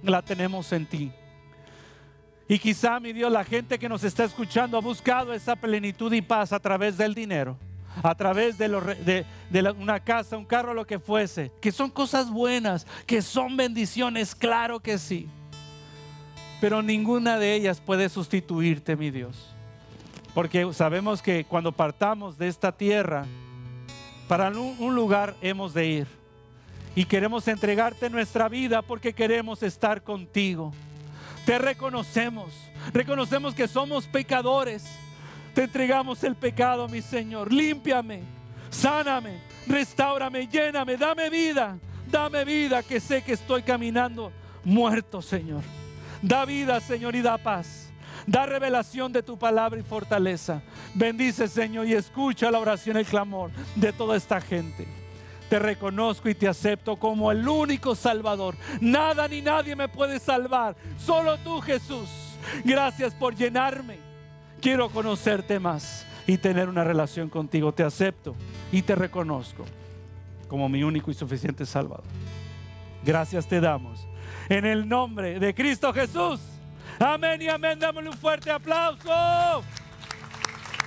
la 0.04 0.22
tenemos 0.22 0.72
en 0.72 0.86
ti. 0.86 1.12
Y 2.48 2.60
quizá, 2.60 3.00
mi 3.00 3.14
Dios, 3.14 3.32
la 3.32 3.44
gente 3.44 3.80
que 3.80 3.88
nos 3.88 4.04
está 4.04 4.26
escuchando 4.26 4.78
ha 4.78 4.82
buscado 4.82 5.34
esa 5.34 5.56
plenitud 5.56 6.12
y 6.12 6.22
paz 6.22 6.52
a 6.52 6.60
través 6.60 6.98
del 6.98 7.14
dinero, 7.14 7.58
a 8.04 8.14
través 8.14 8.58
de, 8.58 9.26
una 9.78 10.00
casa, 10.02 10.38
un 10.38 10.46
carro, 10.46 10.74
lo 10.74 10.86
que 10.86 11.00
fuese, 11.00 11.52
que 11.62 11.72
son 11.72 11.90
cosas 11.90 12.30
buenas, 12.30 12.86
que 13.06 13.22
son 13.22 13.56
bendiciones, 13.56 14.36
claro 14.36 14.82
que 14.82 14.98
sí. 14.98 15.30
Pero 16.60 16.82
ninguna 16.82 17.40
de 17.40 17.56
ellas 17.56 17.80
puede 17.80 18.10
sustituirte, 18.10 18.96
mi 18.96 19.12
Dios. 19.12 19.56
Porque 20.34 20.74
sabemos 20.74 21.22
que 21.22 21.46
cuando 21.46 21.72
partamos 21.72 22.38
de 22.38 22.50
esta 22.50 22.72
tierra, 22.72 23.26
para 24.28 24.50
un 24.50 24.94
lugar 24.94 25.36
hemos 25.42 25.74
de 25.74 25.88
ir 25.88 26.21
y 26.96 27.06
queremos 27.06 27.48
entregarte 27.48 28.10
nuestra 28.10 28.50
vida 28.50 28.82
porque 28.82 29.14
queremos 29.14 29.64
estar 29.64 30.04
contigo. 30.04 30.74
Te 31.46 31.58
reconocemos, 31.58 32.54
reconocemos 32.94 33.56
que 33.56 33.68
somos 33.68 34.08
pecadores. 34.08 34.86
Te 35.54 35.64
entregamos 35.64 36.24
el 36.24 36.36
pecado, 36.36 36.88
mi 36.88 37.02
Señor. 37.02 37.52
Límpiame, 37.52 38.22
sáname, 38.70 39.42
restaurame, 39.68 40.48
lléname, 40.48 40.98
dame 40.98 41.30
vida 41.30 41.78
Dame 42.12 42.44
vida 42.44 42.84
que 42.84 43.00
sé 43.00 43.22
que 43.22 43.34
estoy 43.34 43.64
caminando 43.64 44.34
muerto, 44.66 45.22
Señor. 45.22 45.64
Da 46.22 46.44
vida, 46.44 46.82
Señor, 46.82 47.16
y 47.16 47.22
da 47.22 47.38
paz. 47.38 47.90
Da 48.28 48.46
revelación 48.46 49.14
de 49.14 49.24
tu 49.24 49.38
palabra 49.40 49.80
y 49.80 49.84
fortaleza. 49.84 50.62
Bendice, 50.94 51.48
Señor, 51.48 51.88
y 51.88 51.94
escucha 51.94 52.52
la 52.52 52.60
oración 52.60 52.98
y 52.98 53.00
el 53.00 53.06
clamor 53.06 53.50
de 53.76 53.94
toda 53.94 54.18
esta 54.18 54.42
gente. 54.42 54.86
Te 55.52 55.60
reconozco 55.60 56.30
y 56.30 56.34
te 56.34 56.48
acepto 56.48 56.96
como 56.96 57.30
el 57.30 57.46
único 57.46 57.94
Salvador. 57.94 58.56
Nada 58.80 59.28
ni 59.28 59.42
nadie 59.42 59.76
me 59.76 59.90
puede 59.90 60.18
salvar. 60.18 60.78
Solo 60.98 61.38
tú, 61.40 61.60
Jesús. 61.60 62.08
Gracias 62.64 63.14
por 63.14 63.36
llenarme. 63.36 63.98
Quiero 64.62 64.90
conocerte 64.90 65.60
más 65.60 66.08
y 66.26 66.38
tener 66.38 66.70
una 66.70 66.86
relación 66.86 67.28
contigo. 67.28 67.74
Te 67.74 67.84
acepto 67.84 68.34
y 68.72 68.82
te 68.82 68.96
reconozco 68.96 69.66
como 70.48 70.70
mi 70.70 70.86
único 70.86 71.12
y 71.12 71.16
suficiente 71.16 71.66
Salvador. 71.66 72.06
Gracias 73.04 73.46
te 73.46 73.60
damos. 73.60 74.08
En 74.48 74.66
el 74.66 74.88
nombre 74.88 75.38
de 75.38 75.54
Cristo 75.54 75.92
Jesús. 75.92 76.40
Amén 76.98 77.42
y 77.42 77.50
amén. 77.50 77.78
Dámosle 77.78 78.10
un 78.10 78.18
fuerte 78.18 78.50
aplauso. 78.52 79.64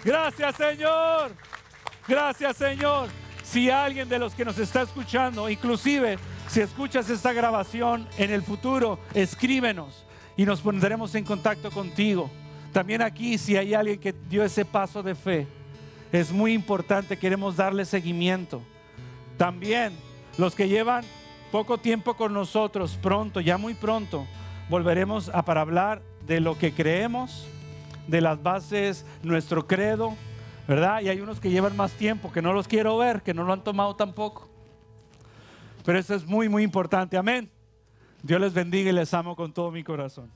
Gracias 0.03 0.57
Señor. 0.57 1.33
Gracias 2.09 2.57
Señor. 2.57 3.24
Si 3.55 3.71
alguien 3.71 4.09
de 4.09 4.19
los 4.19 4.35
que 4.35 4.45
nos 4.45 4.59
está 4.59 4.83
escuchando, 4.83 5.49
inclusive 5.49 6.19
si 6.49 6.61
escuchas 6.61 7.09
esta 7.09 7.33
grabación 7.33 8.05
en 8.19 8.33
el 8.33 8.43
futuro, 8.43 8.99
escríbenos 9.15 10.05
y 10.37 10.45
nos 10.45 10.61
pondremos 10.61 11.15
en 11.15 11.23
contacto 11.23 11.71
contigo. 11.71 12.29
También 12.73 13.01
aquí, 13.01 13.39
si 13.39 13.57
hay 13.57 13.73
alguien 13.73 14.01
que 14.01 14.13
dio 14.29 14.43
ese 14.43 14.65
paso 14.65 15.05
de 15.05 15.15
fe, 15.15 15.47
es 16.11 16.33
muy 16.33 16.53
importante, 16.53 17.17
queremos 17.17 17.55
darle 17.55 17.85
seguimiento. 17.85 18.61
También 19.39 19.93
los 20.37 20.57
que 20.57 20.67
llevan 20.67 21.05
poco 21.53 21.79
tiempo 21.79 22.15
con 22.15 22.35
nosotros, 22.35 22.99
pronto, 23.01 23.39
ya 23.39 23.57
muy 23.57 23.75
pronto, 23.75 24.27
volveremos 24.69 25.29
a 25.29 25.45
para 25.45 25.61
hablar 25.61 26.03
de 26.27 26.41
lo 26.41 26.59
que 26.59 26.73
creemos, 26.73 27.47
de 28.09 28.21
las 28.21 28.43
bases, 28.43 29.07
nuestro 29.23 29.69
credo, 29.69 30.17
¿verdad? 30.67 31.03
Y 31.03 31.09
hay 31.09 31.21
unos 31.21 31.41
que 31.41 31.51
llevan 31.51 31.77
más 31.77 31.93
tiempo, 31.93 32.33
que 32.33 32.43
no 32.43 32.53
los 32.53 32.69
quiero 32.69 32.97
ver, 32.97 33.23
que 33.23 33.35
no 33.35 33.45
lo 33.45 33.53
han 33.53 33.63
tomado 33.63 33.97
tampoco. 33.97 34.49
Pero 35.85 35.99
eso 35.99 36.15
es 36.15 36.25
muy, 36.25 36.49
muy 36.49 36.63
importante. 36.63 37.17
Amén. 37.17 37.51
Dios 38.23 38.41
les 38.41 38.55
bendiga 38.55 38.91
y 38.91 38.93
les 38.93 39.13
amo 39.13 39.37
con 39.37 39.53
todo 39.53 39.71
mi 39.71 39.85
corazón. 39.85 40.31